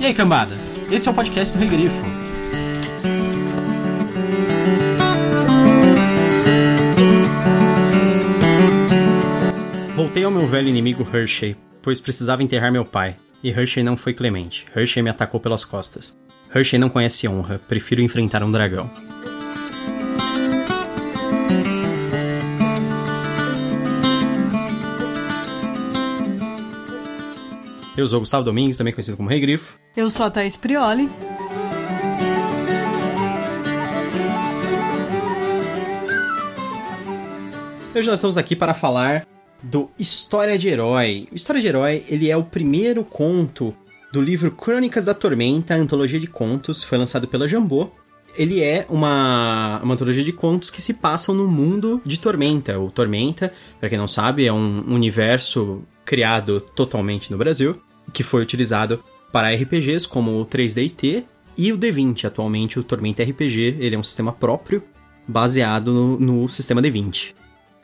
E 0.00 0.06
aí, 0.06 0.12
cambada? 0.12 0.54
Esse 0.90 1.08
é 1.08 1.10
o 1.10 1.14
podcast 1.14 1.56
do 1.56 1.60
Regrifo. 1.60 2.02
Voltei 9.94 10.24
ao 10.24 10.30
meu 10.30 10.46
velho 10.46 10.68
inimigo 10.68 11.06
Hershey, 11.12 11.56
pois 11.80 12.00
precisava 12.00 12.42
enterrar 12.42 12.72
meu 12.72 12.84
pai. 12.84 13.16
E 13.42 13.50
Hershey 13.50 13.82
não 13.82 13.96
foi 13.96 14.12
clemente. 14.12 14.66
Hershey 14.74 15.02
me 15.02 15.10
atacou 15.10 15.38
pelas 15.38 15.64
costas. 15.64 16.16
Hershey 16.54 16.78
não 16.78 16.88
conhece 16.88 17.28
honra, 17.28 17.60
prefiro 17.68 18.02
enfrentar 18.02 18.42
um 18.42 18.50
dragão. 18.50 18.90
Eu 27.96 28.04
sou 28.06 28.16
o 28.16 28.20
Gustavo 28.20 28.42
Domingues, 28.42 28.76
também 28.76 28.92
conhecido 28.92 29.16
como 29.16 29.28
Rei 29.28 29.38
Grifo. 29.38 29.78
Eu 29.96 30.10
sou 30.10 30.26
a 30.26 30.30
Thaís 30.30 30.56
Prioli. 30.56 31.08
Hoje 37.94 38.08
nós 38.08 38.18
estamos 38.18 38.36
aqui 38.36 38.56
para 38.56 38.74
falar 38.74 39.24
do 39.62 39.88
História 39.96 40.58
de 40.58 40.66
Herói. 40.66 41.28
O 41.30 41.36
História 41.36 41.62
de 41.62 41.68
Herói, 41.68 42.04
ele 42.08 42.28
é 42.28 42.36
o 42.36 42.42
primeiro 42.42 43.04
conto 43.04 43.72
do 44.12 44.20
livro 44.20 44.50
Crônicas 44.50 45.04
da 45.04 45.14
Tormenta, 45.14 45.76
antologia 45.76 46.18
de 46.18 46.26
contos, 46.26 46.82
foi 46.82 46.98
lançado 46.98 47.28
pela 47.28 47.46
Jambô. 47.46 47.90
Ele 48.36 48.60
é 48.60 48.84
uma, 48.88 49.80
uma 49.84 49.94
antologia 49.94 50.24
de 50.24 50.32
contos 50.32 50.68
que 50.68 50.82
se 50.82 50.94
passam 50.94 51.32
no 51.32 51.46
mundo 51.46 52.02
de 52.04 52.18
Tormenta. 52.18 52.76
O 52.76 52.90
Tormenta, 52.90 53.52
para 53.78 53.88
quem 53.88 53.96
não 53.96 54.08
sabe, 54.08 54.44
é 54.44 54.52
um 54.52 54.82
universo 54.92 55.84
criado 56.04 56.60
totalmente 56.60 57.30
no 57.30 57.38
Brasil, 57.38 57.76
que 58.12 58.22
foi 58.22 58.42
utilizado 58.42 59.02
para 59.32 59.52
RPGs 59.54 60.06
como 60.06 60.40
o 60.40 60.46
3D&T 60.46 61.24
e 61.56 61.72
o 61.72 61.78
D20. 61.78 62.24
Atualmente 62.24 62.78
o 62.78 62.84
Tormenta 62.84 63.22
RPG, 63.22 63.78
ele 63.80 63.96
é 63.96 63.98
um 63.98 64.04
sistema 64.04 64.32
próprio, 64.32 64.82
baseado 65.26 65.92
no, 65.92 66.18
no 66.18 66.48
sistema 66.48 66.82
D20. 66.82 67.34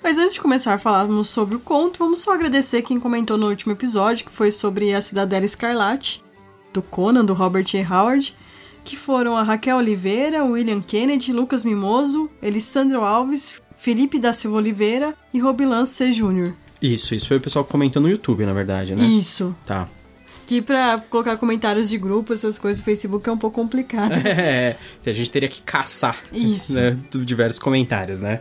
Mas 0.02 0.16
antes 0.16 0.34
de 0.34 0.40
começar 0.40 0.74
a 0.74 0.78
falarmos 0.78 1.28
sobre 1.28 1.56
o 1.56 1.60
conto, 1.60 1.98
vamos 1.98 2.20
só 2.20 2.32
agradecer 2.32 2.82
quem 2.82 2.98
comentou 2.98 3.36
no 3.36 3.48
último 3.48 3.72
episódio, 3.72 4.24
que 4.24 4.32
foi 4.32 4.50
sobre 4.50 4.94
a 4.94 5.02
Cidadela 5.02 5.44
Escarlate, 5.44 6.24
do 6.72 6.80
Conan, 6.80 7.24
do 7.24 7.34
Robert 7.34 7.66
E. 7.74 7.82
Howard, 7.82 8.34
que 8.84 8.96
foram 8.96 9.36
a 9.36 9.42
Raquel 9.42 9.76
Oliveira, 9.76 10.44
William 10.44 10.80
Kennedy, 10.80 11.32
Lucas 11.32 11.64
Mimoso, 11.64 12.30
Elisandro 12.40 13.04
Alves, 13.04 13.60
Felipe 13.76 14.18
da 14.18 14.32
Silva 14.32 14.58
Oliveira 14.58 15.14
e 15.34 15.38
Robilan 15.38 15.84
C. 15.84 16.12
Jr. 16.12 16.52
Isso, 16.80 17.14
isso 17.14 17.28
foi 17.28 17.36
o 17.36 17.40
pessoal 17.40 17.64
que 17.64 17.70
comentou 17.70 18.00
no 18.00 18.08
YouTube, 18.08 18.44
na 18.46 18.52
verdade, 18.52 18.94
né? 18.94 19.04
Isso. 19.04 19.54
Tá. 19.66 19.88
Que 20.46 20.60
pra 20.60 20.98
colocar 20.98 21.36
comentários 21.36 21.88
de 21.88 21.96
grupo, 21.96 22.32
essas 22.32 22.58
coisas 22.58 22.80
no 22.80 22.84
Facebook 22.84 23.28
é 23.28 23.32
um 23.32 23.38
pouco 23.38 23.60
complicado. 23.60 24.14
É, 24.26 24.76
a 25.04 25.12
gente 25.12 25.30
teria 25.30 25.48
que 25.48 25.62
caçar 25.62 26.16
Isso. 26.32 26.74
né, 26.74 26.96
diversos 27.24 27.58
comentários, 27.58 28.20
né? 28.20 28.40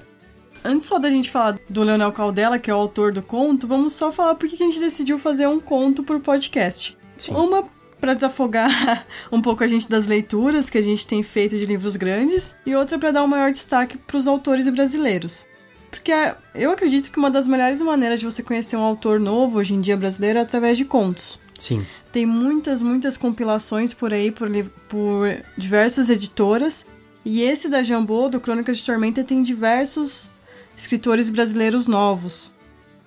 Antes 0.63 0.87
só 0.87 0.99
da 0.99 1.09
gente 1.09 1.29
falar 1.29 1.57
do 1.69 1.83
Leonel 1.83 2.11
Caldela, 2.11 2.59
que 2.59 2.69
é 2.69 2.73
o 2.73 2.77
autor 2.77 3.11
do 3.13 3.21
conto, 3.21 3.67
vamos 3.67 3.93
só 3.93 4.11
falar 4.11 4.35
por 4.35 4.49
que 4.49 4.55
a 4.55 4.65
gente 4.65 4.79
decidiu 4.79 5.17
fazer 5.17 5.47
um 5.47 5.59
conto 5.59 6.03
pro 6.03 6.19
podcast. 6.19 6.97
Sim. 7.17 7.33
Uma 7.33 7.65
para 7.99 8.13
desafogar 8.13 9.05
um 9.31 9.41
pouco 9.41 9.63
a 9.63 9.67
gente 9.67 9.89
das 9.89 10.07
leituras 10.07 10.69
que 10.69 10.77
a 10.77 10.81
gente 10.81 11.05
tem 11.05 11.21
feito 11.21 11.57
de 11.57 11.65
livros 11.65 11.95
grandes 11.95 12.55
e 12.65 12.75
outra 12.75 12.97
para 12.97 13.11
dar 13.11 13.23
um 13.23 13.27
maior 13.27 13.51
destaque 13.51 13.97
para 13.97 14.17
os 14.17 14.27
autores 14.27 14.67
brasileiros. 14.69 15.45
Porque 15.89 16.11
é, 16.11 16.35
eu 16.53 16.71
acredito 16.71 17.11
que 17.11 17.17
uma 17.17 17.31
das 17.31 17.47
melhores 17.47 17.81
maneiras 17.81 18.19
de 18.19 18.25
você 18.25 18.43
conhecer 18.43 18.75
um 18.75 18.81
autor 18.81 19.19
novo 19.19 19.57
hoje 19.57 19.73
em 19.73 19.81
dia 19.81 19.97
brasileiro 19.97 20.39
é 20.39 20.41
através 20.41 20.77
de 20.77 20.85
contos. 20.85 21.39
Sim. 21.57 21.85
Tem 22.11 22.25
muitas, 22.25 22.81
muitas 22.81 23.17
compilações 23.17 23.93
por 23.93 24.13
aí 24.13 24.31
por, 24.31 24.49
por 24.87 25.27
diversas 25.57 26.09
editoras. 26.09 26.85
E 27.25 27.41
esse 27.41 27.67
da 27.67 27.83
Jambô, 27.83 28.29
do 28.29 28.39
Crônicas 28.39 28.77
de 28.77 28.85
Tormenta, 28.85 29.23
tem 29.23 29.43
diversos 29.43 30.29
escritores 30.75 31.29
brasileiros 31.29 31.85
novos. 31.85 32.53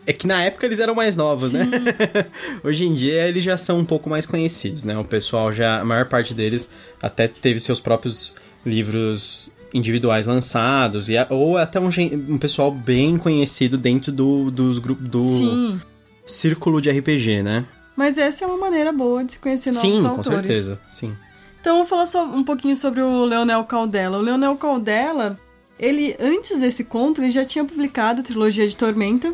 É 0.04 0.12
que 0.12 0.26
na 0.26 0.42
época 0.42 0.66
eles 0.66 0.80
eram 0.80 0.94
mais 0.94 1.16
novos, 1.16 1.54
né? 1.54 1.64
Sim. 1.64 2.60
Hoje 2.62 2.84
em 2.84 2.94
dia 2.94 3.26
eles 3.28 3.44
já 3.44 3.56
são 3.56 3.78
um 3.78 3.84
pouco 3.84 4.10
mais 4.10 4.26
conhecidos, 4.26 4.82
né? 4.82 4.98
O 4.98 5.04
pessoal 5.04 5.52
já, 5.52 5.80
a 5.80 5.84
maior 5.84 6.06
parte 6.06 6.34
deles 6.34 6.70
até 7.00 7.28
teve 7.28 7.60
seus 7.60 7.80
próprios 7.80 8.34
livros 8.66 9.51
individuais 9.72 10.26
lançados, 10.26 11.08
e, 11.08 11.14
ou 11.30 11.56
até 11.56 11.80
um, 11.80 11.88
um 12.28 12.38
pessoal 12.38 12.70
bem 12.70 13.16
conhecido 13.16 13.78
dentro 13.78 14.12
do, 14.12 14.50
dos 14.50 14.78
grupos 14.78 15.08
do 15.08 15.20
Sim. 15.20 15.80
círculo 16.26 16.80
de 16.80 16.90
RPG, 16.90 17.42
né? 17.42 17.64
Mas 17.96 18.18
essa 18.18 18.44
é 18.44 18.46
uma 18.46 18.58
maneira 18.58 18.92
boa 18.92 19.24
de 19.24 19.32
se 19.32 19.38
conhecer 19.38 19.72
novos 19.72 19.80
Sim, 19.80 20.02
com 20.02 20.08
autores. 20.08 20.26
certeza. 20.32 20.80
Sim. 20.90 21.14
Então, 21.60 21.76
vou 21.76 21.86
falar 21.86 22.06
só 22.06 22.24
um 22.24 22.42
pouquinho 22.42 22.76
sobre 22.76 23.00
o 23.00 23.24
Leonel 23.24 23.64
Caldela. 23.64 24.18
O 24.18 24.20
Leonel 24.20 24.56
Caldela, 24.56 25.38
ele, 25.78 26.16
antes 26.18 26.58
desse 26.58 26.84
conto, 26.84 27.22
ele 27.22 27.30
já 27.30 27.44
tinha 27.44 27.64
publicado 27.64 28.20
a 28.20 28.24
trilogia 28.24 28.66
de 28.66 28.76
Tormenta, 28.76 29.32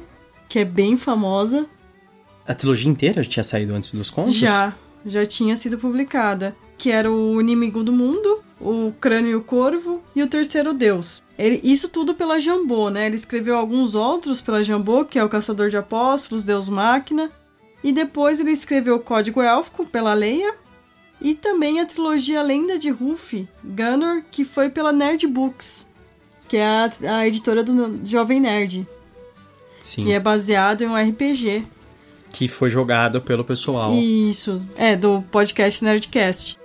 que 0.48 0.58
é 0.58 0.64
bem 0.64 0.96
famosa. 0.96 1.66
A 2.46 2.54
trilogia 2.54 2.90
inteira 2.90 3.22
já 3.22 3.30
tinha 3.30 3.44
saído 3.44 3.74
antes 3.74 3.92
dos 3.92 4.10
contos? 4.10 4.34
Já, 4.34 4.74
já 5.06 5.24
tinha 5.24 5.56
sido 5.56 5.78
publicada. 5.78 6.54
Que 6.76 6.90
era 6.90 7.10
o 7.10 7.40
Inimigo 7.40 7.82
do 7.82 7.92
Mundo, 7.92 8.37
o 8.60 8.92
Crânio 9.00 9.30
e 9.30 9.34
o 9.36 9.40
Corvo 9.42 10.02
e 10.14 10.22
o 10.22 10.26
Terceiro 10.26 10.72
Deus. 10.74 11.22
Ele- 11.38 11.60
isso 11.62 11.88
tudo 11.88 12.14
pela 12.14 12.40
Jambô, 12.40 12.90
né? 12.90 13.06
Ele 13.06 13.16
escreveu 13.16 13.56
alguns 13.56 13.94
outros 13.94 14.40
pela 14.40 14.64
Jambô, 14.64 15.04
que 15.04 15.18
é 15.18 15.24
o 15.24 15.28
Caçador 15.28 15.68
de 15.70 15.76
Apóstolos, 15.76 16.42
Deus 16.42 16.68
Máquina. 16.68 17.30
E 17.84 17.92
depois 17.92 18.40
ele 18.40 18.50
escreveu 18.50 18.96
o 18.96 19.00
Código 19.00 19.40
Élfico 19.40 19.86
pela 19.86 20.12
Leia. 20.14 20.54
E 21.20 21.34
também 21.34 21.80
a 21.80 21.86
trilogia 21.86 22.42
Lenda 22.42 22.78
de 22.78 22.90
Ruffy, 22.90 23.48
Gunner, 23.64 24.24
que 24.30 24.44
foi 24.44 24.68
pela 24.68 24.92
Nerd 24.92 25.26
Books, 25.26 25.86
que 26.46 26.56
é 26.56 26.64
a, 26.64 26.90
a 27.16 27.26
editora 27.26 27.64
do 27.64 28.00
Jovem 28.04 28.38
Nerd, 28.40 28.86
Sim. 29.80 30.04
que 30.04 30.12
é 30.12 30.20
baseado 30.20 30.82
em 30.82 30.86
um 30.86 30.94
RPG. 30.96 31.66
Que 32.30 32.46
foi 32.46 32.70
jogado 32.70 33.20
pelo 33.20 33.42
pessoal. 33.44 33.92
Isso, 33.94 34.60
é, 34.76 34.94
do 34.94 35.22
podcast 35.30 35.82
Nerdcast. 35.84 36.56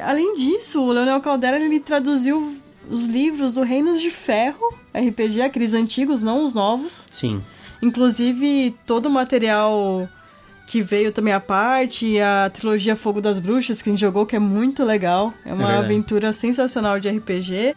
Além 0.00 0.34
disso, 0.34 0.80
o 0.82 0.92
Leonel 0.92 1.20
Caldera 1.20 1.58
ele 1.58 1.80
traduziu 1.80 2.56
os 2.88 3.06
livros 3.06 3.54
do 3.54 3.62
Reinos 3.62 4.00
de 4.00 4.10
Ferro, 4.10 4.74
RPG, 4.94 5.42
aqueles 5.42 5.74
antigos, 5.74 6.22
não 6.22 6.44
os 6.44 6.52
novos. 6.54 7.06
Sim. 7.10 7.40
Inclusive, 7.82 8.76
todo 8.86 9.06
o 9.06 9.10
material 9.10 10.08
que 10.66 10.80
veio 10.82 11.10
também 11.12 11.32
à 11.32 11.40
parte, 11.40 12.20
a 12.20 12.48
trilogia 12.50 12.94
Fogo 12.94 13.20
das 13.20 13.38
Bruxas, 13.40 13.82
que 13.82 13.90
a 13.90 13.92
gente 13.92 14.00
jogou, 14.00 14.24
que 14.24 14.36
é 14.36 14.38
muito 14.38 14.84
legal. 14.84 15.34
É 15.44 15.52
uma 15.52 15.66
verdade. 15.66 15.84
aventura 15.86 16.32
sensacional 16.32 17.00
de 17.00 17.08
RPG. 17.08 17.74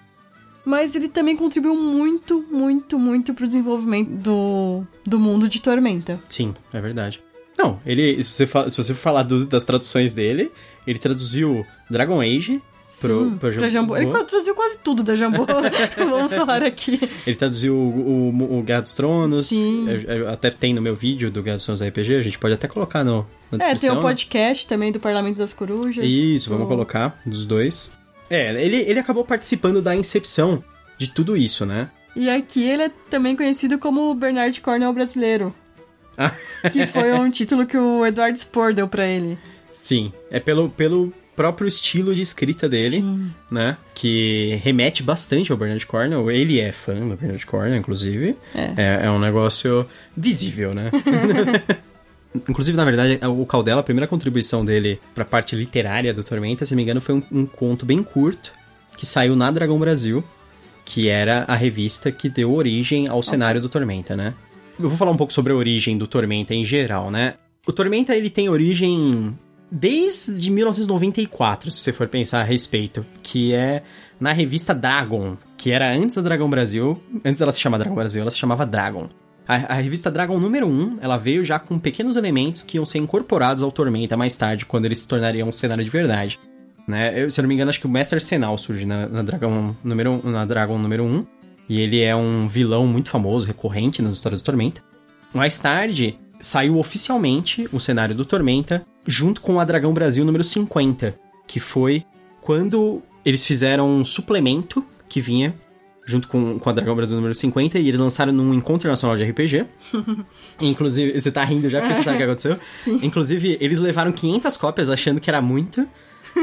Mas 0.66 0.96
ele 0.96 1.10
também 1.10 1.36
contribuiu 1.36 1.76
muito, 1.76 2.46
muito, 2.50 2.98
muito 2.98 3.34
pro 3.34 3.48
desenvolvimento 3.48 4.10
do, 4.12 4.84
do 5.06 5.20
mundo 5.20 5.50
de 5.50 5.60
Tormenta. 5.62 6.22
Sim, 6.30 6.54
é 6.72 6.80
verdade. 6.80 7.22
Não, 7.58 7.80
ele, 7.86 8.24
se 8.24 8.30
você, 8.32 8.48
fa- 8.48 8.70
se 8.70 8.78
você 8.78 8.94
for 8.94 9.02
falar 9.02 9.24
dos- 9.24 9.46
das 9.46 9.66
traduções 9.66 10.14
dele, 10.14 10.52
ele 10.88 10.98
traduziu 11.00 11.66
Dragon 11.90 12.22
Age 12.22 12.62
pro, 13.02 13.24
Sim, 13.26 13.38
pro 13.38 13.52
pra 13.54 13.70
Jambô. 13.70 13.98
Ele 13.98 14.12
traduziu 14.12 14.54
quase 14.54 14.78
tudo 14.78 15.04
da 15.04 15.16
Jambô. 15.16 15.46
Vamos 15.98 16.34
falar 16.34 16.62
aqui. 16.64 17.00
Ele 17.26 17.36
traduziu 17.36 17.76
o, 17.76 18.30
o, 18.30 18.60
o 18.60 18.62
Guerra 18.64 18.82
dos 18.82 18.94
Tronos. 18.94 19.48
Sim. 19.48 19.88
Eu- 19.90 20.18
eu 20.20 20.30
até 20.30 20.50
tem 20.52 20.74
no 20.74 20.82
meu 20.82 20.96
vídeo 20.96 21.32
do 21.32 21.42
Guerra 21.42 21.58
dos 21.58 21.66
Tronos 21.66 21.82
RPG, 21.82 22.16
a 22.16 22.22
gente 22.22 22.38
pode 22.40 22.54
até 22.54 22.68
colocar 22.68 23.04
no, 23.04 23.26
na 23.52 23.58
É, 23.58 23.60
tem 23.60 23.74
descrição. 23.74 24.00
o 24.00 24.02
podcast 24.02 24.68
também 24.68 24.92
do 24.92 25.00
Parlamento 25.00 25.38
das 25.38 25.54
Corujas. 25.54 26.06
Isso, 26.06 26.50
vamos 26.50 26.66
O- 26.66 26.70
colocar 26.70 27.20
dos 27.26 27.46
dois. 27.46 27.92
É, 28.30 28.52
ele, 28.64 28.78
ele 28.78 29.00
acabou 29.00 29.24
participando 29.26 29.82
da 29.82 29.96
incepção 29.96 30.64
de 30.98 31.08
tudo 31.08 31.36
isso, 31.38 31.66
né? 31.66 31.90
E 32.16 32.30
aqui 32.30 32.64
ele 32.64 32.84
é 32.84 32.92
também 33.10 33.36
conhecido 33.36 33.80
como 33.80 34.12
o 34.12 34.14
Bernard 34.16 34.60
Cornwell 34.62 34.94
brasileiro. 34.94 35.54
Ah. 36.16 36.32
que 36.72 36.86
foi 36.86 37.12
um 37.14 37.28
título 37.32 37.66
que 37.66 37.76
o 37.76 38.06
Eduardo 38.06 38.38
Spohr 38.38 38.72
deu 38.72 38.88
pra 38.88 39.08
ele. 39.08 39.36
Sim, 39.74 40.14
é 40.30 40.40
pelo, 40.40 40.70
pelo 40.70 41.12
próprio 41.36 41.68
estilo 41.68 42.14
de 42.14 42.22
escrita 42.22 42.70
dele, 42.70 43.02
Sim. 43.02 43.32
né? 43.50 43.78
Que 43.94 44.60
remete 44.64 45.02
bastante 45.02 45.52
ao 45.52 45.58
Bernard 45.58 45.86
Cornwell. 45.86 46.32
Ele 46.32 46.60
é 46.60 46.72
fã 46.72 46.96
do 46.96 47.16
Bernard 47.16 47.46
Cornwell, 47.46 47.76
inclusive. 47.76 48.36
É. 48.54 48.74
É, 48.78 49.06
é 49.06 49.12
um 49.12 49.20
negócio 49.20 49.86
visível, 50.16 50.74
né? 50.74 50.90
Inclusive, 52.50 52.76
na 52.76 52.84
verdade, 52.84 53.20
o 53.28 53.46
Caldela, 53.46 53.82
a 53.82 53.84
primeira 53.84 54.08
contribuição 54.08 54.66
dele 54.66 55.00
pra 55.14 55.24
parte 55.24 55.56
literária 55.56 56.12
do 56.14 56.24
Tormenta, 56.24 56.66
se 56.66 56.72
não 56.72 56.78
me 56.78 56.84
engano, 56.84 57.00
foi 57.00 57.16
um, 57.16 57.24
um 57.32 57.46
conto 57.46 57.86
bem 57.86 58.02
curto 58.02 58.52
que 58.98 59.06
saiu 59.06 59.36
na 59.36 59.52
Dragão 59.52 59.80
Brasil, 59.80 60.24
que 60.84 61.10
era 61.10 61.46
a 61.48 61.56
revista 61.56 62.12
que 62.12 62.30
deu 62.30 62.54
origem 62.54 63.08
ao 63.08 63.22
cenário 63.22 63.62
do 63.62 63.70
Tormenta, 63.70 64.16
né? 64.16 64.34
Eu 64.80 64.90
vou 64.90 64.98
falar 64.98 65.12
um 65.12 65.18
pouco 65.18 65.32
sobre 65.32 65.54
a 65.54 65.56
origem 65.56 65.98
do 65.98 66.08
Tormenta 66.08 66.54
em 66.56 66.66
geral, 66.66 67.12
né? 67.12 67.36
O 67.66 67.72
Tormenta, 67.72 68.16
ele 68.16 68.30
tem 68.30 68.50
origem 68.50 69.38
desde 69.76 70.52
1994, 70.52 71.72
se 71.72 71.82
você 71.82 71.92
for 71.92 72.08
pensar 72.08 72.42
a 72.42 72.44
respeito, 72.44 73.04
que 73.24 73.54
é 73.54 73.82
na 74.20 74.32
revista 74.32 74.72
Dragon, 74.72 75.36
que 75.58 75.72
era 75.72 75.92
antes 75.92 76.16
da 76.16 76.22
Dragão 76.22 76.48
Brasil, 76.48 77.02
antes 77.26 77.40
dela 77.40 77.52
se 77.52 77.60
chamar 77.60 77.80
Dragão 77.80 77.96
Brasil, 77.96 78.22
ela 78.22 78.30
se 78.30 78.38
chamava 78.38 78.68
Dragon. 78.68 79.10
A, 79.48 79.56
a, 79.56 79.74
revista 79.74 80.12
Dragon 80.12 80.40
número 80.40 80.68
1, 80.68 81.00
ela 81.02 81.18
veio 81.18 81.44
já 81.44 81.58
com 81.58 81.80
pequenos 81.80 82.16
elementos 82.16 82.62
que 82.62 82.78
iam 82.78 82.86
ser 82.86 83.00
incorporados 83.00 83.64
ao 83.64 83.72
Tormenta 83.72 84.16
mais 84.16 84.38
tarde, 84.38 84.64
quando 84.64 84.86
eles 84.86 85.00
se 85.00 85.08
tornariam 85.08 85.50
um 85.50 85.52
cenário 85.52 85.84
de 85.84 85.90
verdade. 85.90 86.40
Né? 86.88 87.24
Eu, 87.24 87.32
se 87.32 87.40
eu 87.40 87.44
não 87.44 87.50
me 87.50 87.56
engano, 87.56 87.70
acho 87.70 87.80
que 87.80 87.88
o 87.88 87.90
Mestre 87.90 88.18
Arsenal 88.18 88.56
surge 88.60 88.86
na, 88.86 89.08
na, 89.08 89.22
Dragon 89.24 89.76
número, 89.84 90.22
na 90.24 90.46
Dragon 90.46 90.78
número 90.78 91.04
1. 91.04 91.26
E 91.68 91.82
ele 91.82 92.02
é 92.02 92.16
um 92.16 92.48
vilão 92.48 92.86
muito 92.86 93.10
famoso, 93.10 93.48
recorrente 93.48 94.04
nas 94.04 94.14
histórias 94.14 94.42
do 94.42 94.46
Tormenta. 94.46 94.84
Mais 95.34 95.58
tarde, 95.58 96.20
saiu 96.40 96.78
oficialmente 96.78 97.68
o 97.72 97.80
cenário 97.80 98.14
do 98.14 98.24
Tormenta, 98.24 98.86
junto 99.06 99.42
com 99.42 99.60
a 99.60 99.66
Dragão 99.66 99.94
Brasil 99.94 100.24
número 100.26 100.44
50, 100.44 101.18
que 101.48 101.60
foi 101.60 102.06
quando 102.42 103.02
eles 103.26 103.46
fizeram 103.46 103.90
um 103.90 104.06
suplemento 104.06 104.86
que 105.08 105.22
vinha 105.22 105.56
junto 106.06 106.28
com, 106.28 106.60
com 106.60 106.70
a 106.70 106.74
Dragão 106.74 106.96
Brasil 106.96 107.16
número 107.16 107.34
50, 107.34 107.80
e 107.80 107.88
eles 107.88 108.00
lançaram 108.00 108.34
num 108.34 108.54
encontro 108.54 108.90
nacional 108.90 109.16
de 109.16 109.24
RPG. 109.24 109.66
Inclusive, 110.60 111.20
você 111.20 111.32
tá 111.32 111.44
rindo 111.44 111.70
já 111.70 111.80
porque 111.80 111.96
você 111.96 112.04
sabe 112.04 112.16
o 112.16 112.18
que 112.18 112.24
aconteceu? 112.24 112.60
Sim. 112.76 113.00
Inclusive, 113.04 113.58
eles 113.62 113.80
levaram 113.80 114.12
500 114.12 114.58
cópias 114.58 114.90
achando 114.90 115.22
que 115.22 115.30
era 115.30 115.42
muito 115.42 115.88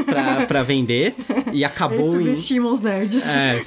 pra, 0.05 0.45
pra 0.45 0.63
vender. 0.63 1.15
E 1.51 1.63
acabou 1.65 2.15
Eles 2.15 2.27
subestimam 2.27 2.69
em. 2.69 2.73
os 2.73 2.81
nerds. 2.81 3.27
É, 3.27 3.59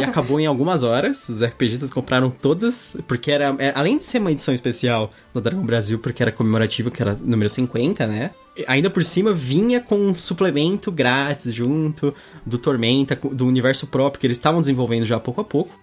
e 0.00 0.04
acabou 0.04 0.38
em 0.40 0.46
algumas 0.46 0.82
horas. 0.82 1.28
Os 1.28 1.42
RPGistas 1.42 1.90
compraram 1.90 2.30
todas, 2.30 2.96
porque 3.06 3.30
era. 3.30 3.54
É, 3.58 3.72
além 3.74 3.96
de 3.96 4.04
ser 4.04 4.18
uma 4.18 4.32
edição 4.32 4.52
especial 4.52 5.12
do 5.32 5.40
Dragão 5.40 5.64
Brasil, 5.64 5.98
porque 5.98 6.22
era 6.22 6.32
comemorativo, 6.32 6.90
que 6.90 7.02
era 7.02 7.18
número 7.20 7.48
50, 7.48 8.06
né? 8.06 8.30
Ainda 8.66 8.90
por 8.90 9.02
cima 9.02 9.32
vinha 9.32 9.80
com 9.80 9.96
um 9.96 10.14
suplemento 10.14 10.92
grátis 10.92 11.54
junto 11.54 12.14
do 12.44 12.58
Tormenta, 12.58 13.18
do 13.32 13.46
universo 13.46 13.86
próprio 13.86 14.20
que 14.20 14.26
eles 14.26 14.36
estavam 14.36 14.60
desenvolvendo 14.60 15.06
já 15.06 15.18
pouco 15.18 15.40
a 15.40 15.44
pouco. 15.44 15.80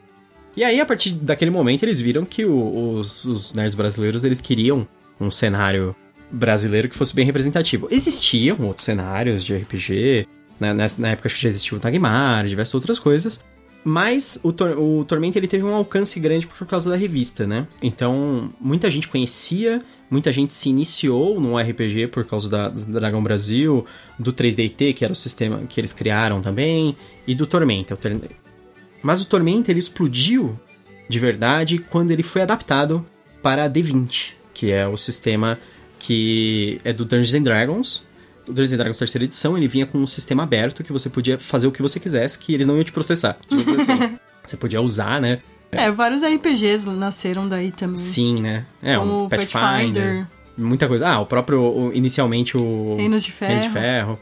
E 0.55 0.63
aí, 0.63 0.79
a 0.79 0.85
partir 0.85 1.11
daquele 1.11 1.51
momento, 1.51 1.83
eles 1.83 1.99
viram 1.99 2.25
que 2.25 2.45
o, 2.45 2.97
os, 2.97 3.25
os 3.25 3.53
nerds 3.53 3.75
brasileiros 3.75 4.23
eles 4.23 4.41
queriam 4.41 4.87
um 5.19 5.31
cenário 5.31 5.95
brasileiro 6.31 6.89
que 6.89 6.95
fosse 6.95 7.15
bem 7.15 7.25
representativo. 7.25 7.87
Existiam 7.91 8.57
outros 8.61 8.85
cenários 8.85 9.43
de 9.43 9.55
RPG, 9.55 10.27
né? 10.59 10.73
Nessa, 10.73 11.01
na 11.01 11.09
época 11.09 11.29
já 11.29 11.47
existiu 11.47 11.77
o 11.77 11.79
Tagmar, 11.79 12.45
diversas 12.45 12.75
outras 12.75 12.99
coisas, 12.99 13.43
mas 13.83 14.39
o, 14.43 14.51
Tor 14.51 14.77
o 14.77 15.05
Tormenta 15.05 15.37
ele 15.37 15.47
teve 15.47 15.63
um 15.63 15.73
alcance 15.73 16.19
grande 16.19 16.45
por 16.45 16.67
causa 16.67 16.89
da 16.89 16.95
revista, 16.95 17.47
né? 17.47 17.67
Então, 17.81 18.53
muita 18.59 18.91
gente 18.91 19.07
conhecia, 19.07 19.81
muita 20.11 20.31
gente 20.31 20.53
se 20.53 20.69
iniciou 20.69 21.39
no 21.39 21.57
RPG 21.57 22.07
por 22.07 22.25
causa 22.25 22.49
da, 22.49 22.67
do 22.67 22.85
Dragão 22.85 23.23
Brasil, 23.23 23.85
do 24.17 24.33
3DT, 24.33 24.93
que 24.93 25.03
era 25.03 25.13
o 25.13 25.15
sistema 25.15 25.59
que 25.67 25.79
eles 25.79 25.93
criaram 25.93 26.41
também, 26.41 26.95
e 27.25 27.33
do 27.33 27.45
Tormenta. 27.45 27.97
Mas 29.01 29.21
o 29.21 29.25
Tormenta 29.25 29.71
ele 29.71 29.79
explodiu 29.79 30.59
de 31.07 31.17
verdade 31.17 31.79
quando 31.79 32.11
ele 32.11 32.21
foi 32.21 32.41
adaptado 32.41 33.05
para 33.41 33.63
a 33.63 33.69
D20, 33.69 34.33
que 34.53 34.71
é 34.71 34.85
o 34.85 34.97
sistema 34.97 35.57
que 35.99 36.79
é 36.83 36.93
do 36.93 37.05
Dungeons 37.05 37.33
and 37.33 37.43
Dragons. 37.43 38.05
O 38.47 38.53
Dungeons 38.53 38.73
and 38.73 38.77
Dragons 38.77 38.97
terceira 38.97 39.25
edição, 39.25 39.57
ele 39.57 39.67
vinha 39.67 39.85
com 39.85 39.97
um 39.99 40.07
sistema 40.07 40.43
aberto 40.43 40.83
que 40.83 40.91
você 40.91 41.09
podia 41.09 41.37
fazer 41.37 41.67
o 41.67 41.71
que 41.71 41.81
você 41.81 41.99
quisesse, 41.99 42.39
que 42.39 42.53
eles 42.53 42.65
não 42.65 42.75
iam 42.75 42.83
te 42.83 42.91
processar. 42.91 43.37
Assim. 43.51 44.17
você 44.43 44.57
podia 44.57 44.81
usar, 44.81 45.21
né? 45.21 45.39
É, 45.71 45.91
vários 45.91 46.23
RPGs 46.23 46.89
nasceram 46.89 47.47
daí 47.47 47.71
também. 47.71 47.97
Sim, 47.97 48.41
né? 48.41 48.65
É, 48.81 48.97
Como 48.97 49.25
um 49.25 49.29
Pathfinder, 49.29 49.61
Pathfinder. 49.61 50.27
Muita 50.57 50.87
coisa. 50.87 51.07
Ah, 51.07 51.19
o 51.19 51.25
próprio, 51.25 51.61
o, 51.61 51.93
inicialmente 51.93 52.57
o... 52.57 52.95
Reinos 52.95 53.23
de 53.23 53.31
Ferro. 53.31 53.51
Reinos 53.51 53.67
de 53.67 53.73
Ferro. 53.73 54.19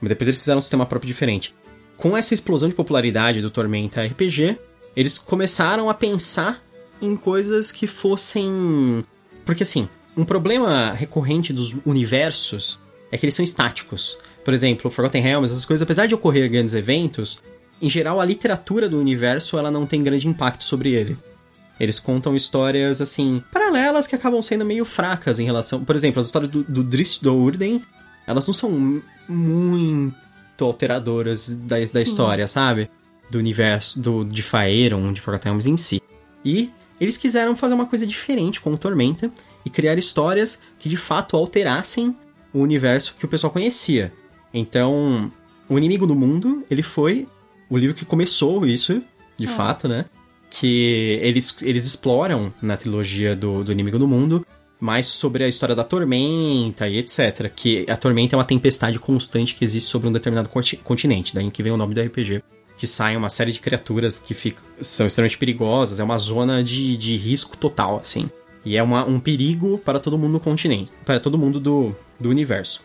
Mas 0.00 0.08
depois 0.08 0.28
eles 0.28 0.40
fizeram 0.40 0.58
um 0.58 0.62
sistema 0.62 0.86
próprio 0.86 1.06
diferente. 1.06 1.54
Com 1.96 2.16
essa 2.16 2.32
explosão 2.32 2.68
de 2.68 2.74
popularidade 2.74 3.42
do 3.42 3.50
Tormenta 3.50 4.02
RPG, 4.02 4.58
eles 4.96 5.18
começaram 5.18 5.90
a 5.90 5.94
pensar 5.94 6.62
em 7.00 7.14
coisas 7.14 7.70
que 7.70 7.86
fossem... 7.86 9.04
Porque 9.44 9.62
assim, 9.62 9.88
um 10.16 10.24
problema 10.24 10.92
recorrente 10.92 11.52
dos 11.52 11.76
universos 11.84 12.78
é 13.10 13.18
que 13.18 13.24
eles 13.24 13.34
são 13.34 13.44
estáticos. 13.44 14.18
Por 14.44 14.54
exemplo, 14.54 14.90
Forgotten 14.90 15.22
Realms, 15.22 15.52
essas 15.52 15.64
coisas, 15.64 15.82
apesar 15.82 16.06
de 16.06 16.14
ocorrer 16.14 16.50
grandes 16.50 16.74
eventos, 16.74 17.42
em 17.80 17.90
geral 17.90 18.20
a 18.20 18.24
literatura 18.24 18.88
do 18.88 18.98
universo 18.98 19.58
ela 19.58 19.70
não 19.70 19.86
tem 19.86 20.02
grande 20.02 20.26
impacto 20.28 20.64
sobre 20.64 20.90
ele. 20.90 21.16
Eles 21.78 21.98
contam 21.98 22.36
histórias, 22.36 23.00
assim, 23.00 23.42
paralelas 23.50 24.06
que 24.06 24.14
acabam 24.14 24.42
sendo 24.42 24.66
meio 24.66 24.84
fracas 24.84 25.38
em 25.38 25.44
relação... 25.44 25.82
Por 25.82 25.96
exemplo, 25.96 26.20
as 26.20 26.26
histórias 26.26 26.50
do, 26.50 26.62
do 26.62 26.84
Drizzt 26.84 27.22
Do'Urden, 27.22 27.82
elas 28.26 28.46
não 28.46 28.52
são 28.52 29.02
muito 29.26 30.14
alteradoras 30.64 31.54
da, 31.54 31.76
da 31.76 32.02
história, 32.02 32.46
sabe? 32.46 32.90
Do 33.30 33.38
universo, 33.38 33.98
do, 33.98 34.24
de 34.24 34.42
Faeron, 34.42 35.10
de 35.10 35.22
Forgotten 35.22 35.52
Realms 35.52 35.70
em 35.70 35.76
si. 35.78 36.02
E 36.44 36.70
eles 37.00 37.16
quiseram 37.16 37.56
fazer 37.56 37.72
uma 37.72 37.86
coisa 37.86 38.06
diferente 38.06 38.60
com 38.60 38.74
o 38.74 38.76
Tormenta, 38.76 39.32
e 39.64 39.70
criar 39.70 39.98
histórias 39.98 40.60
que 40.78 40.88
de 40.88 40.96
fato 40.96 41.36
alterassem 41.36 42.16
o 42.52 42.60
universo 42.60 43.14
que 43.18 43.24
o 43.24 43.28
pessoal 43.28 43.52
conhecia. 43.52 44.12
Então, 44.52 45.30
O 45.68 45.78
Inimigo 45.78 46.06
do 46.06 46.16
Mundo, 46.16 46.64
ele 46.70 46.82
foi 46.82 47.28
o 47.68 47.78
livro 47.78 47.94
que 47.94 48.04
começou 48.04 48.66
isso, 48.66 49.02
de 49.36 49.46
é. 49.46 49.48
fato, 49.48 49.86
né? 49.86 50.04
Que 50.50 51.18
eles, 51.22 51.56
eles 51.62 51.86
exploram 51.86 52.52
na 52.60 52.76
trilogia 52.76 53.36
do, 53.36 53.62
do 53.62 53.70
Inimigo 53.70 53.98
do 53.98 54.08
Mundo 54.08 54.44
mais 54.80 55.06
sobre 55.06 55.44
a 55.44 55.48
história 55.48 55.74
da 55.74 55.84
tormenta 55.84 56.88
e 56.88 56.98
etc. 56.98 57.52
Que 57.54 57.86
a 57.88 57.96
tormenta 57.96 58.34
é 58.34 58.38
uma 58.38 58.44
tempestade 58.44 58.98
constante 58.98 59.54
que 59.54 59.62
existe 59.62 59.88
sobre 59.88 60.08
um 60.08 60.12
determinado 60.12 60.48
continente, 60.82 61.34
daí 61.34 61.48
que 61.50 61.62
vem 61.62 61.70
o 61.70 61.76
nome 61.76 61.94
do 61.94 62.00
RPG. 62.00 62.42
Que 62.76 62.86
saem 62.86 63.16
uma 63.16 63.28
série 63.28 63.52
de 63.52 63.60
criaturas 63.60 64.18
que 64.18 64.32
ficam, 64.32 64.64
são 64.80 65.06
extremamente 65.06 65.36
perigosas, 65.36 66.00
é 66.00 66.04
uma 66.04 66.16
zona 66.16 66.64
de, 66.64 66.96
de 66.96 67.14
risco 67.14 67.56
total, 67.56 68.00
assim. 68.00 68.30
E 68.64 68.76
é 68.76 68.82
uma, 68.82 69.04
um 69.04 69.18
perigo 69.18 69.78
para 69.78 69.98
todo 69.98 70.18
mundo 70.18 70.32
no 70.32 70.40
continente, 70.40 70.90
para 71.04 71.18
todo 71.18 71.38
mundo 71.38 71.58
do, 71.58 71.94
do 72.18 72.28
universo. 72.28 72.82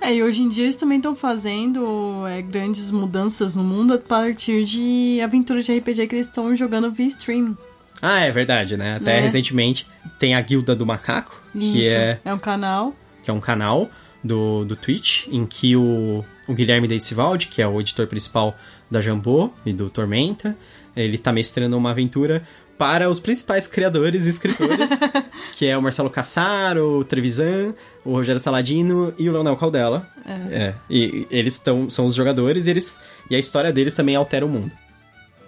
É, 0.00 0.14
e 0.14 0.22
hoje 0.22 0.42
em 0.42 0.48
dia 0.48 0.64
eles 0.64 0.76
também 0.76 0.98
estão 0.98 1.16
fazendo 1.16 2.24
é, 2.28 2.40
grandes 2.40 2.90
mudanças 2.90 3.54
no 3.54 3.64
mundo 3.64 3.94
a 3.94 3.98
partir 3.98 4.64
de 4.64 5.20
aventuras 5.22 5.64
de 5.64 5.76
RPG 5.76 6.06
que 6.06 6.14
eles 6.14 6.28
estão 6.28 6.54
jogando 6.54 6.90
via 6.92 7.06
stream. 7.06 7.56
Ah, 8.00 8.20
é 8.20 8.30
verdade, 8.30 8.76
né? 8.76 8.94
Até 8.94 9.18
é. 9.18 9.20
recentemente 9.20 9.86
tem 10.18 10.36
a 10.36 10.40
Guilda 10.40 10.74
do 10.74 10.86
Macaco, 10.86 11.40
Isso, 11.52 11.72
que 11.72 11.88
é... 11.88 12.20
é 12.24 12.32
um 12.32 12.38
canal. 12.38 12.94
Que 13.24 13.30
é 13.30 13.34
um 13.34 13.40
canal 13.40 13.90
do, 14.22 14.64
do 14.64 14.76
Twitch, 14.76 15.26
em 15.28 15.44
que 15.44 15.74
o, 15.74 16.24
o 16.46 16.54
Guilherme 16.54 16.86
Deisivaldi, 16.86 17.48
que 17.48 17.60
é 17.60 17.66
o 17.66 17.80
editor 17.80 18.06
principal 18.06 18.56
da 18.88 19.00
Jambô 19.00 19.50
e 19.66 19.72
do 19.72 19.90
Tormenta, 19.90 20.56
ele 20.96 21.18
tá 21.18 21.32
mestrando 21.32 21.76
uma 21.76 21.90
aventura 21.90 22.42
para 22.78 23.10
os 23.10 23.18
principais 23.18 23.66
criadores 23.66 24.24
e 24.24 24.28
escritores, 24.28 24.90
que 25.52 25.66
é 25.66 25.76
o 25.76 25.82
Marcelo 25.82 26.08
Cassaro, 26.08 27.00
o 27.00 27.04
Trevisan, 27.04 27.74
o 28.04 28.12
Rogério 28.12 28.38
Saladino 28.38 29.12
e 29.18 29.28
o 29.28 29.32
Leonel 29.32 29.56
Caldela. 29.56 30.08
É. 30.24 30.54
é 30.54 30.74
e 30.88 31.26
eles 31.30 31.58
tão, 31.58 31.90
são 31.90 32.06
os 32.06 32.14
jogadores 32.14 32.66
e, 32.66 32.70
eles, 32.70 32.96
e 33.28 33.34
a 33.34 33.38
história 33.38 33.72
deles 33.72 33.94
também 33.94 34.14
altera 34.14 34.46
o 34.46 34.48
mundo. 34.48 34.70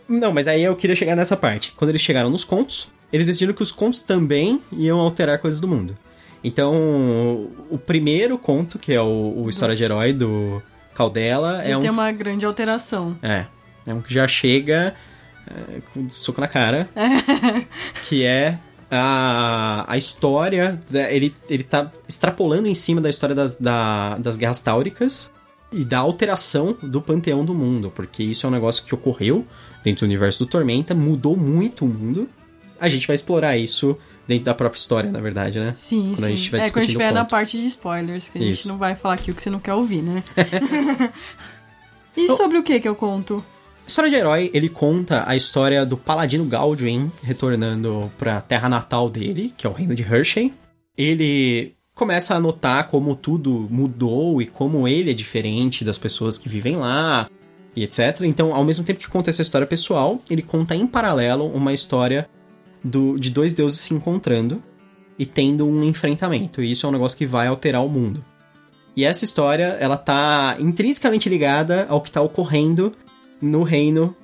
Não, 0.08 0.32
mas 0.32 0.48
aí 0.48 0.64
eu 0.64 0.74
queria 0.74 0.96
chegar 0.96 1.14
nessa 1.14 1.36
parte. 1.36 1.72
Quando 1.76 1.90
eles 1.90 2.02
chegaram 2.02 2.28
nos 2.28 2.42
contos, 2.42 2.88
eles 3.12 3.28
decidiram 3.28 3.54
que 3.54 3.62
os 3.62 3.70
contos 3.70 4.02
também 4.02 4.60
iam 4.72 4.98
alterar 4.98 5.38
coisas 5.38 5.60
do 5.60 5.68
mundo. 5.68 5.96
Então, 6.42 7.48
o 7.70 7.78
primeiro 7.78 8.36
conto, 8.36 8.78
que 8.78 8.92
é 8.92 9.00
o, 9.00 9.34
o 9.36 9.48
História 9.48 9.76
de 9.76 9.84
Herói 9.84 10.12
do 10.12 10.60
Caldela, 10.94 11.62
já 11.62 11.70
é 11.70 11.76
um. 11.76 11.80
tem 11.80 11.90
uma 11.90 12.10
grande 12.10 12.44
alteração. 12.44 13.16
É. 13.22 13.46
É 13.86 13.94
um 13.94 14.00
que 14.00 14.12
já 14.12 14.26
chega 14.26 14.94
é, 15.50 15.80
com 15.92 16.08
soco 16.08 16.40
na 16.40 16.48
cara, 16.48 16.88
que 18.08 18.24
é 18.24 18.58
a, 18.90 19.84
a 19.86 19.96
história, 19.96 20.78
ele, 21.10 21.34
ele 21.48 21.62
tá 21.62 21.90
extrapolando 22.08 22.66
em 22.66 22.74
cima 22.74 23.00
da 23.00 23.08
história 23.08 23.34
das, 23.34 23.56
da, 23.56 24.16
das 24.18 24.36
guerras 24.36 24.60
táuricas 24.60 25.30
e 25.72 25.84
da 25.84 25.98
alteração 25.98 26.76
do 26.82 27.00
panteão 27.00 27.44
do 27.44 27.54
mundo, 27.54 27.92
porque 27.94 28.22
isso 28.22 28.46
é 28.46 28.48
um 28.48 28.52
negócio 28.52 28.84
que 28.84 28.94
ocorreu 28.94 29.46
dentro 29.84 30.00
do 30.00 30.08
universo 30.08 30.44
do 30.44 30.50
Tormenta, 30.50 30.94
mudou 30.94 31.36
muito 31.36 31.84
o 31.84 31.88
mundo. 31.88 32.28
A 32.78 32.88
gente 32.88 33.06
vai 33.06 33.14
explorar 33.14 33.56
isso 33.56 33.96
dentro 34.26 34.44
da 34.44 34.54
própria 34.54 34.78
história, 34.78 35.10
na 35.10 35.20
verdade, 35.20 35.60
né? 35.60 35.72
Sim, 35.72 36.12
quando 36.14 36.26
sim. 36.26 36.32
A 36.32 36.34
gente 36.34 36.50
vai 36.50 36.60
é, 36.60 36.70
quando 36.70 36.78
a 36.78 36.82
gente 36.82 36.90
estiver 36.92 37.12
na 37.12 37.24
parte 37.24 37.60
de 37.60 37.66
spoilers, 37.66 38.28
que 38.28 38.38
a 38.38 38.40
gente 38.40 38.66
não 38.66 38.78
vai 38.78 38.96
falar 38.96 39.14
aqui 39.14 39.30
o 39.30 39.34
que 39.34 39.42
você 39.42 39.50
não 39.50 39.60
quer 39.60 39.74
ouvir, 39.74 40.02
né? 40.02 40.24
e 42.16 42.24
então, 42.24 42.36
sobre 42.36 42.58
o 42.58 42.62
que 42.62 42.80
que 42.80 42.88
eu 42.88 42.94
conto? 42.94 43.44
História 43.90 44.08
de 44.08 44.14
Herói, 44.14 44.52
ele 44.54 44.68
conta 44.68 45.24
a 45.26 45.34
história 45.34 45.84
do 45.84 45.96
Paladino 45.96 46.44
Galdwin 46.44 47.10
retornando 47.24 48.08
para 48.16 48.36
a 48.36 48.40
terra 48.40 48.68
natal 48.68 49.10
dele, 49.10 49.52
que 49.56 49.66
é 49.66 49.70
o 49.70 49.72
reino 49.72 49.96
de 49.96 50.04
Hershey. 50.04 50.54
Ele 50.96 51.74
começa 51.92 52.36
a 52.36 52.38
notar 52.38 52.86
como 52.86 53.16
tudo 53.16 53.66
mudou 53.68 54.40
e 54.40 54.46
como 54.46 54.86
ele 54.86 55.10
é 55.10 55.12
diferente 55.12 55.84
das 55.84 55.98
pessoas 55.98 56.38
que 56.38 56.48
vivem 56.48 56.76
lá 56.76 57.28
e 57.74 57.82
etc. 57.82 58.20
Então, 58.20 58.54
ao 58.54 58.62
mesmo 58.62 58.84
tempo 58.84 59.00
que 59.00 59.08
conta 59.08 59.28
essa 59.28 59.42
história 59.42 59.66
pessoal, 59.66 60.22
ele 60.30 60.42
conta 60.42 60.76
em 60.76 60.86
paralelo 60.86 61.46
uma 61.46 61.72
história 61.72 62.30
do, 62.84 63.18
de 63.18 63.28
dois 63.28 63.54
deuses 63.54 63.80
se 63.80 63.92
encontrando 63.92 64.62
e 65.18 65.26
tendo 65.26 65.66
um 65.66 65.82
enfrentamento. 65.82 66.62
E 66.62 66.70
isso 66.70 66.86
é 66.86 66.88
um 66.88 66.92
negócio 66.92 67.18
que 67.18 67.26
vai 67.26 67.48
alterar 67.48 67.84
o 67.84 67.88
mundo. 67.88 68.24
E 68.96 69.04
essa 69.04 69.24
história, 69.24 69.76
ela 69.80 69.96
tá 69.96 70.56
intrinsecamente 70.60 71.28
ligada 71.28 71.86
ao 71.88 72.00
que 72.00 72.12
tá 72.12 72.22
ocorrendo 72.22 72.94
no 73.40 73.62
reino 73.62 74.14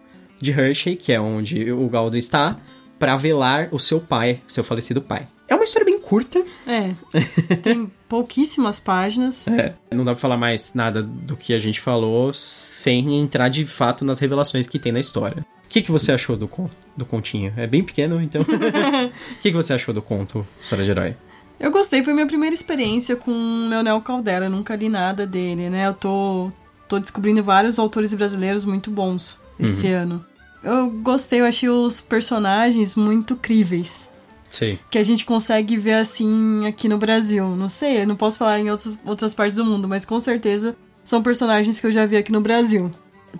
de 0.40 0.50
Hershey, 0.50 0.96
que 0.96 1.12
é 1.12 1.20
onde 1.20 1.72
o 1.72 1.88
Galdo 1.88 2.16
está, 2.16 2.58
para 2.98 3.16
velar 3.16 3.68
o 3.72 3.78
seu 3.78 4.00
pai, 4.00 4.40
seu 4.46 4.64
falecido 4.64 5.00
pai. 5.00 5.26
É 5.48 5.54
uma 5.54 5.64
história 5.64 5.84
bem 5.84 5.98
curta. 5.98 6.44
É. 6.66 6.94
Tem 7.62 7.90
pouquíssimas 8.08 8.80
páginas. 8.80 9.46
É, 9.48 9.74
não 9.94 10.04
dá 10.04 10.12
pra 10.12 10.20
falar 10.20 10.36
mais 10.36 10.74
nada 10.74 11.02
do 11.02 11.36
que 11.36 11.54
a 11.54 11.58
gente 11.58 11.80
falou 11.80 12.32
sem 12.32 13.20
entrar 13.20 13.48
de 13.48 13.64
fato 13.64 14.04
nas 14.04 14.18
revelações 14.18 14.66
que 14.66 14.78
tem 14.78 14.92
na 14.92 15.00
história. 15.00 15.44
O 15.64 15.68
que, 15.68 15.82
que 15.82 15.90
você 15.90 16.12
achou 16.12 16.36
do, 16.36 16.48
con 16.48 16.70
do 16.96 17.04
continho? 17.04 17.52
É 17.56 17.66
bem 17.66 17.82
pequeno, 17.82 18.20
então. 18.20 18.42
O 18.46 19.42
que, 19.42 19.50
que 19.50 19.56
você 19.56 19.72
achou 19.72 19.92
do 19.94 20.02
conto 20.02 20.46
História 20.60 20.84
de 20.84 20.90
Herói? 20.90 21.16
Eu 21.58 21.70
gostei, 21.70 22.02
foi 22.02 22.12
minha 22.12 22.26
primeira 22.26 22.54
experiência 22.54 23.16
com 23.16 23.68
Leonel 23.68 24.00
Caldera, 24.00 24.48
nunca 24.48 24.76
li 24.76 24.88
nada 24.88 25.26
dele, 25.26 25.70
né? 25.70 25.86
Eu 25.86 25.94
tô, 25.94 26.52
tô 26.88 26.98
descobrindo 26.98 27.42
vários 27.42 27.78
autores 27.78 28.12
brasileiros 28.14 28.64
muito 28.64 28.90
bons 28.90 29.38
esse 29.58 29.88
ano. 29.88 30.24
Eu 30.62 30.90
gostei, 30.90 31.40
eu 31.40 31.44
achei 31.44 31.68
os 31.68 32.00
personagens 32.00 32.96
muito 32.96 33.36
críveis. 33.36 34.08
Sim. 34.50 34.78
Que 34.90 34.98
a 34.98 35.04
gente 35.04 35.24
consegue 35.24 35.76
ver 35.76 35.94
assim 35.94 36.66
aqui 36.66 36.88
no 36.88 36.98
Brasil. 36.98 37.48
Não 37.56 37.68
sei, 37.68 38.02
eu 38.02 38.06
não 38.06 38.16
posso 38.16 38.38
falar 38.38 38.58
em 38.58 38.70
outros, 38.70 38.98
outras 39.04 39.34
partes 39.34 39.56
do 39.56 39.64
mundo, 39.64 39.86
mas 39.86 40.04
com 40.04 40.18
certeza 40.18 40.76
são 41.04 41.22
personagens 41.22 41.78
que 41.78 41.86
eu 41.86 41.92
já 41.92 42.06
vi 42.06 42.16
aqui 42.16 42.32
no 42.32 42.40
Brasil. 42.40 42.92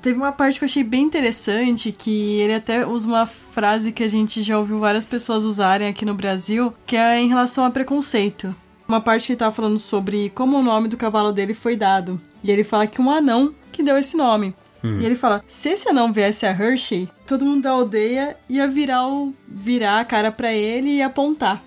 Teve 0.02 0.18
uma 0.18 0.32
parte 0.32 0.58
que 0.58 0.64
eu 0.64 0.68
achei 0.68 0.84
bem 0.84 1.02
interessante, 1.02 1.90
que 1.90 2.38
ele 2.38 2.54
até 2.54 2.86
usa 2.86 3.08
uma 3.08 3.26
frase 3.26 3.92
que 3.92 4.02
a 4.02 4.08
gente 4.08 4.42
já 4.42 4.58
ouviu 4.58 4.78
várias 4.78 5.06
pessoas 5.06 5.42
usarem 5.42 5.88
aqui 5.88 6.04
no 6.04 6.14
Brasil, 6.14 6.72
que 6.86 6.96
é 6.96 7.18
em 7.18 7.28
relação 7.28 7.64
a 7.64 7.70
preconceito. 7.70 8.54
Uma 8.88 9.00
parte 9.00 9.26
que 9.26 9.32
ele 9.32 9.38
tava 9.38 9.54
falando 9.54 9.78
sobre 9.78 10.30
como 10.30 10.58
o 10.58 10.62
nome 10.62 10.88
do 10.88 10.96
cavalo 10.96 11.32
dele 11.32 11.54
foi 11.54 11.76
dado. 11.76 12.20
E 12.42 12.50
ele 12.50 12.62
fala 12.62 12.86
que 12.86 13.00
um 13.00 13.10
anão 13.10 13.54
que 13.72 13.82
deu 13.82 13.96
esse 13.98 14.16
nome. 14.16 14.54
E 15.00 15.04
ele 15.04 15.16
fala: 15.16 15.42
se 15.48 15.68
esse 15.70 15.88
anão 15.88 16.12
viesse 16.12 16.46
a 16.46 16.50
Hershey, 16.50 17.08
todo 17.26 17.44
mundo 17.44 17.62
da 17.62 17.70
aldeia 17.70 18.36
ia 18.48 18.68
virar, 18.68 19.08
o, 19.08 19.34
virar 19.48 20.00
a 20.00 20.04
cara 20.04 20.30
pra 20.30 20.52
ele 20.52 20.90
e 20.96 21.02
apontar. 21.02 21.62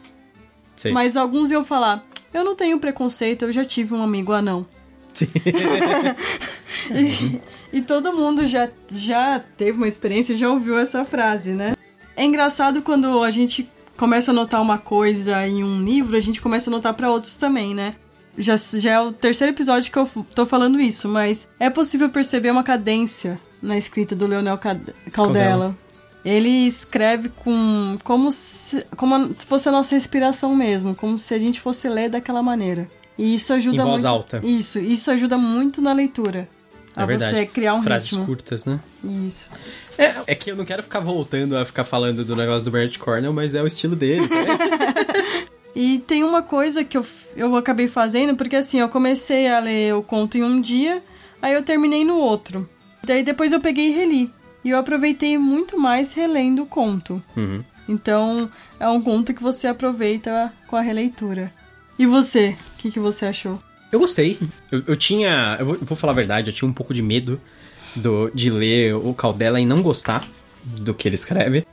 Sim. 0.76 0.92
Mas 0.92 1.18
alguns 1.18 1.52
iam 1.52 1.66
falar: 1.66 2.04
eu 2.34 2.44
não 2.44 2.56
tenho 2.56 2.80
preconceito, 2.80 3.44
eu 3.44 3.52
já 3.52 3.66
tive 3.66 3.94
um 3.94 4.04
amigo 4.04 4.32
anão. 4.32 4.66
Sim. 5.14 5.28
E, 6.92 7.42
e 7.74 7.82
todo 7.82 8.14
mundo 8.14 8.46
já, 8.46 8.70
já 8.92 9.40
teve 9.58 9.78
uma 9.78 9.88
experiência 9.88 10.34
e 10.34 10.36
já 10.36 10.50
ouviu 10.50 10.78
essa 10.78 11.06
frase, 11.06 11.52
né? 11.52 11.74
É 12.16 12.24
engraçado 12.24 12.82
quando 12.82 13.22
a 13.22 13.30
gente 13.30 13.70
começa 14.00 14.32
a 14.32 14.34
notar 14.34 14.62
uma 14.62 14.78
coisa 14.78 15.46
em 15.46 15.62
um 15.62 15.84
livro, 15.84 16.16
a 16.16 16.22
gente 16.22 16.42
começa 16.42 16.70
a 16.70 16.72
notar 16.72 16.94
pra 16.94 17.12
outros 17.12 17.36
também, 17.36 17.76
né? 17.76 17.94
Já, 18.38 18.56
já 18.56 18.92
é 18.92 19.00
o 19.02 19.12
terceiro 19.12 19.54
episódio 19.54 19.92
que 19.92 19.98
eu 19.98 20.10
tô 20.34 20.46
falando 20.46 20.80
isso, 20.80 21.10
mas 21.10 21.50
é 21.60 21.70
possível 21.70 22.10
perceber 22.10 22.50
uma 22.50 22.64
cadência 22.64 23.38
na 23.62 23.78
escrita 23.78 24.16
do 24.16 24.26
Leonel. 24.26 24.58
Caldela. 25.12 25.76
Ele 26.24 26.68
escreve 26.68 27.28
com 27.30 27.98
como 28.04 28.32
se, 28.32 28.86
como 28.96 29.36
se 29.36 29.46
fosse 29.46 29.68
a 29.68 29.72
nossa 29.72 29.94
respiração 29.96 30.56
mesmo, 30.56 30.96
como 30.96 31.20
se 31.20 31.34
a 31.34 31.40
gente 31.40 31.60
fosse 31.60 31.90
ler 31.90 32.10
daquela 32.10 32.42
maneira. 32.42 32.90
E 33.18 33.36
isso 33.36 33.52
ajuda 33.52 33.84
Em 33.84 33.86
voz 33.86 34.04
muito. 34.04 34.14
alta. 34.14 34.42
Isso, 34.44 34.80
isso 34.80 35.12
ajuda 35.12 35.38
muito 35.38 35.82
na 35.82 35.92
leitura. 35.92 36.48
É 36.96 37.02
a 37.02 37.06
verdade. 37.06 37.36
você 37.36 37.46
criar 37.46 37.76
um 37.76 37.84
Frases 37.84 38.12
ritmo. 38.12 38.26
curtas, 38.26 38.66
né? 38.66 38.80
Isso. 39.26 39.50
É, 39.98 40.16
é 40.28 40.36
que 40.36 40.52
eu 40.52 40.56
não 40.56 40.66
quero 40.66 40.82
ficar 40.84 41.00
voltando 41.00 41.58
a 41.58 41.66
ficar 41.66 41.84
falando 41.84 42.26
do 42.26 42.36
negócio 42.36 42.66
do 42.66 42.72
Bernard 42.72 42.98
Cornell, 43.00 43.34
mas 43.34 43.56
é 43.56 43.62
o 43.62 43.68
estilo 43.68 43.96
dele. 43.96 44.22
né? 44.22 45.50
E 45.76 46.00
tem 46.00 46.24
uma 46.24 46.42
coisa 46.42 46.84
que 46.84 46.98
eu, 46.98 47.06
eu 47.38 47.56
acabei 47.56 47.88
fazendo, 47.88 48.36
porque 48.36 48.56
assim, 48.56 48.80
eu 48.80 48.90
comecei 48.90 49.48
a 49.48 49.60
ler 49.60 49.94
o 49.94 50.04
conto 50.04 50.38
em 50.38 50.44
um 50.44 50.60
dia, 50.60 51.02
aí 51.42 51.54
eu 51.54 51.64
terminei 51.64 52.04
no 52.04 52.18
outro. 52.18 52.68
Daí 53.04 53.24
depois 53.24 53.52
eu 53.52 53.62
peguei 53.62 53.88
e 53.88 53.92
reli. 53.92 54.34
E 54.64 54.72
eu 54.72 54.78
aproveitei 54.78 55.38
muito 55.38 55.80
mais 55.80 56.12
relendo 56.12 56.64
o 56.64 56.66
conto. 56.66 57.24
Uhum. 57.38 57.64
Então, 57.88 58.52
é 58.80 58.90
um 58.90 59.02
conto 59.02 59.34
que 59.34 59.42
você 59.42 59.68
aproveita 59.68 60.52
com 60.68 60.76
a 60.76 60.82
releitura. 60.82 61.52
E 61.98 62.06
você? 62.06 62.58
O 62.74 62.78
que, 62.78 62.92
que 62.92 63.00
você 63.00 63.28
achou? 63.28 63.60
Eu 63.92 64.00
gostei. 64.00 64.38
Eu, 64.72 64.84
eu 64.88 64.96
tinha. 64.96 65.58
Eu 65.60 65.66
vou, 65.66 65.78
vou 65.82 65.98
falar 65.98 66.14
a 66.14 66.16
verdade, 66.16 66.50
eu 66.50 66.54
tinha 66.54 66.70
um 66.70 66.74
pouco 66.74 66.94
de 66.94 67.02
medo 67.02 67.40
do, 67.96 68.30
de 68.34 68.50
ler 68.50 68.96
o 68.96 69.14
Caldela 69.14 69.60
e 69.60 69.66
não 69.66 69.82
gostar 69.82 70.28
do 70.64 70.94
que 70.94 71.08
ele 71.08 71.16
escreve. 71.16 71.66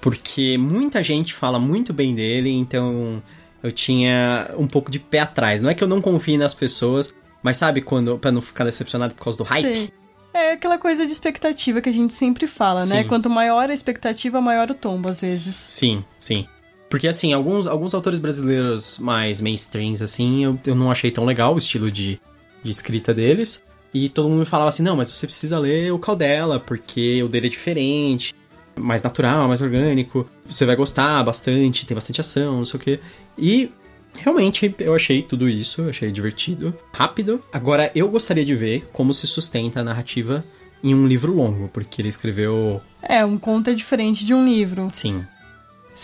Porque 0.00 0.58
muita 0.58 1.02
gente 1.02 1.32
fala 1.32 1.58
muito 1.58 1.92
bem 1.92 2.14
dele, 2.14 2.50
então 2.50 3.22
eu 3.62 3.72
tinha 3.72 4.50
um 4.56 4.66
pouco 4.66 4.90
de 4.90 4.98
pé 4.98 5.20
atrás. 5.20 5.62
Não 5.62 5.70
é 5.70 5.74
que 5.74 5.82
eu 5.82 5.88
não 5.88 6.00
confie 6.00 6.36
nas 6.36 6.54
pessoas, 6.54 7.14
mas 7.42 7.56
sabe 7.56 7.80
quando. 7.80 8.18
pra 8.18 8.30
não 8.30 8.42
ficar 8.42 8.64
decepcionado 8.64 9.14
por 9.14 9.24
causa 9.24 9.38
do 9.38 9.44
hype? 9.44 9.62
Sei. 9.62 9.92
É 10.34 10.52
aquela 10.52 10.78
coisa 10.78 11.06
de 11.06 11.12
expectativa 11.12 11.80
que 11.80 11.88
a 11.88 11.92
gente 11.92 12.12
sempre 12.12 12.48
fala, 12.48 12.80
né? 12.80 13.02
Sim. 13.02 13.08
Quanto 13.08 13.30
maior 13.30 13.70
a 13.70 13.72
expectativa, 13.72 14.40
maior 14.40 14.68
o 14.68 14.74
tombo, 14.74 15.08
às 15.08 15.20
vezes. 15.20 15.54
Sim, 15.54 16.04
sim. 16.18 16.44
Porque, 16.88 17.08
assim, 17.08 17.32
alguns, 17.32 17.66
alguns 17.66 17.94
autores 17.94 18.18
brasileiros 18.18 18.98
mais 18.98 19.40
mainstreams, 19.40 20.02
assim, 20.02 20.44
eu, 20.44 20.58
eu 20.66 20.74
não 20.74 20.90
achei 20.90 21.10
tão 21.10 21.24
legal 21.24 21.54
o 21.54 21.58
estilo 21.58 21.90
de, 21.90 22.20
de 22.62 22.70
escrita 22.70 23.12
deles. 23.12 23.62
E 23.92 24.08
todo 24.08 24.28
mundo 24.28 24.40
me 24.40 24.44
falava 24.44 24.68
assim, 24.68 24.82
não, 24.82 24.96
mas 24.96 25.08
você 25.08 25.26
precisa 25.26 25.58
ler 25.58 25.92
o 25.92 25.98
Caldela, 25.98 26.58
porque 26.58 27.22
o 27.22 27.28
dele 27.28 27.46
é 27.46 27.50
diferente, 27.50 28.34
mais 28.76 29.02
natural, 29.02 29.46
mais 29.48 29.60
orgânico. 29.60 30.28
Você 30.46 30.66
vai 30.66 30.74
gostar 30.74 31.22
bastante, 31.22 31.86
tem 31.86 31.94
bastante 31.94 32.20
ação, 32.20 32.58
não 32.58 32.64
sei 32.64 32.80
o 32.80 32.82
quê. 32.82 33.00
E 33.38 33.70
realmente 34.18 34.74
eu 34.80 34.94
achei 34.94 35.22
tudo 35.22 35.48
isso, 35.48 35.82
eu 35.82 35.90
achei 35.90 36.10
divertido, 36.10 36.74
rápido. 36.92 37.42
Agora, 37.52 37.90
eu 37.94 38.08
gostaria 38.08 38.44
de 38.44 38.54
ver 38.54 38.88
como 38.92 39.14
se 39.14 39.26
sustenta 39.26 39.80
a 39.80 39.84
narrativa 39.84 40.44
em 40.82 40.94
um 40.94 41.06
livro 41.06 41.32
longo, 41.32 41.68
porque 41.68 42.02
ele 42.02 42.08
escreveu 42.08 42.82
É, 43.00 43.24
um 43.24 43.38
conto 43.38 43.70
é 43.70 43.74
diferente 43.74 44.24
de 44.26 44.34
um 44.34 44.44
livro. 44.44 44.88
Sim. 44.92 45.24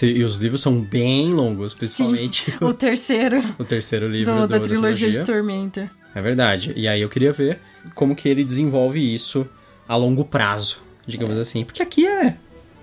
E 0.03 0.23
os 0.23 0.37
livros 0.37 0.61
são 0.63 0.81
bem 0.81 1.33
longos, 1.35 1.75
principalmente 1.75 2.55
O 2.61 2.73
terceiro 2.73 3.43
o 3.59 3.65
terceiro 3.65 4.09
livro 4.09 4.33
do- 4.35 4.41
do- 4.43 4.47
da 4.49 4.61
trilogia 4.61 5.09
de 5.11 5.17
trilogia. 5.19 5.25
Tormenta. 5.25 5.91
É 6.15 6.21
verdade. 6.23 6.73
E 6.77 6.87
aí 6.89 7.01
eu 7.01 7.09
queria 7.09 7.33
ver 7.33 7.59
como 7.95 8.15
que 8.15 8.29
ele 8.29 8.45
desenvolve 8.45 8.99
isso 9.15 9.47
a 9.89 9.97
longo 9.97 10.25
prazo, 10.25 10.81
digamos 11.07 11.37
assim. 11.37 11.65
Porque 11.65 11.83
aqui 11.83 12.07
é 12.07 12.37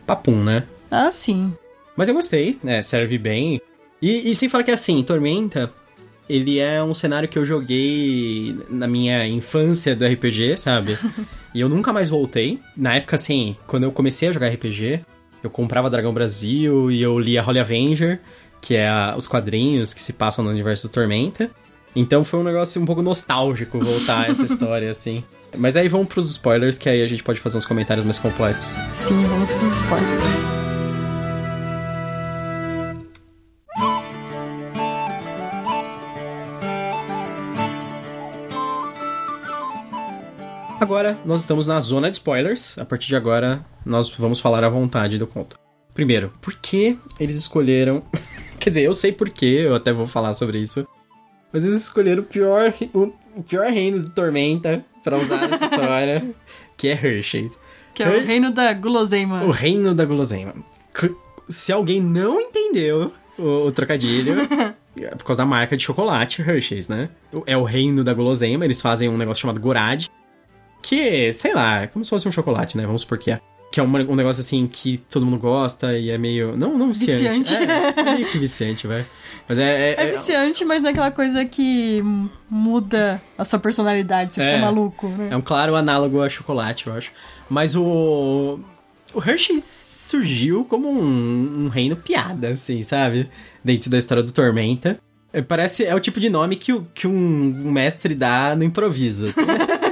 papum, 0.05 0.43
né? 0.43 0.63
Ah, 0.91 1.11
sim. 1.11 1.53
Mas 1.95 2.07
eu 2.07 2.13
gostei, 2.15 2.57
né? 2.63 2.81
Serve 2.81 3.17
bem. 3.17 3.59
E, 4.01 4.29
e 4.31 4.35
sem 4.35 4.47
falar 4.47 4.63
que 4.63 4.71
assim, 4.71 5.01
Tormenta, 5.03 5.73
ele 6.29 6.59
é 6.59 6.81
um 6.83 6.93
cenário 6.93 7.27
que 7.27 7.37
eu 7.39 7.45
joguei 7.45 8.55
na 8.69 8.87
minha 8.87 9.25
infância 9.27 9.95
do 9.95 10.05
RPG, 10.05 10.55
sabe? 10.57 10.97
e 11.53 11.59
eu 11.59 11.67
nunca 11.69 11.91
mais 11.91 12.07
voltei. 12.09 12.59
Na 12.75 12.95
época, 12.95 13.15
assim, 13.15 13.55
quando 13.65 13.83
eu 13.83 13.91
comecei 13.91 14.29
a 14.29 14.31
jogar 14.31 14.47
RPG, 14.49 15.01
eu 15.47 15.51
comprava 15.51 15.89
Dragão 15.89 16.13
Brasil 16.13 16.91
e 16.91 17.01
eu 17.01 17.17
lia 17.19 17.43
Holy 17.43 17.59
Avenger, 17.59 18.19
que 18.61 18.75
é 18.75 18.87
a- 18.87 19.15
os 19.17 19.25
quadrinhos 19.27 19.93
que 19.93 20.01
se 20.01 20.13
passam 20.13 20.43
no 20.43 20.51
universo 20.51 20.87
do 20.87 20.91
Tormenta. 20.91 21.49
Então 21.95 22.23
foi 22.23 22.39
um 22.39 22.43
negócio 22.43 22.79
um 22.81 22.85
pouco 22.85 23.01
nostálgico 23.01 23.79
voltar 23.79 24.25
a 24.27 24.31
essa 24.31 24.43
história, 24.45 24.91
assim. 24.91 25.23
Mas 25.57 25.75
aí 25.77 25.87
vamos 25.87 26.07
pros 26.07 26.29
spoilers, 26.29 26.77
que 26.77 26.89
aí 26.89 27.01
a 27.01 27.07
gente 27.07 27.23
pode 27.23 27.39
fazer 27.39 27.57
uns 27.57 27.65
comentários 27.65 28.05
mais 28.05 28.19
completos. 28.19 28.75
Sim, 28.91 29.23
vamos 29.23 29.51
pros 29.51 29.71
spoilers. 29.73 30.56
Agora, 40.79 41.17
nós 41.25 41.41
estamos 41.41 41.65
na 41.65 41.81
zona 41.81 42.09
de 42.09 42.17
spoilers. 42.17 42.77
A 42.77 42.85
partir 42.85 43.07
de 43.07 43.15
agora, 43.15 43.65
nós 43.83 44.11
vamos 44.11 44.39
falar 44.39 44.63
à 44.63 44.69
vontade 44.69 45.17
do 45.17 45.25
conto. 45.25 45.57
Primeiro, 45.93 46.31
por 46.39 46.53
que 46.53 46.97
eles 47.19 47.35
escolheram. 47.35 48.03
Quer 48.59 48.69
dizer, 48.69 48.83
eu 48.83 48.93
sei 48.93 49.11
por 49.11 49.29
que, 49.29 49.45
eu 49.45 49.73
até 49.73 49.91
vou 49.91 50.05
falar 50.05 50.33
sobre 50.33 50.59
isso. 50.59 50.87
Mas 51.51 51.65
eles 51.65 51.81
escolheram 51.81 52.21
o 52.21 52.25
pior, 52.25 52.73
o, 52.93 53.43
pior 53.43 53.67
reino 53.71 54.03
de 54.03 54.11
Tormenta 54.11 54.85
pra 55.03 55.17
usar 55.17 55.47
nessa 55.47 55.65
história, 55.73 56.35
que 56.75 56.87
é 56.87 56.91
Hershey. 56.91 57.49
Que 57.93 58.03
é 58.03 58.09
o 58.09 58.25
reino 58.25 58.51
da 58.51 58.71
guloseima. 58.73 59.43
O 59.45 59.51
reino 59.51 59.95
da 59.95 60.05
guloseima. 60.05 60.53
Se 61.49 61.71
alguém 61.71 61.99
não 61.99 62.39
entendeu 62.39 63.11
o, 63.37 63.67
o 63.67 63.71
trocadilho, 63.71 64.35
é 65.01 65.15
por 65.15 65.23
causa 65.25 65.41
da 65.41 65.45
marca 65.47 65.75
de 65.75 65.83
chocolate 65.83 66.41
Hershey's, 66.41 66.87
né? 66.87 67.09
É 67.47 67.57
o 67.57 67.63
reino 67.63 68.03
da 68.03 68.13
guloseima, 68.13 68.63
eles 68.63 68.81
fazem 68.81 69.09
um 69.09 69.17
negócio 69.17 69.41
chamado 69.41 69.59
Gorad, 69.59 70.07
que, 70.81 71.31
sei 71.33 71.53
lá, 71.53 71.83
é 71.83 71.87
como 71.87 72.03
se 72.03 72.09
fosse 72.09 72.27
um 72.27 72.31
chocolate, 72.31 72.77
né? 72.77 72.85
Vamos 72.85 73.01
supor 73.01 73.17
que 73.17 73.31
é. 73.31 73.39
Que 73.69 73.81
é 73.81 73.83
um, 73.83 73.87
um 73.93 74.15
negócio 74.15 74.39
assim 74.41 74.65
que 74.65 74.97
todo 75.09 75.25
mundo 75.25 75.39
gosta 75.39 75.97
e 75.97 76.09
é 76.09 76.17
meio. 76.17 76.55
Não, 76.55 76.77
não 76.77 76.87
viciante. 76.93 77.39
Viciante. 77.39 77.55
É, 77.55 77.99
é 77.99 78.03
meio 78.15 78.27
que 78.27 78.37
viciante, 78.37 78.87
vai. 78.87 79.05
Mas 79.47 79.57
é. 79.57 79.93
É 79.97 80.05
viciante, 80.11 80.63
mas 80.63 80.81
não 80.81 80.87
é 80.89 80.91
aquela 80.93 81.11
coisa 81.11 81.43
que 81.43 82.01
muda 82.49 83.21
a 83.37 83.43
sua 83.43 83.59
personalidade, 83.59 84.33
você 84.35 84.41
É. 84.41 84.53
fica 84.53 84.65
maluco, 84.65 85.07
né? 85.09 85.29
É 85.31 85.35
um 85.35 85.41
claro 85.41 85.75
análogo 85.75 86.21
a 86.21 86.29
chocolate, 86.29 86.87
eu 86.87 86.93
acho. 86.93 87.11
Mas 87.49 87.75
o. 87.75 88.59
O 89.13 89.21
Hershey 89.25 89.59
surgiu 89.61 90.63
como 90.65 90.89
um, 90.89 91.65
um 91.65 91.67
reino 91.69 91.95
piada, 91.95 92.49
assim, 92.49 92.83
sabe? 92.83 93.29
Dentro 93.63 93.89
da 93.89 93.97
história 93.97 94.23
do 94.23 94.31
Tormenta. 94.31 94.99
É, 95.33 95.41
parece. 95.41 95.83
É 95.83 95.93
o 95.93 95.99
tipo 95.99 96.19
de 96.21 96.29
nome 96.29 96.55
que, 96.55 96.77
que 96.93 97.05
um, 97.07 97.11
um 97.65 97.71
mestre 97.71 98.15
dá 98.15 98.55
no 98.55 98.63
improviso, 98.63 99.27
assim. 99.27 99.41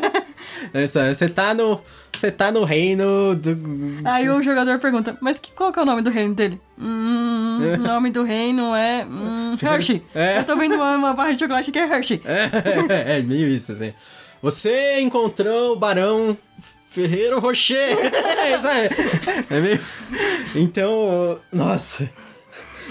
Você 1.13 1.27
tá 1.29 1.53
no. 1.53 1.81
Você 2.15 2.31
tá 2.31 2.51
no 2.51 2.63
reino 2.63 3.35
do. 3.35 3.57
Aí 4.05 4.29
o 4.29 4.41
jogador 4.41 4.79
pergunta, 4.79 5.17
mas 5.21 5.39
que, 5.39 5.51
qual 5.51 5.71
que 5.73 5.79
é 5.79 5.81
o 5.81 5.85
nome 5.85 6.01
do 6.01 6.09
reino 6.09 6.33
dele? 6.33 6.59
Hum, 6.79 7.59
o 7.73 7.77
nome 7.77 8.09
do 8.09 8.23
reino 8.23 8.73
é. 8.75 9.05
Hum, 9.05 9.55
Hershey. 9.61 10.01
É. 10.13 10.37
Eu 10.39 10.43
tô 10.43 10.55
vendo 10.55 10.75
uma, 10.75 10.95
uma 10.95 11.13
barra 11.13 11.33
de 11.33 11.39
chocolate 11.39 11.71
que 11.71 11.79
é 11.79 11.85
Hershey. 11.87 12.21
É, 12.25 13.17
é 13.17 13.21
meio 13.21 13.47
isso, 13.47 13.71
assim. 13.73 13.93
Você 14.41 14.99
encontrou 15.01 15.73
o 15.73 15.75
Barão 15.75 16.37
Ferreiro 16.89 17.39
Rocher. 17.39 17.97
É? 18.45 19.55
É 19.57 19.59
meio. 19.59 19.79
Então, 20.55 21.39
nossa. 21.51 22.09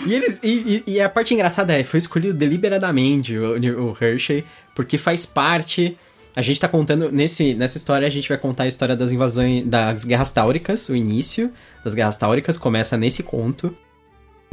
E 0.06 0.12
eles. 0.12 0.40
E, 0.42 0.83
e- 0.87 0.92
e 0.94 1.00
a 1.00 1.09
parte 1.09 1.33
engraçada 1.33 1.73
é, 1.73 1.83
foi 1.85 1.99
escolhido 1.99 2.35
deliberadamente 2.35 3.37
o, 3.37 3.54
o 3.90 3.97
Hershey, 3.99 4.44
porque 4.75 4.99
faz 4.99 5.25
parte. 5.25 5.97
A 6.36 6.42
gente 6.42 6.60
tá 6.60 6.68
contando. 6.68 7.10
Nesse, 7.12 7.54
nessa 7.54 7.76
história, 7.76 8.06
a 8.06 8.10
gente 8.10 8.28
vai 8.28 8.36
contar 8.38 8.64
a 8.64 8.66
história 8.68 8.96
das 8.96 9.12
invasões. 9.12 9.64
das 9.66 10.04
Guerras 10.04 10.30
Táuricas, 10.30 10.88
o 10.88 10.96
início 10.96 11.50
das 11.84 11.94
Guerras 11.94 12.16
Táuricas 12.16 12.58
começa 12.58 12.96
nesse 12.96 13.22
conto. 13.22 13.76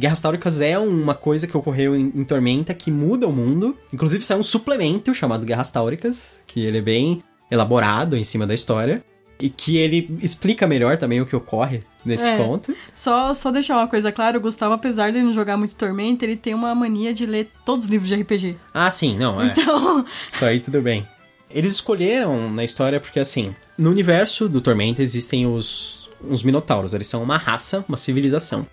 Guerras 0.00 0.20
Táuricas 0.20 0.60
é 0.60 0.78
uma 0.78 1.14
coisa 1.14 1.46
que 1.46 1.56
ocorreu 1.56 1.94
em, 1.96 2.12
em 2.14 2.24
Tormenta 2.24 2.72
que 2.74 2.90
muda 2.90 3.26
o 3.26 3.32
mundo. 3.32 3.76
Inclusive, 3.92 4.24
saiu 4.24 4.40
um 4.40 4.44
suplemento 4.44 5.14
chamado 5.14 5.44
Guerras 5.46 5.70
Táuricas, 5.70 6.40
que 6.46 6.60
ele 6.64 6.78
é 6.78 6.82
bem 6.82 7.22
elaborado 7.50 8.16
em 8.16 8.24
cima 8.24 8.46
da 8.46 8.54
história. 8.54 9.02
E 9.40 9.48
que 9.48 9.76
ele 9.76 10.16
explica 10.22 10.68
melhor 10.68 10.96
também 10.96 11.20
o 11.20 11.26
que 11.26 11.34
ocorre 11.34 11.82
nesse 12.04 12.28
É. 12.28 12.36
conto. 12.36 12.72
Só, 12.94 13.34
só 13.34 13.50
deixar 13.50 13.76
uma 13.76 13.88
coisa 13.88 14.12
clara, 14.12 14.38
o 14.38 14.40
Gustavo, 14.40 14.74
apesar 14.74 15.10
de 15.10 15.18
ele 15.18 15.26
não 15.26 15.32
jogar 15.32 15.56
muito 15.56 15.74
Tormenta, 15.74 16.24
ele 16.24 16.36
tem 16.36 16.54
uma 16.54 16.72
mania 16.76 17.12
de 17.12 17.26
ler 17.26 17.50
todos 17.64 17.86
os 17.86 17.90
livros 17.90 18.08
de 18.08 18.14
RPG. 18.14 18.56
Ah, 18.72 18.88
sim, 18.88 19.18
não, 19.18 19.40
é. 19.42 19.46
Então, 19.46 20.04
Isso 20.28 20.44
aí 20.44 20.60
tudo 20.60 20.80
bem. 20.80 21.04
Eles 21.54 21.72
escolheram 21.72 22.50
na 22.50 22.64
história 22.64 22.98
porque, 22.98 23.20
assim, 23.20 23.54
no 23.76 23.90
universo 23.90 24.48
do 24.48 24.60
Tormenta 24.60 25.02
existem 25.02 25.46
os, 25.46 26.10
os 26.20 26.42
Minotauros. 26.42 26.94
Eles 26.94 27.06
são 27.06 27.22
uma 27.22 27.36
raça, 27.36 27.84
uma 27.88 27.96
civilização. 27.96 28.66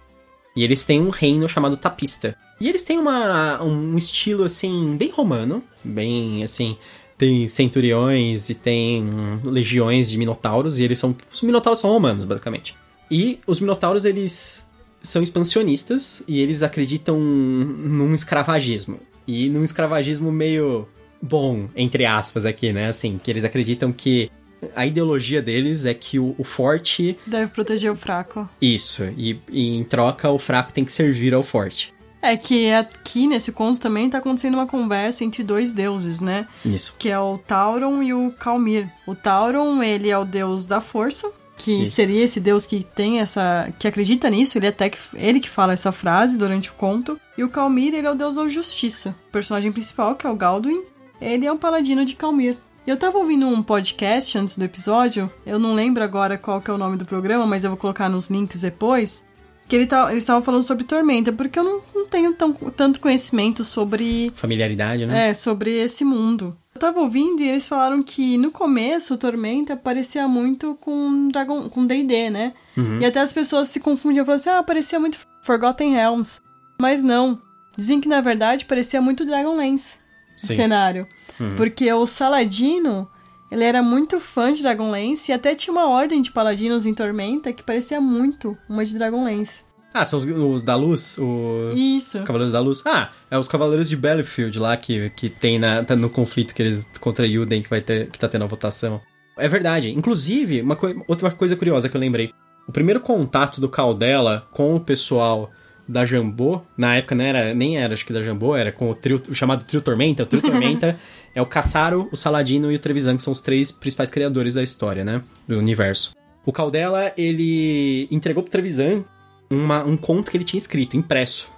E 0.56 0.64
eles 0.64 0.84
têm 0.84 1.02
um 1.02 1.10
reino 1.10 1.48
chamado 1.48 1.78
Tapista. 1.78 2.36
E 2.60 2.68
eles 2.68 2.84
têm 2.84 2.98
uma, 2.98 3.64
um 3.64 3.98
estilo, 3.98 4.44
assim, 4.44 4.96
bem 4.98 5.10
romano. 5.10 5.64
Bem, 5.84 6.44
assim, 6.44 6.78
tem 7.18 7.48
centuriões 7.48 8.50
e 8.50 8.56
tem 8.56 9.06
legiões 9.44 10.10
de 10.10 10.18
Minotauros. 10.18 10.80
E 10.80 10.84
eles 10.84 11.00
são... 11.00 11.16
Os 11.32 11.42
Minotauros 11.42 11.80
são 11.80 11.90
romanos, 11.90 12.26
basicamente. 12.26 12.76
E 13.10 13.40
os 13.46 13.60
Minotauros, 13.60 14.06
eles 14.06 14.70
são 15.02 15.24
expansionistas 15.24 16.22
e 16.28 16.40
eles 16.40 16.62
acreditam 16.62 17.20
num 17.20 18.14
escravagismo. 18.14 19.00
E 19.28 19.50
num 19.50 19.64
escravagismo 19.64 20.32
meio 20.32 20.88
bom, 21.22 21.70
entre 21.76 22.06
aspas, 22.06 22.46
aqui, 22.46 22.72
né? 22.72 22.90
Assim, 22.90 23.20
que 23.22 23.30
eles 23.30 23.44
acreditam 23.44 23.92
que 23.92 24.32
a 24.76 24.86
ideologia 24.86 25.42
deles 25.42 25.86
é 25.86 25.94
que 25.94 26.20
o, 26.20 26.36
o 26.38 26.44
forte. 26.44 27.18
deve 27.26 27.52
proteger 27.52 27.92
o 27.92 27.96
fraco. 27.96 28.50
Isso, 28.62 29.04
e, 29.18 29.40
e 29.50 29.78
em 29.78 29.84
troca 29.84 30.30
o 30.30 30.40
fraco 30.40 30.74
tem 30.74 30.84
que 30.86 30.92
servir 30.92 31.34
ao 31.34 31.44
forte. 31.44 31.94
É 32.22 32.36
que 32.36 32.72
aqui 32.74 33.28
nesse 33.28 33.52
conto 33.52 33.80
também 33.80 34.10
tá 34.10 34.18
acontecendo 34.18 34.56
uma 34.56 34.68
conversa 34.68 35.24
entre 35.24 35.42
dois 35.42 35.72
deuses, 35.72 36.20
né? 36.20 36.46
Isso. 36.66 36.96
Que 37.00 37.10
é 37.10 37.18
o 37.18 37.38
Tauron 37.38 38.04
e 38.04 38.14
o 38.14 38.32
Calmir. 38.38 38.90
O 39.08 39.16
Tauron, 39.16 39.82
ele 39.82 40.10
é 40.10 40.18
o 40.18 40.26
deus 40.26 40.66
da 40.66 40.82
força, 40.82 41.32
que 41.58 41.84
Isso. 41.84 41.96
seria 41.96 42.24
esse 42.24 42.40
deus 42.40 42.66
que 42.66 42.84
tem 42.84 43.20
essa. 43.20 43.70
que 43.80 43.88
acredita 43.88 44.30
nisso, 44.30 44.58
ele 44.58 44.68
até 44.68 44.90
que. 44.90 44.98
ele 45.14 45.40
que 45.40 45.50
fala 45.50 45.74
essa 45.74 45.94
frase 45.94 46.38
durante 46.38 46.70
o 46.70 46.74
conto. 46.74 47.20
E 47.38 47.44
o 47.44 47.50
Calmir, 47.50 47.94
ele 47.94 48.08
é 48.08 48.12
o 48.12 48.16
deus 48.16 48.36
da 48.36 48.48
justiça. 48.50 49.16
O 49.30 49.32
personagem 49.32 49.72
principal, 49.72 50.16
que 50.16 50.28
é 50.28 50.30
o 50.30 50.36
Galduin, 50.36 50.84
ele 51.22 51.46
é 51.46 51.52
um 51.52 51.58
paladino 51.58 52.06
de 52.06 52.16
Calmir. 52.16 52.58
Eu 52.88 52.98
tava 52.98 53.20
ouvindo 53.20 53.48
um 53.48 53.62
podcast 53.62 54.38
antes 54.38 54.58
do 54.58 54.64
episódio, 54.64 55.32
eu 55.46 55.60
não 55.60 55.76
lembro 55.76 56.04
agora 56.04 56.38
qual 56.38 56.60
que 56.60 56.72
é 56.72 56.74
o 56.74 56.78
nome 56.78 56.98
do 56.98 57.06
programa, 57.06 57.46
mas 57.46 57.64
eu 57.64 57.70
vou 57.70 57.78
colocar 57.78 58.10
nos 58.10 58.30
links 58.30 58.62
depois. 58.62 59.24
Que 59.68 59.76
ele 59.76 59.86
tá, 59.86 60.10
eles 60.10 60.24
estavam 60.24 60.42
falando 60.42 60.64
sobre 60.64 60.84
Tormenta, 60.84 61.32
porque 61.32 61.60
eu 61.60 61.64
não, 61.64 61.82
não 61.94 62.08
tenho 62.08 62.34
tão, 62.34 62.52
tanto 62.52 63.00
conhecimento 63.00 63.64
sobre 63.64 64.32
Familiaridade, 64.34 65.06
né? 65.06 65.30
é, 65.30 65.34
sobre 65.36 65.70
esse 65.70 66.04
mundo. 66.04 66.58
Eu 66.74 66.80
tava 66.80 67.02
ouvindo 67.02 67.44
e 67.44 67.48
eles 67.48 67.68
falaram 67.68 68.02
que 68.02 68.36
no 68.40 68.50
começo 68.50 69.14
o 69.14 69.18
Tormenta 69.18 69.78
parecia 69.78 70.28
muito 70.28 70.76
com 70.82 71.28
Dragon, 71.28 71.70
com 71.70 71.86
D&D, 71.86 72.32
né? 72.32 72.54
Uhum. 72.76 73.00
E 73.00 73.06
até 73.06 73.20
as 73.20 73.32
pessoas 73.32 73.70
se 73.70 73.80
confundiam, 73.80 74.26
falavam 74.26 74.42
assim, 74.42 74.60
ah, 74.60 74.64
parecia 74.64 75.00
muito 75.00 75.20
Forgotten 75.44 75.94
Realms. 75.94 76.42
Mas 76.82 77.04
não. 77.04 77.40
Dizem 77.78 78.02
que 78.02 78.08
na 78.08 78.22
verdade 78.22 78.66
parecia 78.66 79.00
muito 79.00 79.24
Dragonlance, 79.24 79.99
Sim. 80.48 80.56
cenário. 80.56 81.08
Uhum. 81.40 81.56
Porque 81.56 81.92
o 81.92 82.06
Saladino, 82.06 83.08
ele 83.52 83.64
era 83.64 83.82
muito 83.84 84.20
fã 84.20 84.52
de 84.54 84.62
Dragonlance 84.62 85.32
e 85.32 85.34
até 85.34 85.56
tinha 85.56 85.72
uma 85.72 85.88
ordem 85.90 86.22
de 86.22 86.32
paladinos 86.32 86.86
em 86.86 86.94
Tormenta 86.94 87.52
que 87.54 87.64
parecia 87.64 88.00
muito 88.00 88.58
uma 88.70 88.84
de 88.86 88.98
Dragonlance. 88.98 89.64
Ah, 89.94 90.06
são 90.06 90.20
os, 90.20 90.26
os 90.26 90.62
da 90.62 90.76
luz? 90.76 91.18
O... 91.18 91.72
Isso. 91.76 92.20
Cavaleiros 92.24 92.54
da 92.54 92.60
Luz? 92.60 92.84
Ah, 92.86 93.10
é 93.32 93.40
os 93.40 93.48
Cavaleiros 93.48 93.90
de 93.90 93.98
Battlefield 93.98 94.60
lá 94.60 94.78
que, 94.78 95.10
que 95.16 95.30
tem 95.30 95.58
na, 95.58 95.84
tá 95.84 95.96
no 95.96 96.12
conflito 96.12 96.54
que 96.54 96.62
eles 96.62 96.88
contra 97.00 97.26
Yuden 97.26 97.64
que 97.64 97.70
vai 97.70 97.82
ter 97.82 98.08
que 98.12 98.20
tá 98.20 98.28
tendo 98.28 98.44
a 98.44 98.48
votação. 98.48 99.02
É 99.36 99.48
verdade. 99.48 99.90
Inclusive, 99.90 100.62
uma 100.62 100.76
coi- 100.76 100.96
outra 101.08 101.32
coisa 101.32 101.56
curiosa 101.56 101.90
que 101.90 101.98
eu 101.98 102.02
lembrei. 102.02 102.32
O 102.68 102.72
primeiro 102.72 103.00
contato 103.00 103.60
do 103.60 103.68
Caldela 103.68 104.48
com 104.52 104.76
o 104.76 104.80
pessoal 104.80 105.50
da 105.92 106.06
Jambô, 106.06 106.62
na 106.78 106.96
época 106.98 107.16
não 107.16 107.26
era, 107.26 107.54
nem 107.54 107.78
era 107.78 107.94
acho 107.94 108.06
que 108.06 108.14
da 108.14 108.22
Jambô, 108.22 108.56
era 108.56 108.72
com 108.72 108.92
o 108.92 108.96
trio 108.96 109.20
o 109.28 109.34
chamado 109.34 109.66
Trio 109.66 109.82
Tormenta. 109.82 110.22
O 110.24 110.26
Trio 110.28 110.40
Tormenta 110.44 110.96
é 111.36 111.42
o 111.42 111.46
Caçaro, 111.48 112.08
o 112.12 112.16
Saladino 112.16 112.72
e 112.72 112.76
o 112.76 112.80
Trevisan, 112.80 113.18
que 113.18 113.24
são 113.24 113.34
os 113.34 113.42
três 113.42 113.72
principais 113.72 114.10
criadores 114.12 114.54
da 114.54 114.62
história, 114.62 115.04
né? 115.04 115.22
Do 115.48 115.58
universo. 115.58 116.12
O 116.46 116.52
Caldela, 116.54 117.12
ele 117.18 118.08
entregou 118.12 118.44
pro 118.44 118.52
Trevisan 118.52 119.04
uma- 119.50 119.84
um 119.84 119.98
conto 119.98 120.30
que 120.30 120.38
ele 120.38 120.44
tinha 120.44 120.60
escrito, 120.60 120.96
impresso. 120.96 121.52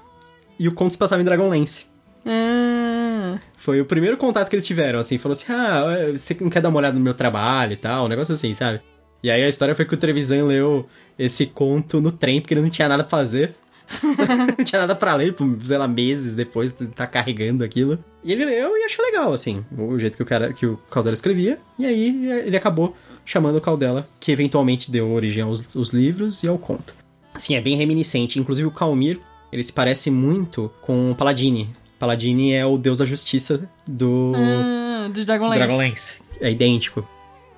E 0.58 0.68
o 0.68 0.72
conto 0.74 0.92
se 0.92 0.98
passava 0.98 1.22
em 1.22 1.26
Dragonlance. 1.26 1.86
Ah, 2.26 3.38
Foi 3.58 3.80
o 3.82 3.86
primeiro 3.86 4.18
contato 4.18 4.50
que 4.50 4.56
eles 4.56 4.66
tiveram, 4.66 5.00
assim. 5.00 5.18
Falou 5.18 5.34
assim, 5.34 5.52
ah, 5.52 6.12
você 6.16 6.36
não 6.40 6.50
quer 6.50 6.62
dar 6.62 6.70
uma 6.70 6.80
olhada 6.80 6.98
no 6.98 7.04
meu 7.04 7.14
trabalho 7.14 7.74
e 7.74 7.78
tal, 7.78 8.06
um 8.06 8.08
negócio 8.08 8.34
assim, 8.34 8.54
sabe? 8.54 8.82
E 9.24 9.30
aí 9.30 9.44
a 9.44 9.48
história 9.50 9.76
foi 9.76 9.86
que 9.86 9.94
o 9.94 9.98
Trevisan 9.98 10.46
leu 10.46 10.88
esse 11.20 11.46
conto 11.46 12.02
no 12.02 12.12
trem, 12.12 12.42
porque 12.42 12.54
ele 12.56 12.62
não 12.62 12.70
tinha 12.72 12.88
nada 12.88 13.04
pra 13.04 13.12
fazer. 13.18 13.54
não 14.58 14.64
tinha 14.66 14.82
nada 14.82 14.96
pra 14.96 15.16
ler, 15.16 15.34
por, 15.34 15.58
sei 15.64 15.78
lá, 15.78 15.88
meses 15.88 16.36
depois 16.36 16.72
de 16.72 16.88
tá 16.88 17.06
carregando 17.08 17.64
aquilo. 17.64 18.00
E 18.24 18.32
ele 18.32 18.46
leu 18.46 18.78
e 18.78 18.84
achou 18.84 19.04
legal, 19.06 19.34
assim, 19.34 19.64
o 19.78 19.98
jeito 20.00 20.16
que 20.16 20.24
o 20.24 20.26
cara, 20.26 20.54
que 20.54 20.66
o 20.66 20.78
Caldela 20.90 21.14
escrevia. 21.14 21.58
E 21.78 21.86
aí 21.86 22.28
ele 22.46 22.56
acabou 22.58 22.96
chamando 23.26 23.58
o 23.58 23.62
Caldela, 23.62 24.08
que 24.20 24.32
eventualmente 24.32 24.90
deu 24.92 25.12
origem 25.12 25.44
aos, 25.44 25.76
aos 25.76 25.92
livros 25.92 26.44
e 26.44 26.48
ao 26.48 26.58
conto. 26.58 26.94
Sim, 27.36 27.56
é 27.56 27.62
bem 27.62 27.76
reminiscente. 27.76 28.40
Inclusive 28.40 28.68
o 28.68 28.72
Calmir, 28.72 29.20
ele 29.52 29.64
se 29.64 29.72
parece 29.72 30.12
muito 30.12 30.72
com 30.82 31.12
o 31.12 31.16
Paladini. 31.16 31.70
Paladini 32.00 32.54
é 32.54 32.66
o 32.66 32.78
deus 32.78 32.98
da 32.98 33.06
justiça 33.06 33.70
do 33.88 34.34
ah, 34.36 35.08
de 35.14 35.24
Dragonlance. 35.24 35.58
Dragonlance. 35.60 36.16
É 36.40 36.50
idêntico. 36.52 37.08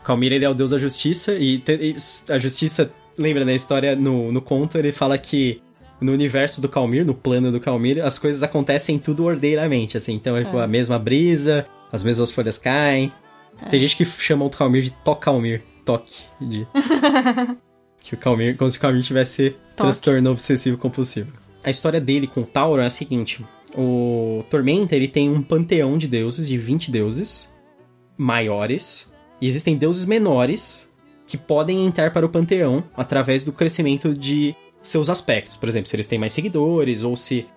O 0.02 0.04
Calmir, 0.04 0.34
ele 0.34 0.44
é 0.44 0.50
o 0.50 0.54
deus 0.54 0.72
da 0.72 0.78
justiça 0.78 1.34
e 1.34 1.60
te- 1.60 1.96
e 1.96 2.32
a 2.32 2.38
justiça, 2.38 2.92
lembra 3.18 3.46
na 3.46 3.54
história, 3.54 3.96
no, 3.96 4.32
no 4.34 4.42
conto, 4.42 4.78
ele 4.78 4.92
fala 4.92 5.18
que 5.18 5.62
no 6.04 6.12
universo 6.12 6.62
do 6.62 6.70
Calmir, 6.70 7.06
no 7.06 7.14
plano 7.14 7.52
do 7.52 7.60
Calmir, 7.60 8.04
as 8.04 8.20
coisas 8.20 8.44
acontecem 8.44 9.00
tudo 9.00 9.24
ordeiramente, 9.24 9.98
assim. 9.98 10.14
Então 10.14 10.36
é, 10.36 10.44
tipo, 10.44 10.58
a 10.58 10.68
mesma 10.68 11.00
brisa, 11.00 11.66
as 11.92 12.04
mesmas 12.04 12.32
folhas 12.32 12.58
caem. 12.58 13.12
Tem 13.70 13.80
gente 13.80 13.96
que 13.96 14.06
chama 14.06 14.46
o 14.46 14.50
Calmir 14.50 14.84
de 14.84 14.92
Tocalmir. 14.92 15.64
Toque. 15.86 16.22
De... 16.40 16.68
que 18.02 18.16
o 18.16 18.18
Calmir, 18.18 18.58
como 18.58 18.70
se 18.70 18.78
o 18.78 18.82
Calmir 18.82 19.04
tivesse 19.04 19.52
Toque. 19.52 19.76
transtorno 19.76 20.32
obsessivo 20.32 20.78
compulsivo. 20.78 21.32
A 21.64 21.70
história 21.70 22.02
dele 22.02 22.28
com 22.28 22.42
o 22.42 22.46
Tauro 22.46 22.82
é 22.82 22.86
a 22.86 22.90
seguinte: 22.90 23.44
o 23.76 24.44
Tormenta 24.50 24.96
ele 24.96 25.08
tem 25.08 25.30
um 25.30 25.42
panteão 25.42 25.98
de 25.98 26.08
deuses, 26.08 26.48
de 26.48 26.58
20 26.58 26.92
deuses 26.92 27.52
maiores, 28.18 29.12
e 29.42 29.48
existem 29.48 29.78
deuses 29.78 30.06
menores 30.06 30.92
que 31.26 31.38
podem 31.38 31.86
entrar 31.86 32.12
para 32.12 32.26
o 32.26 32.30
panteão 32.30 32.84
através 32.96 33.44
do 33.44 33.52
crescimento 33.52 34.14
de 34.14 34.56
seus 34.84 35.10
aspectos. 35.10 35.58
Por 35.58 35.68
exemplo, 35.68 35.90
se 35.90 35.96
eles 35.96 36.06
têm 36.06 36.20
mais 36.20 36.32
seguidores, 36.34 37.02
ou 37.02 37.16
se, 37.16 37.48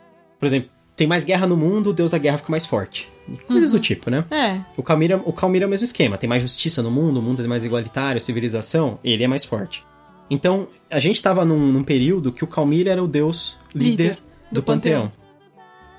por 0.40 0.46
exemplo, 0.46 0.70
tem 0.96 1.06
mais 1.06 1.24
guerra 1.24 1.46
no 1.46 1.56
mundo, 1.56 1.90
o 1.90 1.92
deus 1.92 2.12
da 2.12 2.18
guerra 2.18 2.38
fica 2.38 2.50
mais 2.50 2.64
forte. 2.64 3.06
Coisas 3.46 3.72
do 3.72 3.80
tipo, 3.80 4.08
né? 4.08 4.24
É, 4.30 4.60
O 4.78 4.82
Calmir, 4.82 5.10
é- 5.10 5.16
o 5.16 5.32
Calmir 5.32 5.62
é 5.62 5.66
o 5.66 5.68
mesmo 5.68 5.84
esquema. 5.84 6.16
Tem 6.16 6.28
mais 6.28 6.40
justiça 6.40 6.82
no 6.82 6.90
mundo, 6.90 7.18
o 7.18 7.22
mundo 7.22 7.42
é 7.42 7.46
mais 7.46 7.64
igualitário, 7.64 8.20
civilização, 8.20 8.98
ele 9.04 9.24
é 9.24 9.28
mais 9.28 9.44
forte. 9.44 9.84
Então, 10.30 10.68
a 10.90 10.98
gente 10.98 11.22
tava 11.22 11.44
num, 11.44 11.58
num 11.72 11.82
período 11.84 12.32
que 12.32 12.42
o 12.44 12.46
Calmir 12.46 12.86
era 12.88 13.02
o 13.02 13.06
deus 13.08 13.58
líder, 13.74 13.88
Líder 13.90 14.18
do, 14.50 14.54
do 14.54 14.62
panteão. 14.62 15.12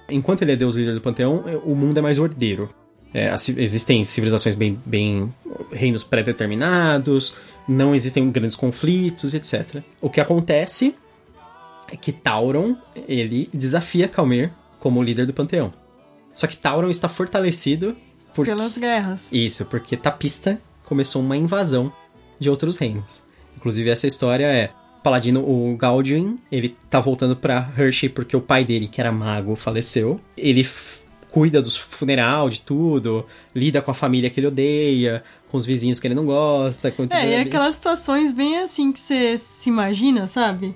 Enquanto 0.10 0.42
ele 0.42 0.54
é 0.54 0.56
deus 0.56 0.76
líder 0.78 0.94
do 0.96 1.02
panteão, 1.02 1.44
é- 1.46 1.58
o 1.58 1.76
mundo 1.76 1.98
é 1.98 2.02
mais 2.02 2.18
ordeiro. 2.18 2.70
É, 3.14 3.34
existem 3.58 4.04
civilizações 4.04 4.56
bem, 4.56 4.80
bem. 4.86 5.34
reinos 5.72 6.04
pré-determinados, 6.04 7.34
não 7.68 7.94
existem 7.96 8.30
grandes 8.32 8.56
conflitos, 8.56 9.34
etc. 9.34 9.82
O 10.02 10.10
que 10.10 10.22
acontece 10.22 10.96
é 11.92 11.96
que 11.96 12.12
Tauron, 12.12 12.76
ele 13.08 13.50
desafia 13.54 14.08
Calmir 14.08 14.52
como 14.80 15.02
líder 15.02 15.26
do 15.26 15.34
panteão. 15.34 15.74
Só 16.36 16.46
que 16.48 16.58
Tauron 16.58 16.90
está 16.90 17.10
fortalecido 17.10 17.96
por 18.34 18.46
pelas 18.46 18.78
guerras. 18.78 19.32
isso, 19.32 19.66
porque 19.66 19.98
Tapista 19.98 20.62
começou 20.84 21.22
uma 21.22 21.36
invasão 21.36 21.92
de 22.40 22.50
outros 22.50 22.78
reinos. 22.78 23.24
Inclusive, 23.56 23.90
essa 23.90 24.08
história 24.08 24.46
é. 24.46 24.70
Paladino, 25.04 25.40
o 25.40 25.78
Galdwin, 25.78 26.38
ele 26.52 26.76
tá 26.90 27.00
voltando 27.00 27.36
pra 27.36 27.72
Hershey 27.78 28.10
porque 28.10 28.36
o 28.36 28.42
pai 28.42 28.66
dele, 28.66 28.88
que 28.88 29.00
era 29.00 29.12
mago, 29.12 29.56
faleceu. 29.56 30.20
Ele 30.36 30.68
cuida 31.32 31.62
dos 31.62 31.78
funeral, 31.78 32.50
de 32.50 32.60
tudo, 32.60 33.26
lida 33.56 33.82
com 33.82 33.90
a 33.90 33.94
família 33.94 34.30
que 34.30 34.40
ele 34.40 34.48
odeia, 34.48 35.24
com 35.50 35.58
os 35.58 35.66
vizinhos 35.66 36.00
que 36.00 36.08
ele 36.08 36.16
não 36.16 36.26
gosta. 36.26 36.92
Com 36.92 37.08
É, 37.10 37.30
e 37.30 37.36
aquelas 37.36 37.76
situações 37.76 38.32
bem 38.32 38.60
assim 38.60 38.92
que 38.92 39.00
você 39.00 39.38
se 39.38 39.70
imagina, 39.70 40.28
sabe? 40.28 40.76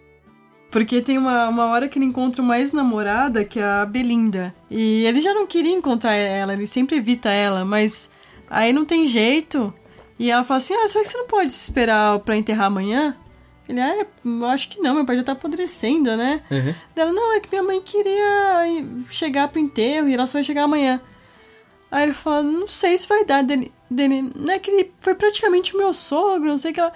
Porque 0.72 1.02
tem 1.02 1.18
uma, 1.18 1.50
uma 1.50 1.66
hora 1.66 1.90
que 1.90 2.00
ele 2.00 2.06
encontra 2.06 2.42
uma 2.42 2.58
ex-namorada, 2.58 3.44
que 3.44 3.60
é 3.60 3.64
a 3.64 3.86
Belinda. 3.86 4.56
E 4.70 5.04
ele 5.06 5.20
já 5.20 5.34
não 5.34 5.46
queria 5.46 5.74
encontrar 5.74 6.14
ela, 6.14 6.54
ele 6.54 6.66
sempre 6.66 6.96
evita 6.96 7.30
ela, 7.30 7.66
mas 7.66 8.10
aí 8.50 8.72
não 8.72 8.86
tem 8.86 9.06
jeito. 9.06 9.74
E 10.18 10.32
ela 10.32 10.44
fala 10.44 10.60
assim: 10.60 10.74
Ah, 10.74 10.88
será 10.88 11.04
que 11.04 11.10
você 11.10 11.18
não 11.18 11.28
pode 11.28 11.50
esperar 11.50 12.18
pra 12.20 12.38
enterrar 12.38 12.68
amanhã? 12.68 13.18
Ele, 13.68 13.80
ah, 13.80 14.02
é, 14.02 14.08
eu 14.26 14.46
acho 14.46 14.70
que 14.70 14.80
não, 14.80 14.96
meu 14.96 15.06
pai 15.06 15.18
já 15.18 15.24
tá 15.24 15.32
apodrecendo, 15.34 16.16
né? 16.16 16.42
Uhum. 16.50 16.74
Dela, 16.96 17.12
não, 17.12 17.34
é 17.34 17.40
que 17.40 17.50
minha 17.50 17.64
mãe 17.64 17.82
queria 17.82 18.66
chegar 19.10 19.48
pro 19.50 19.60
enterro 19.60 20.08
e 20.08 20.14
ela 20.14 20.28
só 20.28 20.34
vai 20.34 20.44
chegar 20.44 20.64
amanhã. 20.64 21.02
Aí 21.92 22.04
ele 22.04 22.14
fala, 22.14 22.44
não 22.44 22.68
sei 22.68 22.98
se 22.98 23.08
vai 23.08 23.26
dar 23.26 23.44
dele. 23.44 23.72
dele 23.90 24.32
não 24.36 24.54
é 24.54 24.60
que 24.60 24.72
ele 24.72 24.94
foi 25.02 25.14
praticamente 25.14 25.76
o 25.76 25.78
meu 25.78 25.94
sogro, 25.94 26.48
não 26.48 26.58
sei 26.58 26.72
o 26.72 26.74
que 26.74 26.80
ela. 26.80 26.94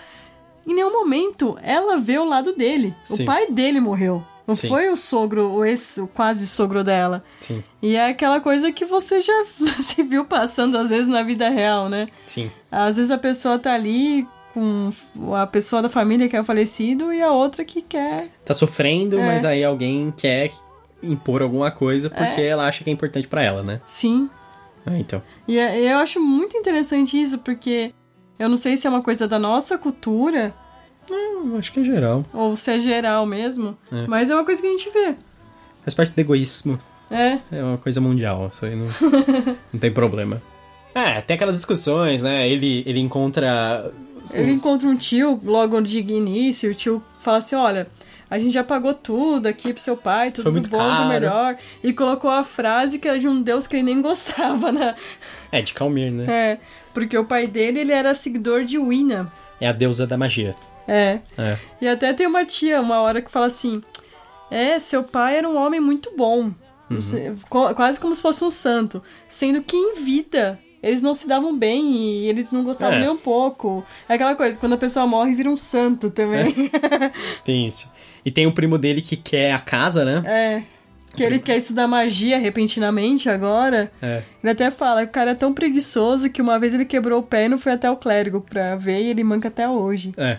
Em 0.68 0.74
nenhum 0.74 0.92
momento 0.92 1.58
ela 1.62 1.98
vê 1.98 2.18
o 2.18 2.26
lado 2.26 2.54
dele. 2.56 2.96
Sim. 3.04 3.24
O 3.24 3.26
pai 3.26 3.48
dele 3.52 3.80
morreu. 3.80 4.24
Não 4.48 4.54
Sim. 4.56 4.68
foi 4.68 4.90
o 4.90 4.96
sogro, 4.96 5.50
o 5.52 5.66
ex, 5.66 5.98
o 5.98 6.06
quase 6.08 6.46
sogro 6.46 6.84
dela. 6.84 7.24
Sim, 7.42 7.64
E 7.82 7.96
é 7.96 8.10
aquela 8.10 8.40
coisa 8.40 8.72
que 8.72 8.86
você 8.86 9.20
já 9.22 9.46
se 9.82 10.04
viu 10.04 10.24
passando 10.24 10.78
às 10.78 10.90
vezes 10.90 11.08
na 11.08 11.24
vida 11.24 11.50
real, 11.50 11.90
né? 11.90 12.06
sim. 12.28 12.52
Às 12.72 12.98
vezes 12.98 13.10
a 13.12 13.18
pessoa 13.18 13.58
tá 13.58 13.74
ali 13.74 14.28
com 14.54 14.92
a 15.36 15.48
pessoa 15.48 15.82
da 15.82 15.90
família 15.90 16.30
que 16.30 16.38
é 16.38 16.44
falecido 16.44 17.12
e 17.12 17.22
a 17.22 17.32
outra 17.32 17.66
que 17.66 17.82
quer 17.82 18.30
Tá 18.46 18.54
sofrendo, 18.54 19.18
É. 19.20 19.26
mas 19.26 19.44
aí 19.44 19.64
alguém 19.64 20.14
quer 20.16 20.52
impor 21.04 21.42
alguma 21.42 21.72
coisa 21.72 22.10
porque 22.10 22.42
ela 22.42 22.68
acha 22.68 22.84
que 22.84 22.90
é 22.90 22.94
importante 22.94 23.28
pra 23.28 23.42
ela, 23.44 23.64
né? 23.64 23.82
sim 23.86 24.30
Ah, 24.86 24.98
então. 25.00 25.22
E 25.48 25.58
é- 25.58 25.92
eu 25.92 25.98
acho 25.98 26.20
muito 26.22 26.56
interessante 26.56 27.20
isso, 27.20 27.40
porque 27.40 27.94
eu 28.40 28.50
não 28.50 28.58
sei 28.58 28.78
se 28.78 28.86
é 28.88 28.90
uma 28.90 29.02
coisa 29.02 29.28
da 29.28 29.40
nossa 29.40 29.78
cultura 29.78 30.54
Eu 31.10 31.58
acho 31.58 31.72
que 31.72 31.80
é 31.80 31.84
geral. 31.84 32.26
ou 32.34 32.56
se 32.58 32.72
é 32.72 32.80
geral 32.80 33.26
mesmo, 33.26 33.78
É. 33.92 34.08
mas 34.08 34.30
é 34.30 34.36
uma 34.36 34.44
coisa 34.46 34.62
que 34.62 34.68
a 34.68 34.72
gente 34.72 34.90
vê. 34.90 35.16
Faz 35.84 35.94
parte 35.94 36.12
do 36.14 36.20
egoísmo. 36.20 36.80
É, 37.12 37.40
É 37.52 37.64
uma 37.64 37.78
coisa 37.78 38.02
mundial, 38.02 38.50
isso 38.52 38.66
aí 38.66 38.76
não, 38.76 38.88
não 39.72 39.80
tem 39.80 39.92
problema. 39.92 40.42
É, 40.94 41.22
tem 41.22 41.36
aquelas 41.36 41.56
discussões, 41.56 42.22
né? 42.24 42.50
Ele, 42.50 42.84
ele 42.88 43.00
encontra. 43.00 43.92
ele 44.34 44.52
encontra 44.52 44.88
um 44.88 44.96
tio 44.98 45.40
logo 45.44 45.80
de 45.82 46.00
início, 46.00 46.72
o 46.72 46.76
tio 46.76 47.04
fala 47.20 47.38
assim: 47.40 47.56
olha. 47.56 47.88
A 48.28 48.40
gente 48.40 48.54
já 48.54 48.64
pagou 48.64 48.96
tudo 48.96 49.46
aqui 49.46 49.72
pro 49.72 49.82
seu 49.82 49.96
pai, 49.96 50.32
tudo 50.32 50.46
do 50.50 50.54
bom, 50.54 50.62
do 50.62 50.70
caro." 50.78 51.08
melhor. 51.10 51.56
E 51.84 51.94
colocou 51.94 52.30
a 52.32 52.44
frase 52.44 52.98
que 52.98 53.08
era 53.08 53.20
de 53.20 53.28
um 53.28 53.40
deus 53.40 53.68
que 53.68 53.76
ele 53.76 53.84
nem 53.84 54.02
gostava, 54.02 54.72
né? 54.72 54.96
É, 55.52 55.62
de 55.62 55.76
Calmir, 55.76 56.12
né? 56.12 56.26
É, 56.28 56.58
porque 56.96 57.16
o 57.16 57.26
pai 57.26 57.46
dele, 57.46 57.82
ele 57.82 57.92
era 57.92 58.16
seguidor 58.16 58.64
de 58.64 58.80
Wina. 58.80 59.32
É 59.62 59.68
a 59.68 59.72
deusa 59.72 60.08
da 60.08 60.18
magia. 60.18 60.56
É, 60.88 61.20
É. 61.38 61.58
E 61.82 61.88
até 61.88 62.14
tem 62.14 62.26
uma 62.26 62.46
tia, 62.46 62.80
uma 62.82 63.02
hora 63.02 63.22
que 63.22 63.30
fala 63.30 63.48
assim: 63.48 63.84
É, 64.50 64.80
seu 64.80 65.04
pai 65.04 65.38
era 65.38 65.48
um 65.48 65.58
homem 65.58 65.80
muito 65.80 66.16
bom. 66.18 66.52
Uhum. 66.90 67.36
Quase 67.76 68.00
como 68.00 68.16
se 68.16 68.22
fosse 68.22 68.44
um 68.44 68.52
santo. 68.52 69.04
Sendo 69.28 69.62
que 69.62 69.76
em 69.76 69.96
vida 69.96 70.60
eles 70.84 71.02
não 71.02 71.16
se 71.16 71.28
davam 71.28 71.58
bem 71.58 71.96
e 71.96 72.30
eles 72.30 72.52
não 72.52 72.64
gostavam 72.64 72.98
É. 72.98 73.02
nem 73.02 73.10
um 73.10 73.18
pouco. 73.18 73.84
É 74.08 74.14
aquela 74.14 74.36
coisa, 74.36 74.58
quando 74.60 74.74
a 74.74 74.78
pessoa 74.78 75.08
morre, 75.08 75.34
vira 75.34 75.50
um 75.50 75.58
santo 75.58 76.12
também. 76.12 76.54
Tem 77.44 77.66
isso. 77.66 77.92
E 78.24 78.30
tem 78.32 78.46
o 78.48 78.52
primo 78.52 78.78
dele 78.78 79.02
que 79.02 79.16
quer 79.18 79.52
a 79.52 79.60
casa, 79.60 80.06
né? 80.06 80.24
É. 80.26 80.64
Que 81.16 81.24
ele 81.24 81.40
quer 81.40 81.58
estudar 81.58 81.88
magia 81.88 82.38
repentinamente 82.38 83.30
agora. 83.30 83.92
É. 84.02 84.22
Ele 84.44 84.52
até 84.52 84.70
fala 84.72 85.04
que 85.04 85.10
o 85.10 85.14
cara 85.14 85.32
é 85.32 85.36
tão 85.36 85.54
preguiçoso 85.54 86.30
que 86.30 86.42
uma 86.42 86.60
vez 86.60 86.74
ele 86.74 86.86
quebrou 86.86 87.20
o 87.20 87.24
pé 87.24 87.46
e 87.46 87.50
não 87.50 87.58
foi 87.58 87.72
até 87.74 87.90
o 87.90 87.96
clérigo 87.98 88.42
pra 88.42 88.76
ver 88.76 89.02
e 89.02 89.10
ele 89.10 89.24
manca 89.24 89.48
até 89.48 89.68
hoje. 89.68 90.12
É. 90.18 90.38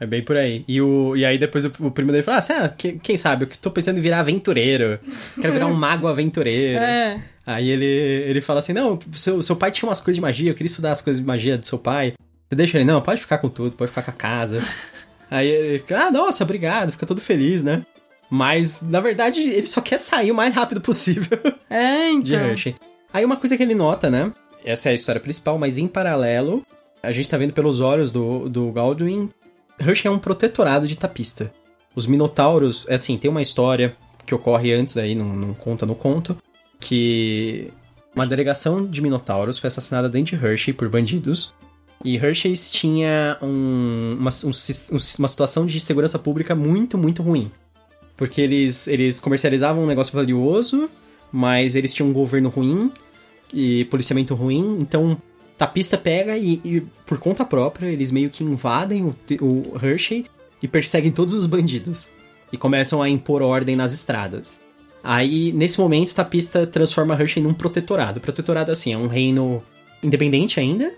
É 0.00 0.06
bem 0.06 0.22
por 0.22 0.36
aí. 0.36 0.64
E, 0.68 0.80
o, 0.80 1.16
e 1.16 1.24
aí 1.24 1.36
depois 1.38 1.64
o, 1.64 1.72
o 1.80 1.90
primo 1.90 2.12
dele 2.12 2.22
fala: 2.22 2.38
assim, 2.38 2.52
ah, 2.52 2.68
que- 2.68 2.92
quem 3.02 3.16
sabe, 3.16 3.44
eu 3.44 3.50
tô 3.60 3.68
pensando 3.70 3.98
em 3.98 4.00
virar 4.00 4.20
aventureiro. 4.20 4.98
Quero 5.40 5.52
virar 5.52 5.66
um 5.66 5.74
mago 5.74 6.06
aventureiro. 6.06 6.78
É. 6.78 7.20
Aí 7.44 7.68
ele, 7.68 7.84
ele 7.84 8.40
fala 8.40 8.60
assim: 8.60 8.72
Não, 8.72 8.96
seu, 9.12 9.42
seu 9.42 9.56
pai 9.56 9.70
tinha 9.72 9.88
umas 9.88 10.00
coisas 10.00 10.14
de 10.16 10.20
magia, 10.20 10.50
eu 10.50 10.54
queria 10.54 10.68
estudar 10.70 10.92
as 10.92 11.00
coisas 11.00 11.20
de 11.20 11.26
magia 11.26 11.58
do 11.58 11.66
seu 11.66 11.78
pai. 11.78 12.12
Você 12.48 12.54
deixa 12.54 12.78
ele, 12.78 12.84
não, 12.84 13.02
pode 13.02 13.20
ficar 13.20 13.38
com 13.38 13.48
tudo, 13.48 13.74
pode 13.74 13.90
ficar 13.90 14.02
com 14.02 14.10
a 14.10 14.14
casa. 14.14 14.62
Aí 15.30 15.48
ele, 15.48 15.84
ah, 15.90 16.10
nossa, 16.10 16.44
obrigado, 16.44 16.92
fica 16.92 17.04
todo 17.04 17.20
feliz, 17.20 17.62
né? 17.64 17.84
Mas, 18.30 18.82
na 18.82 19.00
verdade, 19.00 19.40
ele 19.40 19.66
só 19.66 19.80
quer 19.80 19.98
sair 19.98 20.30
o 20.30 20.34
mais 20.34 20.52
rápido 20.54 20.80
possível 20.80 21.38
É, 21.70 22.10
de 22.20 22.34
então. 22.34 22.46
Hershey. 22.46 22.74
Aí 23.12 23.24
uma 23.24 23.36
coisa 23.36 23.56
que 23.56 23.62
ele 23.62 23.74
nota, 23.74 24.10
né? 24.10 24.32
Essa 24.64 24.90
é 24.90 24.92
a 24.92 24.94
história 24.94 25.20
principal, 25.20 25.58
mas 25.58 25.78
em 25.78 25.86
paralelo, 25.86 26.64
a 27.02 27.10
gente 27.12 27.28
tá 27.28 27.38
vendo 27.38 27.52
pelos 27.54 27.80
olhos 27.80 28.10
do, 28.10 28.48
do 28.48 28.70
Galdwin, 28.70 29.30
Hershey 29.80 30.08
é 30.08 30.10
um 30.10 30.18
protetorado 30.18 30.86
de 30.86 30.96
tapista. 30.98 31.50
Os 31.94 32.06
Minotauros, 32.06 32.84
é 32.88 32.94
assim, 32.96 33.16
tem 33.16 33.30
uma 33.30 33.40
história 33.42 33.96
que 34.26 34.34
ocorre 34.34 34.74
antes 34.74 34.94
daí, 34.94 35.14
não, 35.14 35.24
não 35.34 35.54
conta 35.54 35.86
no 35.86 35.94
conto, 35.94 36.36
que 36.78 37.70
uma 38.14 38.26
delegação 38.26 38.86
de 38.86 39.00
Minotauros 39.00 39.58
foi 39.58 39.68
assassinada 39.68 40.08
dentro 40.08 40.36
de 40.36 40.44
Hershey 40.44 40.74
por 40.74 40.88
bandidos. 40.88 41.54
E 42.04 42.16
Hershey 42.16 42.52
tinha 42.70 43.36
um- 43.42 44.16
uma, 44.18 44.30
um 44.44 44.48
um- 44.50 44.98
uma 45.18 45.28
situação 45.28 45.64
de 45.66 45.80
segurança 45.80 46.18
pública 46.18 46.54
muito, 46.54 46.96
muito 46.98 47.22
ruim. 47.22 47.50
Porque 48.18 48.40
eles, 48.40 48.88
eles 48.88 49.20
comercializavam 49.20 49.84
um 49.84 49.86
negócio 49.86 50.12
valioso, 50.12 50.90
mas 51.32 51.76
eles 51.76 51.94
tinham 51.94 52.10
um 52.10 52.12
governo 52.12 52.50
ruim 52.50 52.92
e 53.54 53.86
policiamento 53.86 54.34
ruim, 54.34 54.76
então 54.80 55.16
tapista 55.56 55.96
pega 55.96 56.36
e, 56.36 56.60
e, 56.64 56.82
por 57.06 57.18
conta 57.18 57.44
própria 57.44 57.86
eles 57.86 58.10
meio 58.10 58.28
que 58.28 58.44
invadem 58.44 59.04
o, 59.06 59.16
o 59.40 59.76
Hershey 59.80 60.26
e 60.62 60.68
perseguem 60.68 61.10
todos 61.10 61.32
os 61.32 61.46
bandidos 61.46 62.08
e 62.52 62.56
começam 62.56 63.00
a 63.00 63.08
impor 63.08 63.40
ordem 63.40 63.76
nas 63.76 63.94
estradas. 63.94 64.60
Aí, 65.02 65.52
nesse 65.52 65.78
momento, 65.78 66.14
Tapista 66.14 66.66
transforma 66.66 67.14
Hershey 67.14 67.42
num 67.42 67.54
protetorado. 67.54 68.20
Protetorado, 68.20 68.72
assim, 68.72 68.92
é 68.92 68.98
um 68.98 69.06
reino 69.06 69.62
independente 70.02 70.58
ainda, 70.58 70.92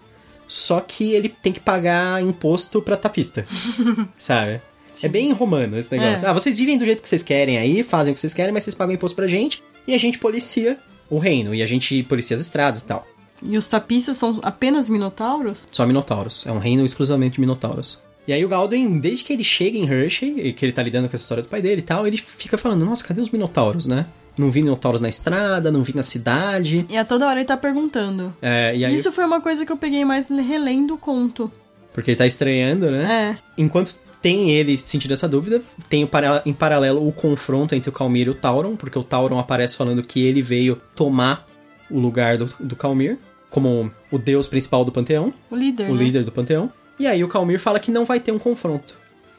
só 0.48 0.80
que 0.80 1.12
ele 1.12 1.28
tem 1.28 1.52
que 1.52 1.60
pagar 1.60 2.22
imposto 2.22 2.80
pra 2.80 2.96
Tapista, 2.96 3.46
sabe? 4.18 4.60
É 5.02 5.08
bem 5.08 5.32
romano 5.32 5.78
esse 5.78 5.90
negócio. 5.90 6.26
É. 6.26 6.30
Ah, 6.30 6.32
vocês 6.32 6.56
vivem 6.56 6.76
do 6.78 6.84
jeito 6.84 7.02
que 7.02 7.08
vocês 7.08 7.22
querem 7.22 7.58
aí, 7.58 7.82
fazem 7.82 8.12
o 8.12 8.14
que 8.14 8.20
vocês 8.20 8.34
querem, 8.34 8.52
mas 8.52 8.64
vocês 8.64 8.74
pagam 8.74 8.94
imposto 8.94 9.16
pra 9.16 9.26
gente 9.26 9.62
e 9.86 9.94
a 9.94 9.98
gente 9.98 10.18
policia 10.18 10.78
o 11.08 11.18
reino, 11.18 11.54
e 11.54 11.62
a 11.62 11.66
gente 11.66 12.02
policia 12.04 12.34
as 12.36 12.40
estradas 12.40 12.82
e 12.82 12.84
tal. 12.84 13.06
E 13.42 13.56
os 13.56 13.66
tapistas 13.66 14.16
são 14.16 14.38
apenas 14.42 14.88
minotauros? 14.88 15.66
Só 15.72 15.86
Minotauros. 15.86 16.44
É 16.46 16.52
um 16.52 16.58
reino 16.58 16.84
exclusivamente 16.84 17.34
de 17.34 17.40
Minotauros. 17.40 17.98
E 18.28 18.32
aí 18.32 18.44
o 18.44 18.48
Galdwin, 18.48 19.00
desde 19.00 19.24
que 19.24 19.32
ele 19.32 19.42
chega 19.42 19.76
em 19.78 19.88
Hershey, 19.88 20.34
e 20.38 20.52
que 20.52 20.64
ele 20.64 20.72
tá 20.72 20.82
lidando 20.82 21.08
com 21.08 21.16
essa 21.16 21.24
história 21.24 21.42
do 21.42 21.48
pai 21.48 21.60
dele 21.62 21.80
e 21.80 21.84
tal, 21.84 22.06
ele 22.06 22.18
fica 22.18 22.56
falando, 22.58 22.84
nossa, 22.84 23.02
cadê 23.02 23.20
os 23.20 23.30
Minotauros, 23.30 23.86
né? 23.86 24.06
Não 24.38 24.50
vi 24.50 24.62
Minotauros 24.62 25.00
na 25.00 25.08
estrada, 25.08 25.72
não 25.72 25.82
vi 25.82 25.94
na 25.96 26.02
cidade. 26.02 26.86
E 26.88 26.96
a 26.96 27.04
toda 27.04 27.26
hora 27.26 27.40
ele 27.40 27.46
tá 27.46 27.56
perguntando. 27.56 28.32
É, 28.40 28.76
e 28.76 28.84
aí, 28.84 28.94
Isso 28.94 29.10
foi 29.10 29.24
uma 29.24 29.40
coisa 29.40 29.66
que 29.66 29.72
eu 29.72 29.76
peguei 29.76 30.04
mais 30.04 30.26
relendo 30.28 30.94
o 30.94 30.98
conto. 30.98 31.50
porque 31.92 32.10
ele 32.10 32.16
tá 32.18 32.26
estranhando, 32.26 32.90
né? 32.90 33.36
É. 33.36 33.60
Enquanto 33.60 33.96
tem 34.22 34.50
ele 34.50 34.76
sentindo 34.76 35.12
essa 35.14 35.28
dúvida, 35.28 35.62
tem 35.88 36.06
para- 36.06 36.42
em 36.44 36.52
paralelo 36.52 37.06
o 37.06 37.12
confronto 37.12 37.74
entre 37.74 37.88
o 37.88 37.92
Calmir 37.92 38.26
e 38.26 38.30
o 38.30 38.34
Tauron, 38.34 38.76
porque 38.76 38.98
o 38.98 39.02
Tauron 39.04 39.38
aparece 39.38 39.76
falando 39.76 40.02
que 40.02 40.24
ele 40.24 40.42
veio 40.42 40.76
tomar 40.94 41.46
o 41.90 41.98
lugar 41.98 42.36
do, 42.36 42.46
do 42.60 42.76
Calmir, 42.76 43.18
como 43.48 43.90
o 44.10 44.18
deus 44.18 44.46
principal 44.46 44.84
do 44.84 44.92
panteão. 44.92 45.32
O 45.50 45.56
líder, 45.56 45.90
o 45.90 45.94
né? 45.94 46.02
líder 46.04 46.22
do 46.24 46.30
panteão. 46.32 46.70
E 46.98 47.06
aí 47.06 47.24
o 47.24 47.28
Calmir 47.28 47.58
fala 47.58 47.80
que 47.80 47.90
não 47.90 48.04
vai 48.04 48.20
ter 48.20 48.30
um 48.30 48.38
confronto. 48.38 48.94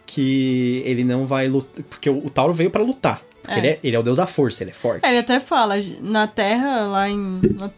Que 0.05 0.81
ele 0.85 1.03
não 1.03 1.25
vai 1.25 1.47
lutar. 1.47 1.83
Porque 1.89 2.09
o, 2.09 2.25
o 2.25 2.29
Tauro 2.29 2.51
veio 2.53 2.69
pra 2.69 2.83
lutar. 2.83 3.21
É. 3.47 3.57
ele, 3.57 3.67
é, 3.67 3.79
ele 3.83 3.95
é 3.95 3.99
o 3.99 4.03
deus 4.03 4.17
da 4.17 4.27
força, 4.27 4.63
ele 4.63 4.71
é 4.71 4.73
forte. 4.73 5.05
É, 5.05 5.09
ele 5.09 5.17
até 5.19 5.39
fala, 5.39 5.75
na 6.01 6.27
terra, 6.27 6.81
lá 6.87 7.09
em. 7.09 7.39
na- 7.55 7.71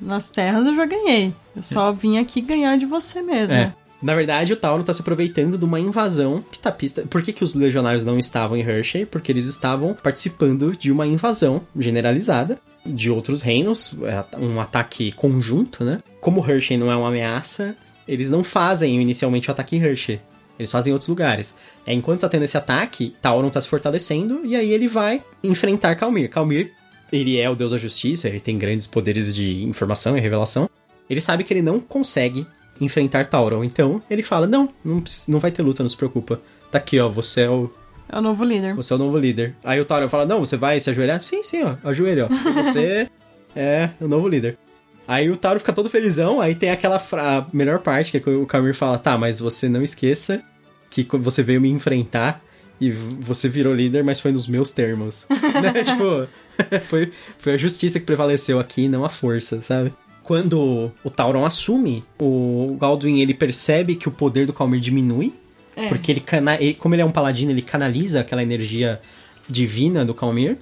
nas 0.00 0.30
terras 0.30 0.66
eu 0.66 0.74
já 0.74 0.84
ganhei. 0.86 1.34
Eu 1.56 1.62
só 1.62 1.90
vim 1.92 2.18
aqui 2.18 2.40
ganhar 2.40 2.76
de 2.76 2.86
você 2.86 3.22
mesmo. 3.22 3.56
É. 3.56 3.74
Na 4.02 4.14
verdade, 4.14 4.52
o 4.52 4.56
Tauro 4.56 4.82
tá 4.82 4.92
se 4.92 5.02
aproveitando 5.02 5.58
de 5.58 5.64
uma 5.64 5.78
invasão 5.78 6.42
que 6.50 6.58
tapista. 6.58 7.02
Por 7.02 7.22
que, 7.22 7.32
que 7.32 7.44
os 7.44 7.54
legionários 7.54 8.04
não 8.04 8.18
estavam 8.18 8.56
em 8.56 8.62
Hershey? 8.62 9.04
Porque 9.04 9.30
eles 9.30 9.44
estavam 9.44 9.94
participando 9.94 10.72
de 10.76 10.90
uma 10.90 11.06
invasão 11.06 11.62
generalizada 11.78 12.58
de 12.84 13.10
outros 13.10 13.42
reinos, 13.42 13.94
é, 14.02 14.38
um 14.38 14.58
ataque 14.58 15.12
conjunto, 15.12 15.84
né? 15.84 15.98
Como 16.20 16.44
Hershey 16.44 16.78
não 16.78 16.90
é 16.90 16.96
uma 16.96 17.08
ameaça, 17.08 17.76
eles 18.08 18.30
não 18.30 18.42
fazem 18.42 19.00
inicialmente 19.00 19.48
o 19.48 19.52
ataque 19.52 19.76
em 19.76 19.82
Hershey. 19.82 20.20
Eles 20.58 20.72
fazem 20.72 20.90
em 20.90 20.94
outros 20.94 21.08
lugares. 21.08 21.54
É, 21.86 21.92
enquanto 21.92 22.20
tá 22.20 22.28
tendo 22.28 22.44
esse 22.44 22.56
ataque, 22.56 23.14
Tauron 23.20 23.50
tá 23.50 23.60
se 23.60 23.68
fortalecendo 23.68 24.40
e 24.44 24.56
aí 24.56 24.72
ele 24.72 24.88
vai 24.88 25.22
enfrentar 25.44 25.94
Calmir. 25.94 26.30
Calmir, 26.30 26.72
ele 27.12 27.38
é 27.38 27.48
o 27.48 27.54
deus 27.54 27.72
da 27.72 27.78
justiça, 27.78 28.28
ele 28.28 28.40
tem 28.40 28.58
grandes 28.58 28.86
poderes 28.86 29.34
de 29.34 29.62
informação 29.64 30.16
e 30.16 30.20
revelação. 30.20 30.68
Ele 31.08 31.20
sabe 31.20 31.44
que 31.44 31.52
ele 31.52 31.62
não 31.62 31.80
consegue 31.80 32.46
enfrentar 32.80 33.26
Tauron. 33.26 33.64
Então, 33.64 34.02
ele 34.10 34.22
fala: 34.22 34.46
Não, 34.46 34.68
não, 34.84 35.02
não 35.28 35.38
vai 35.38 35.50
ter 35.50 35.62
luta, 35.62 35.82
não 35.82 35.90
se 35.90 35.96
preocupa. 35.96 36.40
Tá 36.70 36.78
aqui, 36.78 36.98
ó, 36.98 37.08
você 37.08 37.42
é 37.42 37.50
o. 37.50 37.70
É 38.08 38.18
o 38.18 38.22
novo 38.22 38.44
líder. 38.44 38.74
Você 38.74 38.92
é 38.92 38.96
o 38.96 38.98
novo 38.98 39.18
líder. 39.18 39.54
Aí 39.62 39.80
o 39.80 39.84
Tauron 39.84 40.08
fala: 40.08 40.26
Não, 40.26 40.40
você 40.40 40.56
vai 40.56 40.80
se 40.80 40.90
ajoelhar? 40.90 41.20
Sim, 41.20 41.42
sim, 41.42 41.62
ó, 41.62 41.76
ajoelha, 41.84 42.26
ó. 42.26 42.28
Você 42.62 43.08
é 43.54 43.90
o 44.00 44.08
novo 44.08 44.28
líder. 44.28 44.58
Aí 45.06 45.28
o 45.28 45.36
Tauron 45.36 45.58
fica 45.58 45.72
todo 45.72 45.90
felizão, 45.90 46.40
aí 46.40 46.54
tem 46.54 46.70
aquela 46.70 46.98
fra... 46.98 47.44
melhor 47.52 47.80
parte, 47.80 48.12
que 48.12 48.16
é 48.18 48.20
que 48.20 48.30
o 48.30 48.46
Camir 48.46 48.74
fala, 48.74 48.96
tá, 48.96 49.18
mas 49.18 49.40
você 49.40 49.68
não 49.68 49.82
esqueça 49.82 50.40
que 50.88 51.04
você 51.16 51.42
veio 51.42 51.60
me 51.60 51.68
enfrentar 51.68 52.40
e 52.80 52.90
você 52.90 53.48
virou 53.48 53.74
líder, 53.74 54.02
mas 54.02 54.20
foi 54.20 54.32
nos 54.32 54.46
meus 54.46 54.70
termos. 54.70 55.26
né? 55.62 55.84
Tipo, 55.84 56.28
foi, 56.86 57.12
foi 57.38 57.54
a 57.54 57.56
justiça 57.56 58.00
que 58.00 58.06
prevaleceu 58.06 58.58
aqui, 58.58 58.88
não 58.88 59.04
a 59.04 59.10
força, 59.10 59.60
sabe? 59.60 59.92
Quando 60.22 60.92
o 61.02 61.10
Tauron 61.10 61.44
assume, 61.44 62.04
o 62.20 62.76
Galduin 62.80 63.20
ele 63.20 63.34
percebe 63.34 63.94
que 63.96 64.08
o 64.08 64.12
poder 64.12 64.46
do 64.46 64.52
Calmir 64.52 64.80
diminui, 64.80 65.32
é. 65.74 65.88
porque 65.88 66.12
ele, 66.12 66.20
cana 66.20 66.56
ele, 66.60 66.74
como 66.74 66.94
ele 66.94 67.02
é 67.02 67.04
um 67.04 67.10
paladino, 67.10 67.50
ele 67.50 67.62
canaliza 67.62 68.20
aquela 68.20 68.42
energia 68.42 69.00
divina 69.48 70.04
do 70.04 70.14
Calmir. 70.14 70.58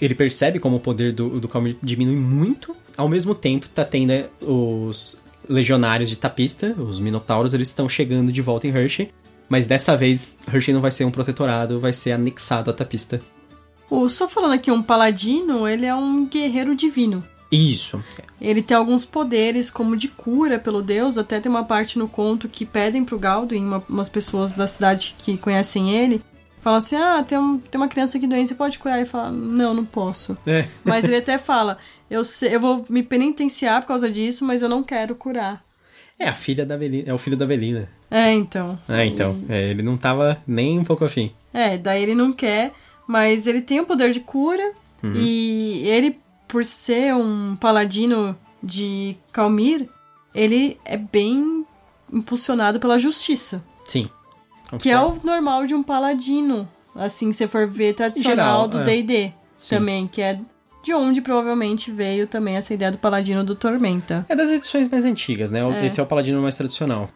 Ele 0.00 0.14
percebe 0.14 0.58
como 0.58 0.76
o 0.76 0.80
poder 0.80 1.12
do, 1.12 1.40
do 1.40 1.48
Calmir 1.48 1.76
diminui 1.80 2.16
muito, 2.16 2.76
ao 2.96 3.08
mesmo 3.08 3.34
tempo 3.34 3.68
tá 3.68 3.84
tendo 3.84 4.08
né, 4.08 4.26
os 4.42 5.18
legionários 5.48 6.08
de 6.08 6.16
Tapista, 6.16 6.74
os 6.78 6.98
Minotauros, 6.98 7.54
eles 7.54 7.68
estão 7.68 7.88
chegando 7.88 8.32
de 8.32 8.42
volta 8.42 8.66
em 8.66 8.70
Hershey. 8.70 9.08
Mas 9.48 9.64
dessa 9.64 9.96
vez, 9.96 10.36
Hershey 10.52 10.74
não 10.74 10.80
vai 10.80 10.90
ser 10.90 11.04
um 11.04 11.10
protetorado, 11.10 11.78
vai 11.78 11.92
ser 11.92 12.12
anexado 12.12 12.70
a 12.70 12.74
Tapista. 12.74 13.20
O, 13.88 14.08
só 14.08 14.28
falando 14.28 14.54
aqui, 14.54 14.70
um 14.70 14.82
paladino, 14.82 15.68
ele 15.68 15.86
é 15.86 15.94
um 15.94 16.26
guerreiro 16.26 16.74
divino. 16.74 17.24
Isso. 17.50 18.02
Ele 18.40 18.60
tem 18.60 18.76
alguns 18.76 19.04
poderes, 19.04 19.70
como 19.70 19.96
de 19.96 20.08
cura 20.08 20.58
pelo 20.58 20.82
deus. 20.82 21.16
Até 21.16 21.40
tem 21.40 21.50
uma 21.50 21.64
parte 21.64 21.98
no 21.98 22.08
conto 22.08 22.48
que 22.48 22.66
pedem 22.66 23.04
pro 23.04 23.18
Galduin, 23.18 23.64
uma, 23.64 23.84
umas 23.88 24.08
pessoas 24.08 24.52
da 24.52 24.66
cidade 24.66 25.14
que 25.18 25.36
conhecem 25.36 25.94
ele, 25.96 26.22
falam 26.60 26.78
assim: 26.78 26.96
Ah, 26.96 27.22
tem, 27.22 27.38
um, 27.38 27.58
tem 27.58 27.80
uma 27.80 27.88
criança 27.88 28.18
aqui 28.18 28.26
doente, 28.26 28.48
você 28.48 28.54
pode 28.54 28.78
curar? 28.78 28.96
Ele 28.96 29.06
fala: 29.06 29.30
Não, 29.30 29.72
não 29.72 29.84
posso. 29.84 30.36
É. 30.46 30.66
Mas 30.84 31.04
ele 31.04 31.16
até 31.16 31.38
fala: 31.38 31.78
eu, 32.10 32.24
sei, 32.24 32.54
eu 32.54 32.60
vou 32.60 32.84
me 32.88 33.02
penitenciar 33.02 33.80
por 33.80 33.88
causa 33.88 34.10
disso, 34.10 34.44
mas 34.44 34.62
eu 34.62 34.68
não 34.68 34.82
quero 34.82 35.14
curar. 35.14 35.64
É 36.18 36.28
a 36.28 36.34
filha 36.34 36.64
da 36.64 36.76
Belina, 36.76 37.10
é 37.10 37.14
o 37.14 37.18
filho 37.18 37.36
da 37.36 37.46
Belina. 37.46 37.88
É, 38.10 38.32
então. 38.32 38.78
É, 38.88 39.04
então. 39.04 39.36
E... 39.48 39.52
É, 39.52 39.70
ele 39.70 39.82
não 39.82 39.96
tava 39.96 40.40
nem 40.46 40.78
um 40.78 40.84
pouco 40.84 41.04
afim. 41.04 41.32
É, 41.52 41.76
daí 41.76 42.02
ele 42.02 42.14
não 42.14 42.32
quer, 42.32 42.72
mas 43.06 43.46
ele 43.46 43.60
tem 43.60 43.80
o 43.80 43.86
poder 43.86 44.10
de 44.10 44.20
cura. 44.20 44.72
Uhum. 45.02 45.12
E 45.14 45.82
ele, 45.86 46.18
por 46.46 46.64
ser 46.64 47.14
um 47.14 47.56
paladino 47.56 48.36
de 48.62 49.16
Calmir, 49.32 49.88
ele 50.34 50.78
é 50.84 50.96
bem 50.96 51.64
impulsionado 52.12 52.78
pela 52.78 52.98
justiça. 52.98 53.64
Sim. 53.84 54.08
Que 54.78 54.90
é 54.90 55.00
o 55.00 55.16
normal 55.22 55.66
de 55.66 55.74
um 55.74 55.82
paladino. 55.82 56.68
Assim, 56.94 57.32
se 57.32 57.46
for 57.46 57.68
ver 57.68 57.94
tradicional 57.94 58.64
Geral, 58.64 58.68
do 58.68 58.84
D&D 58.84 59.14
é. 59.16 59.32
também, 59.68 60.08
que 60.08 60.22
é 60.22 60.40
de 60.82 60.94
onde 60.94 61.20
provavelmente 61.20 61.90
veio 61.90 62.26
também 62.26 62.56
essa 62.56 62.72
ideia 62.72 62.90
do 62.92 62.98
Paladino 62.98 63.44
do 63.44 63.54
Tormenta. 63.54 64.24
É 64.28 64.36
das 64.36 64.50
edições 64.50 64.88
mais 64.88 65.04
antigas, 65.04 65.50
né? 65.50 65.60
É. 65.60 65.86
Esse 65.86 66.00
é 66.00 66.02
o 66.02 66.06
Paladino 66.06 66.40
mais 66.40 66.56
tradicional. 66.56 67.10